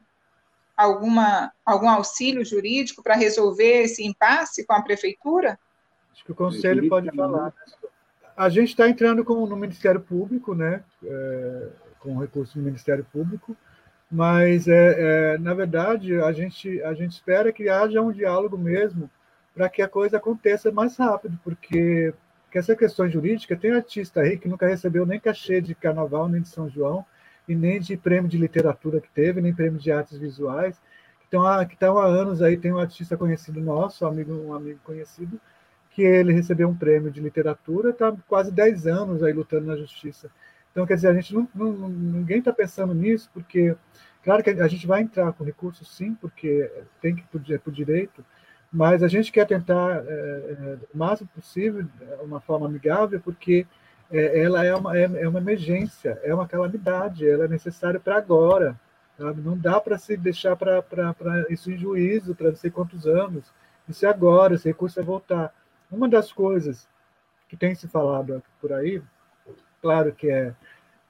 alguma, 0.76 1.52
algum 1.64 1.88
auxílio 1.88 2.44
jurídico 2.44 3.02
para 3.02 3.14
resolver 3.14 3.82
esse 3.82 4.04
impasse 4.04 4.66
com 4.66 4.74
a 4.74 4.82
prefeitura? 4.82 5.58
Acho 6.12 6.24
que 6.24 6.32
o 6.32 6.34
conselho 6.34 6.88
pode 6.88 7.10
falar. 7.14 7.52
A 8.36 8.48
gente 8.48 8.70
está 8.70 8.88
entrando 8.88 9.24
com, 9.24 9.46
no 9.46 9.56
Ministério 9.56 10.00
Público, 10.00 10.54
né? 10.54 10.82
É, 11.04 11.68
com 12.00 12.18
recurso 12.18 12.58
do 12.58 12.64
Ministério 12.64 13.06
Público, 13.10 13.56
mas 14.10 14.68
é, 14.68 15.34
é, 15.34 15.38
na 15.38 15.54
verdade 15.54 16.20
a 16.20 16.30
gente 16.32 16.82
a 16.82 16.92
gente 16.92 17.12
espera 17.12 17.50
que 17.50 17.68
haja 17.68 18.02
um 18.02 18.12
diálogo 18.12 18.58
mesmo 18.58 19.10
para 19.54 19.70
que 19.70 19.80
a 19.80 19.88
coisa 19.88 20.18
aconteça 20.18 20.70
mais 20.70 20.96
rápido, 20.96 21.38
porque 21.42 22.12
que 22.54 22.58
essa 22.58 22.76
questão 22.76 23.10
jurídica 23.10 23.56
tem 23.56 23.72
artista 23.72 24.20
aí 24.20 24.38
que 24.38 24.46
nunca 24.46 24.68
recebeu 24.68 25.04
nem 25.04 25.18
cachê 25.18 25.60
de 25.60 25.74
Carnaval 25.74 26.28
nem 26.28 26.40
de 26.40 26.48
São 26.48 26.70
João 26.70 27.04
e 27.48 27.54
nem 27.56 27.80
de 27.80 27.96
prêmio 27.96 28.30
de 28.30 28.38
literatura 28.38 29.00
que 29.00 29.10
teve, 29.10 29.40
nem 29.40 29.52
prêmio 29.52 29.80
de 29.80 29.90
artes 29.90 30.16
visuais, 30.16 30.80
que 31.18 31.24
estão 31.24 31.44
há, 31.44 31.66
que 31.66 31.74
estão 31.74 31.98
há 31.98 32.06
anos 32.06 32.40
aí, 32.40 32.56
tem 32.56 32.72
um 32.72 32.78
artista 32.78 33.16
conhecido 33.16 33.60
nosso, 33.60 34.04
um 34.04 34.08
amigo, 34.08 34.32
um 34.32 34.54
amigo 34.54 34.78
conhecido, 34.84 35.40
que 35.90 36.02
ele 36.02 36.32
recebeu 36.32 36.68
um 36.68 36.76
prêmio 36.76 37.10
de 37.10 37.20
literatura, 37.20 37.90
está 37.90 38.14
quase 38.28 38.52
10 38.52 38.86
anos 38.86 39.24
aí 39.24 39.32
lutando 39.32 39.66
na 39.66 39.76
justiça. 39.76 40.30
Então, 40.70 40.86
quer 40.86 40.94
dizer, 40.94 41.08
a 41.08 41.14
gente 41.14 41.34
não, 41.34 41.48
não 41.56 41.88
ninguém 41.88 42.38
está 42.38 42.52
pensando 42.52 42.94
nisso, 42.94 43.28
porque, 43.34 43.74
claro 44.22 44.44
que 44.44 44.50
a 44.50 44.68
gente 44.68 44.86
vai 44.86 45.02
entrar 45.02 45.32
com 45.32 45.42
recursos, 45.42 45.92
sim, 45.92 46.14
porque 46.14 46.70
tem 47.02 47.16
que 47.16 47.22
ir 47.22 47.58
por 47.58 47.72
direito, 47.72 48.24
mas 48.74 49.04
a 49.04 49.08
gente 49.08 49.30
quer 49.30 49.46
tentar, 49.46 50.04
é, 50.04 50.10
é, 50.10 50.78
o 50.92 50.98
máximo 50.98 51.28
possível, 51.32 51.86
uma 52.20 52.40
forma 52.40 52.66
amigável, 52.66 53.20
porque 53.20 53.64
é, 54.10 54.40
ela 54.40 54.64
é 54.64 54.74
uma, 54.74 54.98
é, 54.98 55.04
é, 55.04 55.28
uma 55.28 55.38
emergência, 55.38 56.18
é 56.24 56.34
uma 56.34 56.48
calamidade, 56.48 57.28
ela 57.28 57.44
é 57.44 57.48
necessária 57.48 58.00
para 58.00 58.16
agora. 58.16 58.78
Sabe? 59.16 59.40
Não 59.42 59.56
dá 59.56 59.80
para 59.80 59.96
se 59.96 60.16
deixar 60.16 60.56
para 60.56 60.82
isso 61.48 61.70
em 61.70 61.78
juízo, 61.78 62.34
para 62.34 62.48
não 62.48 62.56
sei 62.56 62.68
quantos 62.68 63.06
anos. 63.06 63.44
Isso 63.88 64.04
é 64.04 64.08
agora, 64.08 64.56
esse 64.56 64.66
recurso 64.66 64.96
vai 64.96 65.04
voltar. 65.04 65.54
Uma 65.88 66.08
das 66.08 66.32
coisas 66.32 66.88
que 67.48 67.56
tem 67.56 67.76
se 67.76 67.86
falado 67.86 68.42
por 68.60 68.72
aí, 68.72 69.00
claro 69.80 70.12
que 70.12 70.28
é, 70.28 70.52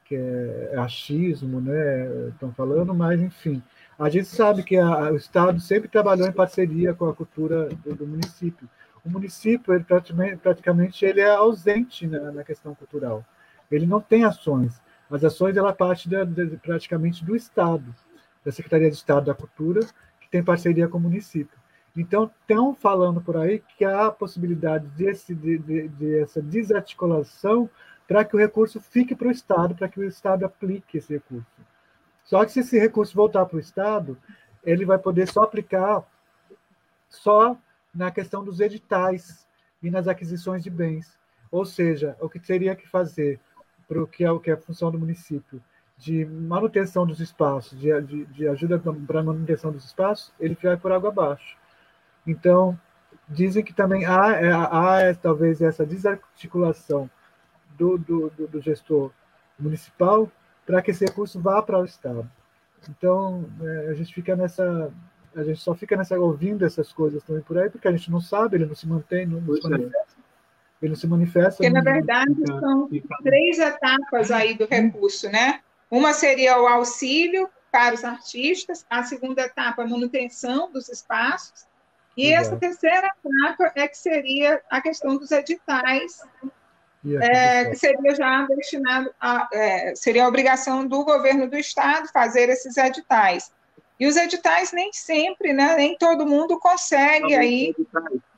que 0.04 0.16
é 0.16 0.74
achismo, 0.76 1.62
né? 1.62 2.28
Estão 2.28 2.52
falando, 2.52 2.94
mas 2.94 3.22
enfim, 3.22 3.62
a 3.98 4.08
gente 4.08 4.26
sabe 4.26 4.62
que 4.62 4.76
a, 4.76 5.12
o 5.12 5.16
Estado 5.16 5.60
sempre 5.60 5.88
trabalhou 5.88 6.26
em 6.26 6.32
parceria 6.32 6.94
com 6.94 7.08
a 7.08 7.14
cultura 7.14 7.68
do, 7.84 7.94
do 7.94 8.06
município. 8.06 8.68
O 9.04 9.10
município, 9.10 9.74
ele 9.74 9.84
praticamente, 9.84 10.36
praticamente 10.36 11.04
ele 11.04 11.20
é 11.20 11.30
ausente 11.30 12.06
na, 12.06 12.32
na, 12.32 12.44
questão 12.44 12.74
cultural. 12.74 13.24
Ele 13.70 13.86
não 13.86 14.00
tem 14.00 14.24
ações. 14.24 14.80
As 15.10 15.22
ações 15.22 15.56
ela 15.56 15.72
parte 15.72 16.08
de, 16.08 16.16
praticamente 16.56 17.24
do 17.24 17.36
Estado, 17.36 17.94
da 18.44 18.50
Secretaria 18.50 18.90
de 18.90 18.96
Estado 18.96 19.26
da 19.26 19.34
Cultura, 19.34 19.80
que 20.20 20.28
tem 20.30 20.42
parceria 20.42 20.88
com 20.88 20.98
o 20.98 21.00
município. 21.00 21.56
Então, 21.96 22.30
estão 22.40 22.74
falando 22.74 23.20
por 23.20 23.36
aí 23.36 23.62
que 23.78 23.84
há 23.84 24.10
possibilidade 24.10 24.86
desse, 24.96 25.34
de, 25.34 25.58
de, 25.58 25.88
de 25.88 26.18
essa 26.18 26.42
desarticulação 26.42 27.70
para 28.08 28.24
que 28.24 28.34
o 28.34 28.38
recurso 28.38 28.80
fique 28.80 29.14
para 29.14 29.28
o 29.28 29.30
Estado, 29.30 29.74
para 29.74 29.88
que 29.88 30.00
o 30.00 30.04
Estado 30.04 30.44
aplique 30.44 30.98
esse 30.98 31.12
recurso. 31.12 31.46
Só 32.24 32.44
que 32.44 32.52
se 32.52 32.60
esse 32.60 32.78
recurso 32.78 33.14
voltar 33.14 33.44
para 33.46 33.56
o 33.56 33.60
Estado, 33.60 34.18
ele 34.64 34.84
vai 34.84 34.98
poder 34.98 35.28
só 35.28 35.42
aplicar 35.42 36.02
só 37.08 37.56
na 37.94 38.10
questão 38.10 38.42
dos 38.42 38.60
editais 38.60 39.46
e 39.82 39.90
nas 39.90 40.08
aquisições 40.08 40.62
de 40.64 40.70
bens. 40.70 41.18
Ou 41.50 41.64
seja, 41.64 42.16
o 42.20 42.28
que 42.28 42.40
teria 42.40 42.74
que 42.74 42.88
fazer 42.88 43.38
para 43.86 44.02
o 44.02 44.06
que 44.06 44.24
é, 44.24 44.38
que 44.38 44.50
é 44.50 44.54
a 44.54 44.58
função 44.58 44.90
do 44.90 44.98
município 44.98 45.62
de 45.96 46.24
manutenção 46.24 47.06
dos 47.06 47.20
espaços, 47.20 47.78
de, 47.78 48.00
de, 48.02 48.24
de 48.26 48.48
ajuda 48.48 48.78
para 48.78 49.20
a 49.20 49.22
manutenção 49.22 49.70
dos 49.70 49.84
espaços, 49.84 50.32
ele 50.40 50.56
vai 50.60 50.76
por 50.76 50.90
água 50.90 51.10
abaixo. 51.10 51.56
Então, 52.26 52.78
dizem 53.28 53.62
que 53.62 53.72
também 53.72 54.04
há, 54.04 54.32
é, 54.32 54.50
há, 54.50 55.10
há 55.10 55.14
talvez 55.14 55.60
essa 55.62 55.86
desarticulação 55.86 57.08
do, 57.78 57.96
do, 57.96 58.30
do, 58.30 58.48
do 58.48 58.60
gestor 58.60 59.12
municipal 59.58 60.30
para 60.66 60.82
que 60.82 60.90
esse 60.90 61.04
recurso 61.04 61.40
vá 61.40 61.62
para 61.62 61.78
o 61.78 61.84
Estado. 61.84 62.30
Então, 62.88 63.48
é, 63.62 63.88
a 63.90 63.94
gente 63.94 64.12
fica 64.14 64.36
nessa. 64.36 64.92
A 65.34 65.42
gente 65.42 65.60
só 65.60 65.74
fica 65.74 65.96
nessa 65.96 66.18
ouvindo 66.18 66.64
essas 66.64 66.92
coisas 66.92 67.22
também 67.24 67.42
por 67.42 67.58
aí, 67.58 67.68
porque 67.68 67.88
a 67.88 67.92
gente 67.92 68.10
não 68.10 68.20
sabe, 68.20 68.56
ele 68.56 68.66
não 68.66 68.74
se 68.74 68.86
mantém, 68.86 69.26
não, 69.26 69.40
não 69.40 69.56
se 69.56 69.66
é. 69.66 69.70
manifesta. 69.70 70.14
Ele 70.80 70.88
não 70.90 70.96
se 70.96 71.06
manifesta. 71.06 71.56
Porque, 71.56 71.70
na 71.70 71.80
verdade, 71.80 72.34
fica, 72.34 72.60
são 72.60 72.88
fica... 72.88 73.16
três 73.22 73.58
etapas 73.58 74.30
aí 74.30 74.56
do 74.56 74.66
recurso, 74.66 75.28
né? 75.30 75.60
Uma 75.90 76.12
seria 76.12 76.60
o 76.60 76.66
auxílio 76.66 77.48
para 77.72 77.94
os 77.94 78.04
artistas, 78.04 78.86
a 78.88 79.02
segunda 79.02 79.42
etapa, 79.42 79.82
a 79.82 79.86
manutenção 79.86 80.70
dos 80.70 80.88
espaços, 80.88 81.66
e 82.16 82.28
Exato. 82.28 82.40
essa 82.40 82.56
terceira 82.56 83.08
etapa 83.08 83.72
é 83.74 83.88
que 83.88 83.98
seria 83.98 84.62
a 84.70 84.80
questão 84.80 85.16
dos 85.16 85.30
editais 85.32 86.20
é, 87.20 87.66
que 87.66 87.76
seria 87.76 88.14
já 88.14 88.46
destinado 88.46 89.12
a 89.20 89.48
é, 89.52 89.94
seria 89.94 90.24
a 90.24 90.28
obrigação 90.28 90.86
do 90.86 91.04
governo 91.04 91.48
do 91.48 91.56
estado 91.56 92.08
fazer 92.08 92.48
esses 92.48 92.76
editais. 92.76 93.52
E 93.98 94.06
os 94.06 94.16
editais 94.16 94.72
nem 94.72 94.92
sempre, 94.92 95.52
né, 95.52 95.76
nem 95.76 95.96
todo 95.96 96.26
mundo 96.26 96.58
consegue 96.58 97.34
aí. 97.34 97.74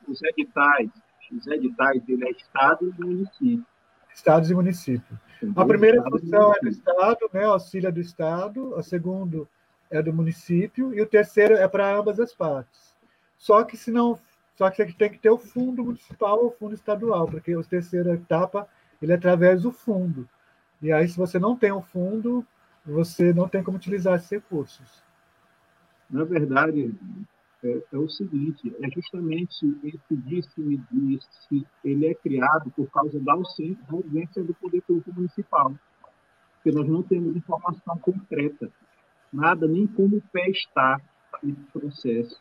Os 0.07 0.21
editais, 0.23 0.89
os 1.31 1.47
editais, 1.47 2.01
ele 2.07 2.27
é 2.27 2.31
estado 2.31 2.93
e 2.97 3.03
município. 3.03 3.65
Estados 4.13 4.51
e 4.51 4.55
município. 4.55 5.19
A 5.55 5.65
primeira 5.65 6.01
função 6.03 6.53
é 6.53 6.59
do 6.59 6.69
estado, 6.69 7.29
né, 7.33 7.43
auxílio 7.45 7.91
do 7.91 7.99
estado, 7.99 8.75
a 8.75 8.83
segunda 8.83 9.47
é 9.89 10.01
do 10.01 10.13
município 10.13 10.93
e 10.93 11.01
o 11.01 11.05
terceiro 11.05 11.55
é 11.55 11.67
para 11.67 11.95
ambas 11.95 12.19
as 12.19 12.33
partes. 12.33 12.95
Só 13.37 13.63
que 13.63 13.77
se 13.77 13.91
não 13.91 14.19
só 14.57 14.71
que 14.71 14.91
tem 14.91 15.11
que 15.11 15.19
ter 15.19 15.29
o 15.29 15.37
fundo 15.37 15.83
municipal 15.83 16.43
ou 16.43 16.51
fundo 16.51 16.73
estadual, 16.73 17.27
porque 17.27 17.53
a 17.53 17.63
terceira 17.63 18.15
etapa 18.15 18.67
ele 18.99 19.11
é 19.11 19.15
através 19.15 19.61
do 19.61 19.71
fundo. 19.71 20.27
E 20.81 20.91
aí, 20.91 21.07
se 21.07 21.15
você 21.15 21.37
não 21.37 21.55
tem 21.55 21.71
o 21.71 21.81
fundo, 21.81 22.45
você 22.83 23.31
não 23.33 23.47
tem 23.47 23.63
como 23.63 23.77
utilizar 23.77 24.15
esses 24.15 24.29
recursos. 24.29 25.03
Na 26.09 26.23
verdade, 26.23 26.91
é, 27.63 27.83
é 27.93 27.97
o 27.97 28.09
seguinte, 28.09 28.75
é 28.81 28.89
justamente 28.89 29.77
esse 29.83 30.15
disse-me-disse, 30.15 31.67
ele 31.83 32.07
é 32.07 32.15
criado 32.15 32.71
por 32.71 32.89
causa 32.89 33.19
da 33.19 33.33
ausência 33.33 34.43
do 34.43 34.55
poder 34.55 34.81
público 34.81 35.13
municipal, 35.13 35.71
porque 36.55 36.75
nós 36.75 36.87
não 36.87 37.03
temos 37.03 37.35
informação 37.35 37.97
concreta, 37.99 38.71
nada, 39.31 39.67
nem 39.67 39.85
como 39.85 40.17
o 40.17 40.23
pé 40.31 40.49
está 40.49 40.99
nesse 41.43 41.61
processo 41.71 42.39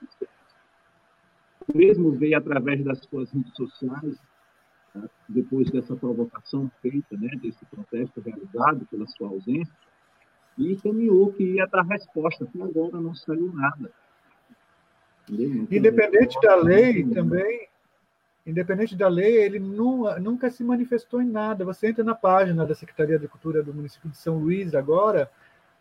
mesmo 1.74 2.12
veio 2.12 2.36
através 2.38 2.84
das 2.84 2.98
suas 3.00 3.30
redes 3.32 3.54
sociais, 3.54 4.16
tá? 4.92 5.02
depois 5.28 5.70
dessa 5.70 5.96
provocação 5.96 6.70
feita, 6.80 7.16
né, 7.16 7.30
desse 7.42 7.64
protesto 7.66 8.20
realizado 8.20 8.86
pela 8.90 9.06
sua 9.06 9.28
ausência, 9.28 9.74
e 10.56 10.72
encaminhou 10.72 11.32
que 11.32 11.42
ia 11.42 11.66
dar 11.66 11.82
resposta. 11.82 12.44
Até 12.44 12.62
agora 12.62 12.98
não 13.00 13.14
saiu 13.14 13.52
nada. 13.52 13.90
Independente 15.28 16.40
da 16.40 16.54
lei 16.54 17.04
também, 17.04 17.68
independente 18.46 18.96
da 18.96 19.08
lei, 19.08 19.36
ele 19.36 19.58
nunca, 19.58 20.18
nunca 20.20 20.50
se 20.50 20.62
manifestou 20.62 21.20
em 21.20 21.28
nada. 21.28 21.64
Você 21.64 21.88
entra 21.88 22.04
na 22.04 22.14
página 22.14 22.64
da 22.64 22.74
Secretaria 22.74 23.18
de 23.18 23.28
Cultura 23.28 23.62
do 23.62 23.74
município 23.74 24.08
de 24.08 24.16
São 24.16 24.38
Luís 24.38 24.74
agora, 24.74 25.30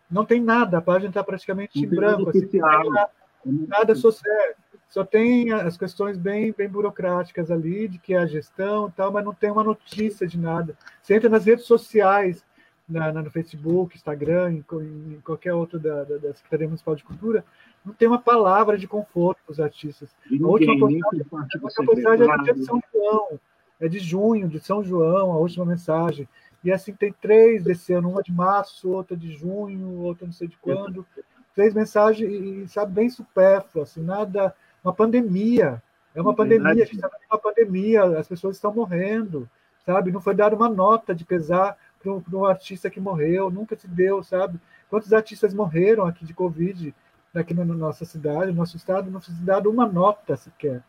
não 0.10 0.26
tem 0.26 0.42
nada, 0.42 0.80
a 0.80 0.82
página 0.82 1.10
está 1.10 1.24
praticamente 1.24 1.80
em 1.80 1.88
branco. 1.88 2.30
Assim, 2.30 2.58
nada, 2.58 3.10
nada 3.46 3.96
social 3.96 4.56
só 4.90 5.04
tem 5.04 5.52
as 5.52 5.78
questões 5.78 6.18
bem, 6.18 6.54
bem 6.58 6.70
burocráticas 6.70 7.52
ali, 7.52 7.88
de 7.88 7.98
que 7.98 8.14
é 8.14 8.18
a 8.18 8.26
gestão 8.26 8.88
e 8.88 8.92
tal, 8.92 9.12
mas 9.12 9.26
não 9.26 9.34
tem 9.34 9.52
uma 9.52 9.64
notícia 9.64 10.26
de 10.26 10.40
nada. 10.40 10.78
Você 11.02 11.16
entra 11.16 11.30
nas 11.30 11.46
redes 11.46 11.66
sociais, 11.66 12.44
na, 12.88 13.12
na 13.12 13.24
no 13.24 13.32
Facebook, 13.32 13.96
Instagram, 13.96 14.52
em, 14.54 14.66
em 15.14 15.22
qualquer 15.24 15.54
outro 15.54 15.80
da, 15.80 16.04
da, 16.04 16.18
da, 16.18 16.34
Secretaria 16.34 16.68
Municipal 16.68 16.96
de 16.96 17.04
Cultura, 17.04 17.44
não 17.84 17.94
tem 17.94 18.08
uma 18.08 18.22
palavra 18.22 18.78
de 18.78 18.88
conforto 18.88 19.40
para 19.46 19.54
os 19.54 19.60
artistas. 19.60 20.16
a 20.32 20.48
última 20.48 20.78
postagem, 20.80 21.26
a 21.54 21.84
postagem 21.84 22.30
é 22.30 22.54
de 22.54 22.66
São 22.66 22.82
João, 22.94 23.40
é 23.80 23.88
de 23.88 24.00
junho, 24.00 24.48
de 24.48 24.60
São 24.60 24.84
João, 24.84 25.32
a 25.32 25.38
última 25.38 25.66
mensagem. 25.66 26.28
E 26.64 26.72
assim 26.72 26.94
tem 26.94 27.14
três 27.14 27.64
desse 27.64 27.94
ano, 27.94 28.10
uma 28.10 28.24
de 28.24 28.32
março, 28.32 28.90
outra 28.90 29.16
de 29.16 29.32
junho, 29.32 30.02
outra 30.02 30.26
não 30.26 30.34
sei 30.34 30.48
de 30.48 30.58
quando. 30.58 31.06
Três 31.54 31.74
mensagens, 31.74 32.30
e 32.32 32.68
sabe, 32.68 32.94
bem 32.94 33.10
supérfluo, 33.10 33.84
assim, 33.84 34.02
nada 34.02 34.54
uma 34.86 34.94
pandemia. 34.94 35.82
É 36.14 36.22
uma 36.22 36.34
pandemia, 36.34 36.72
a 36.72 36.76
gente 36.76 36.96
está 36.96 37.10
uma 37.30 37.40
pandemia, 37.40 38.04
as 38.18 38.28
pessoas 38.28 38.56
estão 38.56 38.74
morrendo, 38.74 39.50
sabe? 39.86 40.12
Não 40.12 40.22
foi 40.22 40.34
dada 40.34 40.56
uma 40.56 40.70
nota 40.70 41.14
de 41.14 41.26
pesar 41.26 41.78
para 42.02 42.38
um, 42.38 42.46
artista 42.46 42.90
que 42.90 43.02
morreu, 43.02 43.50
nunca 43.50 43.76
se 43.76 43.88
deu, 43.88 44.24
sabe? 44.24 44.60
Quantos 44.90 45.12
artistas 45.12 45.54
morreram 45.54 46.06
aqui 46.06 46.24
de 46.24 46.34
Covid, 46.34 46.96
aqui 47.34 47.54
na 47.54 47.66
nossa 47.66 48.06
cidade, 48.06 48.52
no 48.52 48.58
nosso 48.58 48.78
estado, 48.78 49.12
não 49.12 49.20
foi 49.20 49.34
dado 49.40 49.70
uma 49.70 49.86
nota 49.86 50.38
sequer, 50.38 50.82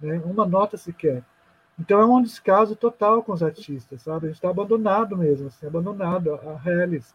né? 0.00 0.20
Uma 0.24 0.46
nota 0.46 0.76
sequer. 0.76 1.22
Então 1.78 2.00
é 2.00 2.06
um 2.06 2.22
descaso 2.22 2.74
total 2.74 3.22
com 3.22 3.32
os 3.32 3.42
artistas, 3.42 4.02
sabe? 4.02 4.26
A 4.26 4.28
gente 4.28 4.36
está 4.36 4.50
abandonado 4.50 5.16
mesmo, 5.16 5.46
assim, 5.46 5.66
abandonado 5.66 6.34
a 6.34 6.56
reles, 6.56 7.14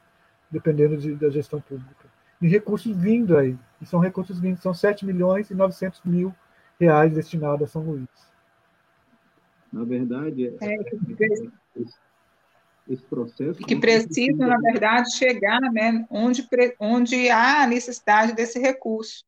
dependendo 0.49 0.95
de, 0.95 1.15
da 1.15 1.29
gestão 1.29 1.59
pública. 1.59 2.16
De 2.41 2.47
recursos 2.47 2.95
vindo 2.95 3.37
aí. 3.37 3.57
E 3.81 3.85
são 3.85 3.99
recursos 3.99 4.39
vindos, 4.39 4.61
são 4.61 4.73
7 4.73 5.05
milhões 5.05 5.49
e 5.49 5.55
900 5.55 6.01
mil 6.03 6.33
reais 6.79 7.13
destinados 7.13 7.69
a 7.69 7.71
São 7.71 7.83
Luís. 7.83 8.07
Na 9.71 9.83
verdade, 9.83 10.55
é, 10.61 10.73
é, 10.73 10.77
esse 12.89 13.03
processo. 13.03 13.59
Que 13.59 13.75
precisa, 13.75 14.47
na 14.47 14.57
verdade, 14.57 15.15
chegar 15.15 15.59
né, 15.71 16.05
onde, 16.09 16.47
onde 16.79 17.29
há 17.29 17.63
a 17.63 17.67
necessidade 17.67 18.33
desse 18.33 18.59
recurso, 18.59 19.23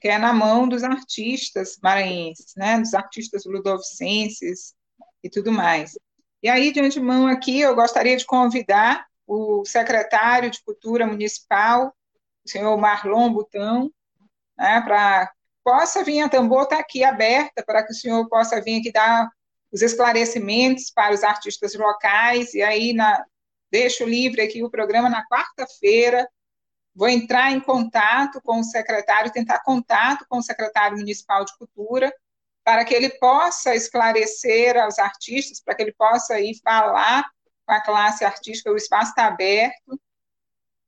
que 0.00 0.08
é 0.08 0.18
na 0.18 0.32
mão 0.32 0.68
dos 0.68 0.82
artistas 0.82 1.78
maranhenses, 1.82 2.54
né, 2.56 2.78
dos 2.78 2.94
artistas 2.94 3.44
ludovicenses 3.44 4.74
e 5.22 5.28
tudo 5.28 5.52
mais. 5.52 5.98
E 6.42 6.48
aí, 6.48 6.72
de 6.72 6.80
antemão 6.80 7.26
aqui, 7.26 7.60
eu 7.60 7.74
gostaria 7.74 8.16
de 8.16 8.24
convidar 8.24 9.06
o 9.26 9.64
secretário 9.64 10.50
de 10.50 10.62
Cultura 10.64 11.06
Municipal, 11.06 11.94
o 12.44 12.48
senhor 12.48 12.76
Marlon 12.76 13.32
Butão, 13.32 13.90
né, 14.56 14.80
para 14.82 15.30
possa 15.64 16.02
vir 16.02 16.22
a 16.22 16.28
tambor 16.28 16.64
está 16.64 16.78
aqui 16.78 17.04
aberta 17.04 17.62
para 17.64 17.84
que 17.84 17.92
o 17.92 17.94
senhor 17.94 18.28
possa 18.28 18.60
vir 18.60 18.80
aqui 18.80 18.92
dar 18.92 19.28
os 19.70 19.80
esclarecimentos 19.80 20.90
para 20.90 21.14
os 21.14 21.22
artistas 21.22 21.74
locais, 21.74 22.52
e 22.52 22.62
aí 22.62 22.92
na, 22.92 23.24
deixo 23.70 24.04
livre 24.04 24.42
aqui 24.42 24.62
o 24.62 24.70
programa 24.70 25.08
na 25.08 25.26
quarta-feira, 25.26 26.28
vou 26.94 27.08
entrar 27.08 27.52
em 27.52 27.60
contato 27.60 28.40
com 28.42 28.60
o 28.60 28.64
secretário, 28.64 29.32
tentar 29.32 29.60
contato 29.60 30.26
com 30.28 30.38
o 30.38 30.42
secretário 30.42 30.98
municipal 30.98 31.44
de 31.44 31.56
cultura, 31.56 32.12
para 32.62 32.84
que 32.84 32.94
ele 32.94 33.08
possa 33.18 33.74
esclarecer 33.74 34.76
aos 34.76 34.98
artistas, 34.98 35.60
para 35.60 35.74
que 35.74 35.82
ele 35.82 35.94
possa 35.94 36.38
ir 36.38 36.60
falar 36.62 37.24
com 37.64 37.72
a 37.72 37.80
classe 37.80 38.24
artística, 38.24 38.70
o 38.70 38.76
espaço 38.76 39.10
está 39.10 39.26
aberto, 39.26 39.98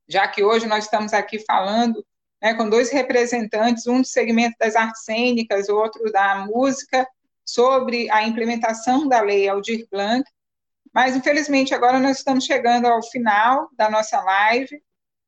já 0.09 0.26
que 0.28 0.42
hoje 0.42 0.66
nós 0.66 0.84
estamos 0.84 1.12
aqui 1.12 1.38
falando 1.44 2.05
né, 2.42 2.55
com 2.55 2.68
dois 2.68 2.90
representantes, 2.90 3.86
um 3.86 4.02
do 4.02 4.07
segmento 4.07 4.57
das 4.61 4.76
artes 4.76 5.05
cênicas, 5.05 5.68
outro 5.68 6.12
da 6.12 6.44
música, 6.46 7.07
sobre 7.44 8.11
a 8.11 8.22
implementação 8.22 9.09
da 9.09 9.20
lei 9.20 9.48
Aldir 9.48 9.86
Blanc, 9.90 10.24
mas 10.92 11.16
infelizmente 11.16 11.74
agora 11.74 11.98
nós 11.98 12.18
estamos 12.18 12.44
chegando 12.44 12.86
ao 12.86 13.02
final 13.02 13.68
da 13.76 13.90
nossa 13.90 14.20
live, 14.22 14.82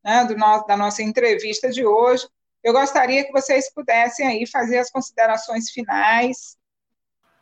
né, 0.05 0.25
do 0.25 0.37
no, 0.37 0.65
da 0.65 0.77
nossa 0.77 1.03
entrevista 1.03 1.71
de 1.71 1.85
hoje. 1.85 2.27
Eu 2.63 2.73
gostaria 2.73 3.25
que 3.25 3.33
vocês 3.33 3.73
pudessem 3.73 4.27
aí 4.27 4.47
fazer 4.47 4.79
as 4.79 4.91
considerações 4.91 5.71
finais. 5.71 6.57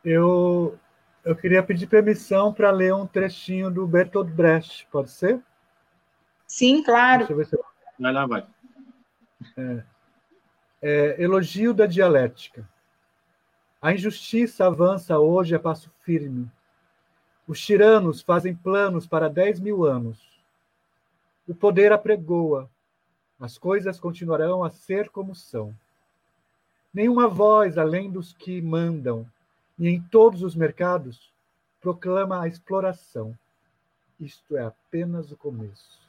Eu, 0.03 0.77
eu 1.23 1.35
queria 1.35 1.63
pedir 1.63 1.87
permissão 1.87 2.53
para 2.53 2.71
ler 2.71 2.93
um 2.93 3.07
trechinho 3.07 3.71
do 3.71 3.87
Bertolt 3.87 4.29
Brecht, 4.29 4.87
pode 4.91 5.11
ser? 5.11 5.41
Sim, 6.47 6.83
claro. 6.83 7.19
Deixa 7.19 7.33
eu 7.33 7.37
ver 7.37 7.45
se. 7.45 7.59
Vai 7.99 8.13
lá, 8.13 8.25
vai. 8.25 8.45
É, 9.57 9.83
é, 10.81 11.21
elogio 11.23 11.73
da 11.73 11.85
dialética. 11.85 12.67
A 13.81 13.93
injustiça 13.93 14.65
avança 14.65 15.19
hoje 15.19 15.55
a 15.55 15.59
passo 15.59 15.91
firme. 16.01 16.51
Os 17.47 17.59
tiranos 17.59 18.21
fazem 18.21 18.55
planos 18.55 19.05
para 19.05 19.29
dez 19.29 19.59
mil 19.59 19.85
anos. 19.85 20.19
O 21.47 21.53
poder 21.53 21.91
apregoa. 21.91 22.69
As 23.39 23.57
coisas 23.57 23.99
continuarão 23.99 24.63
a 24.63 24.69
ser 24.69 25.09
como 25.09 25.35
são. 25.35 25.75
Nenhuma 26.93 27.27
voz 27.27 27.77
além 27.77 28.09
dos 28.09 28.33
que 28.33 28.61
mandam, 28.61 29.29
e 29.77 29.89
em 29.89 30.01
todos 30.01 30.41
os 30.41 30.55
mercados, 30.55 31.31
proclama 31.81 32.41
a 32.41 32.47
exploração. 32.47 33.37
Isto 34.19 34.55
é 34.55 34.65
apenas 34.65 35.31
o 35.31 35.37
começo. 35.37 36.04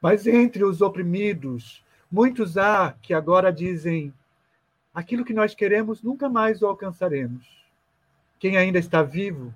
Mas 0.00 0.26
entre 0.26 0.64
os 0.64 0.80
oprimidos, 0.80 1.84
muitos 2.10 2.56
há 2.56 2.92
que 3.02 3.14
agora 3.14 3.52
dizem 3.52 4.12
Aquilo 4.96 5.26
que 5.26 5.34
nós 5.34 5.54
queremos 5.54 6.02
nunca 6.02 6.26
mais 6.26 6.62
o 6.62 6.66
alcançaremos. 6.66 7.46
Quem 8.38 8.56
ainda 8.56 8.78
está 8.78 9.02
vivo, 9.02 9.54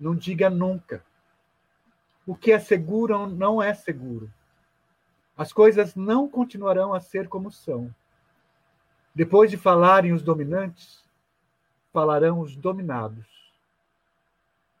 não 0.00 0.16
diga 0.16 0.48
nunca. 0.48 1.04
O 2.26 2.34
que 2.34 2.50
é 2.50 2.58
seguro 2.58 3.26
não 3.26 3.62
é 3.62 3.74
seguro. 3.74 4.32
As 5.36 5.52
coisas 5.52 5.94
não 5.94 6.26
continuarão 6.26 6.94
a 6.94 7.00
ser 7.00 7.28
como 7.28 7.52
são. 7.52 7.94
Depois 9.14 9.50
de 9.50 9.58
falarem 9.58 10.14
os 10.14 10.22
dominantes, 10.22 11.04
falarão 11.92 12.40
os 12.40 12.56
dominados. 12.56 13.26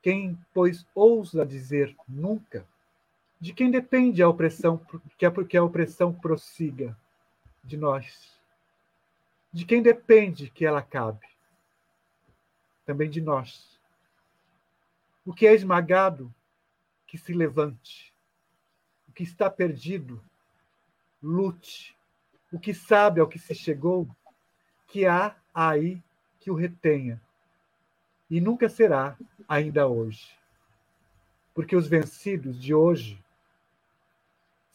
Quem, 0.00 0.38
pois, 0.54 0.86
ousa 0.94 1.44
dizer 1.44 1.94
nunca, 2.08 2.66
de 3.40 3.52
quem 3.52 3.70
depende 3.70 4.22
a 4.22 4.28
opressão, 4.28 4.80
que 5.48 5.56
a 5.56 5.64
opressão 5.64 6.12
prossiga? 6.12 6.96
De 7.62 7.76
nós 7.76 8.30
de 9.52 9.64
quem 9.64 9.82
depende 9.82 10.48
que 10.48 10.64
ela 10.64 10.82
cabe? 10.82 11.26
Também 12.84 13.10
de 13.10 13.20
nós. 13.20 13.78
O 15.24 15.34
que 15.34 15.46
é 15.46 15.54
esmagado, 15.54 16.32
que 17.06 17.18
se 17.18 17.32
levante. 17.32 18.14
O 19.08 19.12
que 19.12 19.22
está 19.22 19.50
perdido, 19.50 20.22
lute. 21.22 21.96
O 22.52 22.58
que 22.58 22.72
sabe 22.72 23.20
ao 23.20 23.28
que 23.28 23.38
se 23.38 23.54
chegou, 23.54 24.08
que 24.86 25.06
há 25.06 25.36
aí 25.52 26.02
que 26.38 26.50
o 26.50 26.54
retenha. 26.54 27.20
E 28.28 28.40
nunca 28.40 28.68
será 28.68 29.16
ainda 29.48 29.86
hoje. 29.86 30.32
Porque 31.52 31.74
os 31.74 31.88
vencidos 31.88 32.60
de 32.60 32.72
hoje 32.72 33.22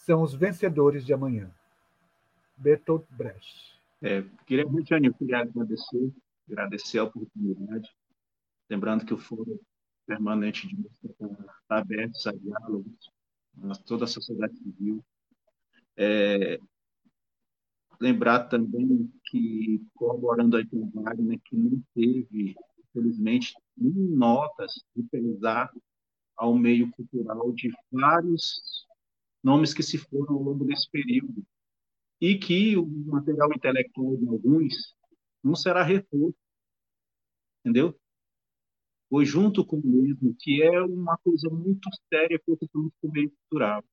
são 0.06 0.22
os 0.22 0.36
vencedores 0.36 1.04
de 1.04 1.14
amanhã. 1.14 1.50
Bertolt 2.56 3.04
Brecht. 3.10 3.76
É, 4.02 4.24
queria, 4.46 4.70
Regiane, 4.70 5.08
eu 5.08 5.14
queria 5.16 5.40
agradecer, 5.40 6.14
agradecer 6.48 7.00
a 7.00 7.06
oportunidade, 7.06 7.90
lembrando 8.70 9.04
que 9.04 9.14
o 9.14 9.18
Foro 9.18 9.60
Permanente 10.06 10.68
de 10.68 10.76
Música 10.76 11.08
está 11.08 11.28
tá 11.68 11.78
aberto 11.80 12.16
a 12.28 12.32
diálogos, 12.32 13.12
a 13.64 13.76
toda 13.84 14.06
a 14.06 14.08
sociedade 14.08 14.56
civil. 14.58 15.04
É, 15.98 16.60
lembrar 18.00 18.44
também 18.44 19.12
que, 19.26 19.82
corroborando 19.96 20.56
aí 20.56 20.68
com 20.68 20.78
o 20.78 20.92
Wagner, 21.02 21.40
que 21.44 21.56
não 21.56 21.82
teve, 21.96 22.56
infelizmente, 22.90 23.56
notas 23.76 24.72
de 24.96 25.02
pesar 25.04 25.72
ao 26.38 26.54
meio 26.54 26.92
cultural 26.92 27.52
de 27.54 27.74
vários 27.92 28.85
nomes 29.46 29.76
que 29.76 29.84
se 29.84 30.00
foram 30.00 30.36
ao 30.36 30.42
longo 30.42 30.66
desse 30.66 30.90
período 30.90 31.46
e 32.20 32.36
que 32.40 32.76
o 32.76 32.88
material 32.88 33.54
intelectual 33.54 34.18
de 34.18 34.28
alguns 34.28 34.74
não 35.44 35.56
será 35.56 35.84
reforço, 35.84 36.36
entendeu? 37.60 37.96
Foi 39.08 39.24
junto 39.24 39.64
com 39.64 39.78
o 39.78 39.86
mesmo, 39.86 40.36
que 40.40 40.64
é 40.64 40.82
uma 40.82 41.16
coisa 41.20 41.48
muito 41.50 41.88
séria 42.12 42.42
com 42.44 42.58
o 43.04 43.12
meio 43.12 43.32
cultural. 43.32 43.84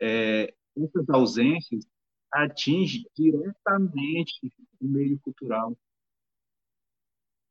É, 0.00 0.52
essas 0.76 1.08
ausências 1.08 1.86
atingem 2.32 3.04
diretamente 3.16 4.52
o 4.80 4.88
meio 4.88 5.20
cultural. 5.20 5.78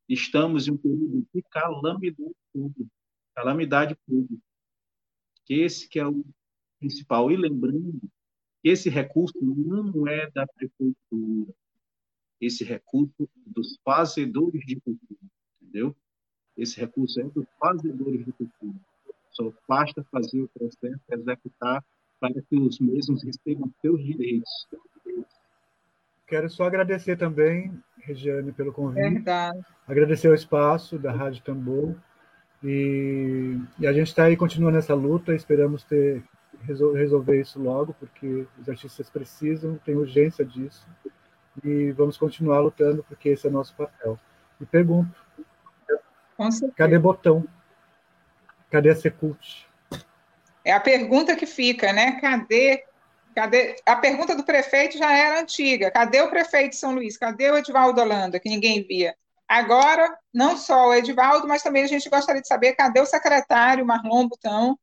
Estamos 0.09 0.67
em 0.67 0.71
um 0.71 0.77
período 0.77 1.25
de 1.33 1.41
calamidade 1.43 2.35
pública, 2.51 2.91
calamidade 3.33 3.95
pública, 4.05 4.50
que 5.45 5.61
esse 5.61 5.87
que 5.87 5.99
é 5.99 6.07
o 6.07 6.23
principal. 6.79 7.31
E 7.31 7.37
lembrando 7.37 8.01
esse 8.63 8.89
recurso 8.89 9.37
não 9.41 10.07
é 10.07 10.29
da 10.31 10.45
prefeitura, 10.45 11.53
esse 12.39 12.63
recurso 12.63 13.29
dos 13.45 13.77
fazedores 13.83 14.65
de 14.65 14.79
cultura, 14.79 15.19
entendeu? 15.61 15.95
Esse 16.55 16.79
recurso 16.79 17.19
é 17.19 17.23
dos 17.23 17.45
fazedores 17.59 18.25
de 18.25 18.31
cultura. 18.33 18.79
Só 19.31 19.51
basta 19.67 20.03
fazer 20.11 20.41
o 20.41 20.49
processo, 20.49 21.01
executar, 21.09 21.83
para 22.19 22.39
que 22.41 22.55
os 22.55 22.79
mesmos 22.79 23.23
recebam 23.23 23.71
seus 23.81 24.03
direitos. 24.03 24.67
Quero 26.27 26.49
só 26.49 26.65
agradecer 26.65 27.17
também, 27.17 27.73
Regiane, 27.97 28.51
pelo 28.51 28.71
convite. 28.71 29.01
Verdade. 29.01 29.65
Agradecer 29.87 30.29
o 30.29 30.35
espaço 30.35 30.99
da 30.99 31.11
Rádio 31.11 31.43
Tambor. 31.43 31.95
E, 32.63 33.57
e 33.79 33.87
a 33.87 33.93
gente 33.93 34.07
está 34.07 34.25
aí, 34.25 34.37
continua 34.37 34.71
nessa 34.71 34.93
luta. 34.93 35.33
Esperamos 35.33 35.83
ter 35.83 36.23
resolver 36.63 37.39
isso 37.39 37.59
logo, 37.59 37.93
porque 37.93 38.45
os 38.59 38.69
artistas 38.69 39.09
precisam, 39.09 39.79
tem 39.83 39.95
urgência 39.95 40.45
disso, 40.45 40.87
e 41.63 41.91
vamos 41.91 42.17
continuar 42.17 42.59
lutando, 42.59 43.03
porque 43.07 43.29
esse 43.29 43.47
é 43.47 43.49
o 43.49 43.53
nosso 43.53 43.75
papel. 43.75 44.19
E 44.59 44.65
pergunto: 44.65 45.13
cadê 46.75 46.97
botão? 46.97 47.45
Cadê 48.69 48.89
a 48.89 48.95
Secult? 48.95 49.67
É 50.63 50.71
a 50.71 50.79
pergunta 50.79 51.35
que 51.35 51.45
fica, 51.45 51.91
né? 51.91 52.19
Cadê? 52.21 52.85
Cadê? 53.35 53.75
A 53.85 53.95
pergunta 53.95 54.35
do 54.35 54.43
prefeito 54.43 54.97
já 54.97 55.11
era 55.11 55.41
antiga. 55.41 55.91
Cadê 55.91 56.21
o 56.21 56.29
prefeito 56.29 56.71
de 56.71 56.77
São 56.77 56.93
Luís? 56.93 57.17
Cadê 57.17 57.49
o 57.49 57.57
Edivaldo 57.57 57.99
Holanda, 57.99 58.39
que 58.39 58.49
ninguém 58.49 58.85
via? 58.85 59.15
Agora, 59.51 60.17
não 60.33 60.55
só 60.55 60.87
o 60.87 60.93
Edivaldo, 60.93 61.45
mas 61.45 61.61
também 61.61 61.83
a 61.83 61.87
gente 61.87 62.09
gostaria 62.09 62.41
de 62.41 62.47
saber 62.47 62.71
cadê 62.73 63.01
o 63.01 63.05
secretário 63.05 63.85
Marlon 63.85 64.25
Butão, 64.25 64.79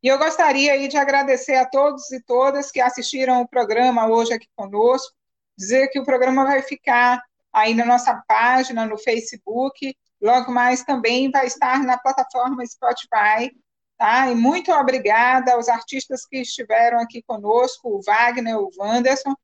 E 0.00 0.06
eu 0.06 0.16
gostaria 0.16 0.74
aí 0.74 0.86
de 0.86 0.96
agradecer 0.96 1.56
a 1.56 1.68
todos 1.68 2.12
e 2.12 2.22
todas 2.22 2.70
que 2.70 2.80
assistiram 2.80 3.42
o 3.42 3.48
programa 3.48 4.06
hoje 4.06 4.32
aqui 4.32 4.46
conosco, 4.54 5.12
dizer 5.58 5.88
que 5.88 5.98
o 5.98 6.04
programa 6.04 6.44
vai 6.44 6.62
ficar 6.62 7.20
aí 7.52 7.74
na 7.74 7.84
nossa 7.84 8.14
página 8.28 8.86
no 8.86 8.96
Facebook, 8.96 9.96
logo 10.22 10.52
mais 10.52 10.84
também 10.84 11.28
vai 11.28 11.48
estar 11.48 11.82
na 11.82 11.98
plataforma 11.98 12.64
Spotify, 12.64 13.50
tá? 13.98 14.30
E 14.30 14.36
muito 14.36 14.70
obrigada 14.70 15.54
aos 15.54 15.68
artistas 15.68 16.24
que 16.24 16.42
estiveram 16.42 17.00
aqui 17.00 17.24
conosco, 17.26 17.88
o 17.88 18.00
Wagner, 18.02 18.56
o 18.56 18.70
Wanderson, 18.78 19.34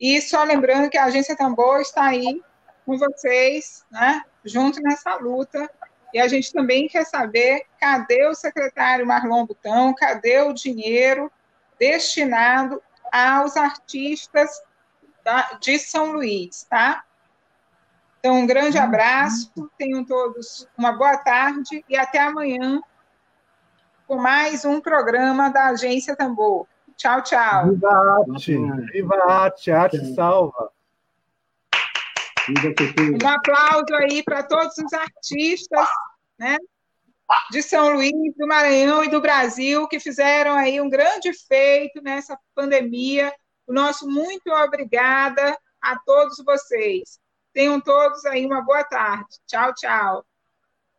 e 0.00 0.20
só 0.20 0.42
lembrando 0.42 0.90
que 0.90 0.98
a 0.98 1.04
Agência 1.04 1.36
Tambor 1.36 1.80
está 1.80 2.06
aí 2.06 2.42
com 2.88 2.96
vocês, 2.96 3.84
né, 3.90 4.22
junto 4.42 4.80
nessa 4.80 5.16
luta, 5.16 5.70
e 6.14 6.18
a 6.18 6.26
gente 6.26 6.50
também 6.50 6.88
quer 6.88 7.04
saber 7.04 7.66
cadê 7.78 8.26
o 8.26 8.34
secretário 8.34 9.06
Marlon 9.06 9.44
Butão, 9.44 9.94
cadê 9.94 10.40
o 10.40 10.54
dinheiro 10.54 11.30
destinado 11.78 12.82
aos 13.12 13.58
artistas 13.58 14.62
de 15.60 15.78
São 15.78 16.12
Luís, 16.12 16.66
tá? 16.70 17.04
Então, 18.20 18.36
um 18.36 18.46
grande 18.46 18.78
abraço, 18.78 19.52
tenham 19.76 20.02
todos 20.02 20.66
uma 20.76 20.92
boa 20.92 21.18
tarde 21.18 21.84
e 21.90 21.94
até 21.94 22.20
amanhã 22.20 22.80
com 24.06 24.16
mais 24.16 24.64
um 24.64 24.80
programa 24.80 25.50
da 25.50 25.66
Agência 25.66 26.16
Tambor. 26.16 26.66
Tchau, 26.96 27.22
tchau. 27.22 27.68
Viva 27.68 27.90
a 27.90 28.18
arte! 28.18 28.56
Viva 28.92 29.14
a 29.14 29.32
arte! 29.42 29.70
A 29.70 29.82
arte 29.82 30.14
salva! 30.14 30.77
Um 32.48 33.28
aplauso 33.28 33.94
aí 33.94 34.22
para 34.22 34.42
todos 34.42 34.76
os 34.78 34.92
artistas, 34.92 35.88
né? 36.38 36.56
De 37.50 37.62
São 37.62 37.94
Luís, 37.94 38.12
do 38.38 38.46
Maranhão 38.46 39.04
e 39.04 39.10
do 39.10 39.20
Brasil, 39.20 39.86
que 39.86 40.00
fizeram 40.00 40.54
aí 40.54 40.80
um 40.80 40.88
grande 40.88 41.30
feito 41.46 42.00
nessa 42.02 42.38
pandemia. 42.54 43.32
O 43.66 43.72
nosso 43.72 44.08
muito 44.08 44.50
obrigada 44.50 45.56
a 45.82 45.98
todos 46.06 46.42
vocês. 46.44 47.18
Tenham 47.52 47.80
todos 47.80 48.24
aí 48.24 48.46
uma 48.46 48.62
boa 48.62 48.82
tarde. 48.84 49.36
Tchau, 49.46 49.74
tchau. 49.74 50.24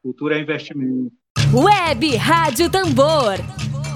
Cultura 0.03 0.37
é 0.37 0.41
investimento. 0.41 1.11
Web 1.51 2.15
Rádio 2.15 2.69
Tambor. 2.69 3.35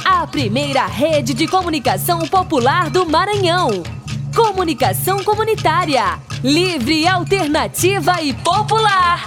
A 0.05 0.25
primeira 0.25 0.85
rede 0.85 1.33
de 1.33 1.47
comunicação 1.47 2.27
popular 2.27 2.89
do 2.89 3.05
Maranhão. 3.05 4.02
Comunicação 4.35 5.23
comunitária. 5.23 6.19
Livre, 6.43 7.07
alternativa 7.07 8.19
e 8.21 8.33
popular. 8.33 9.23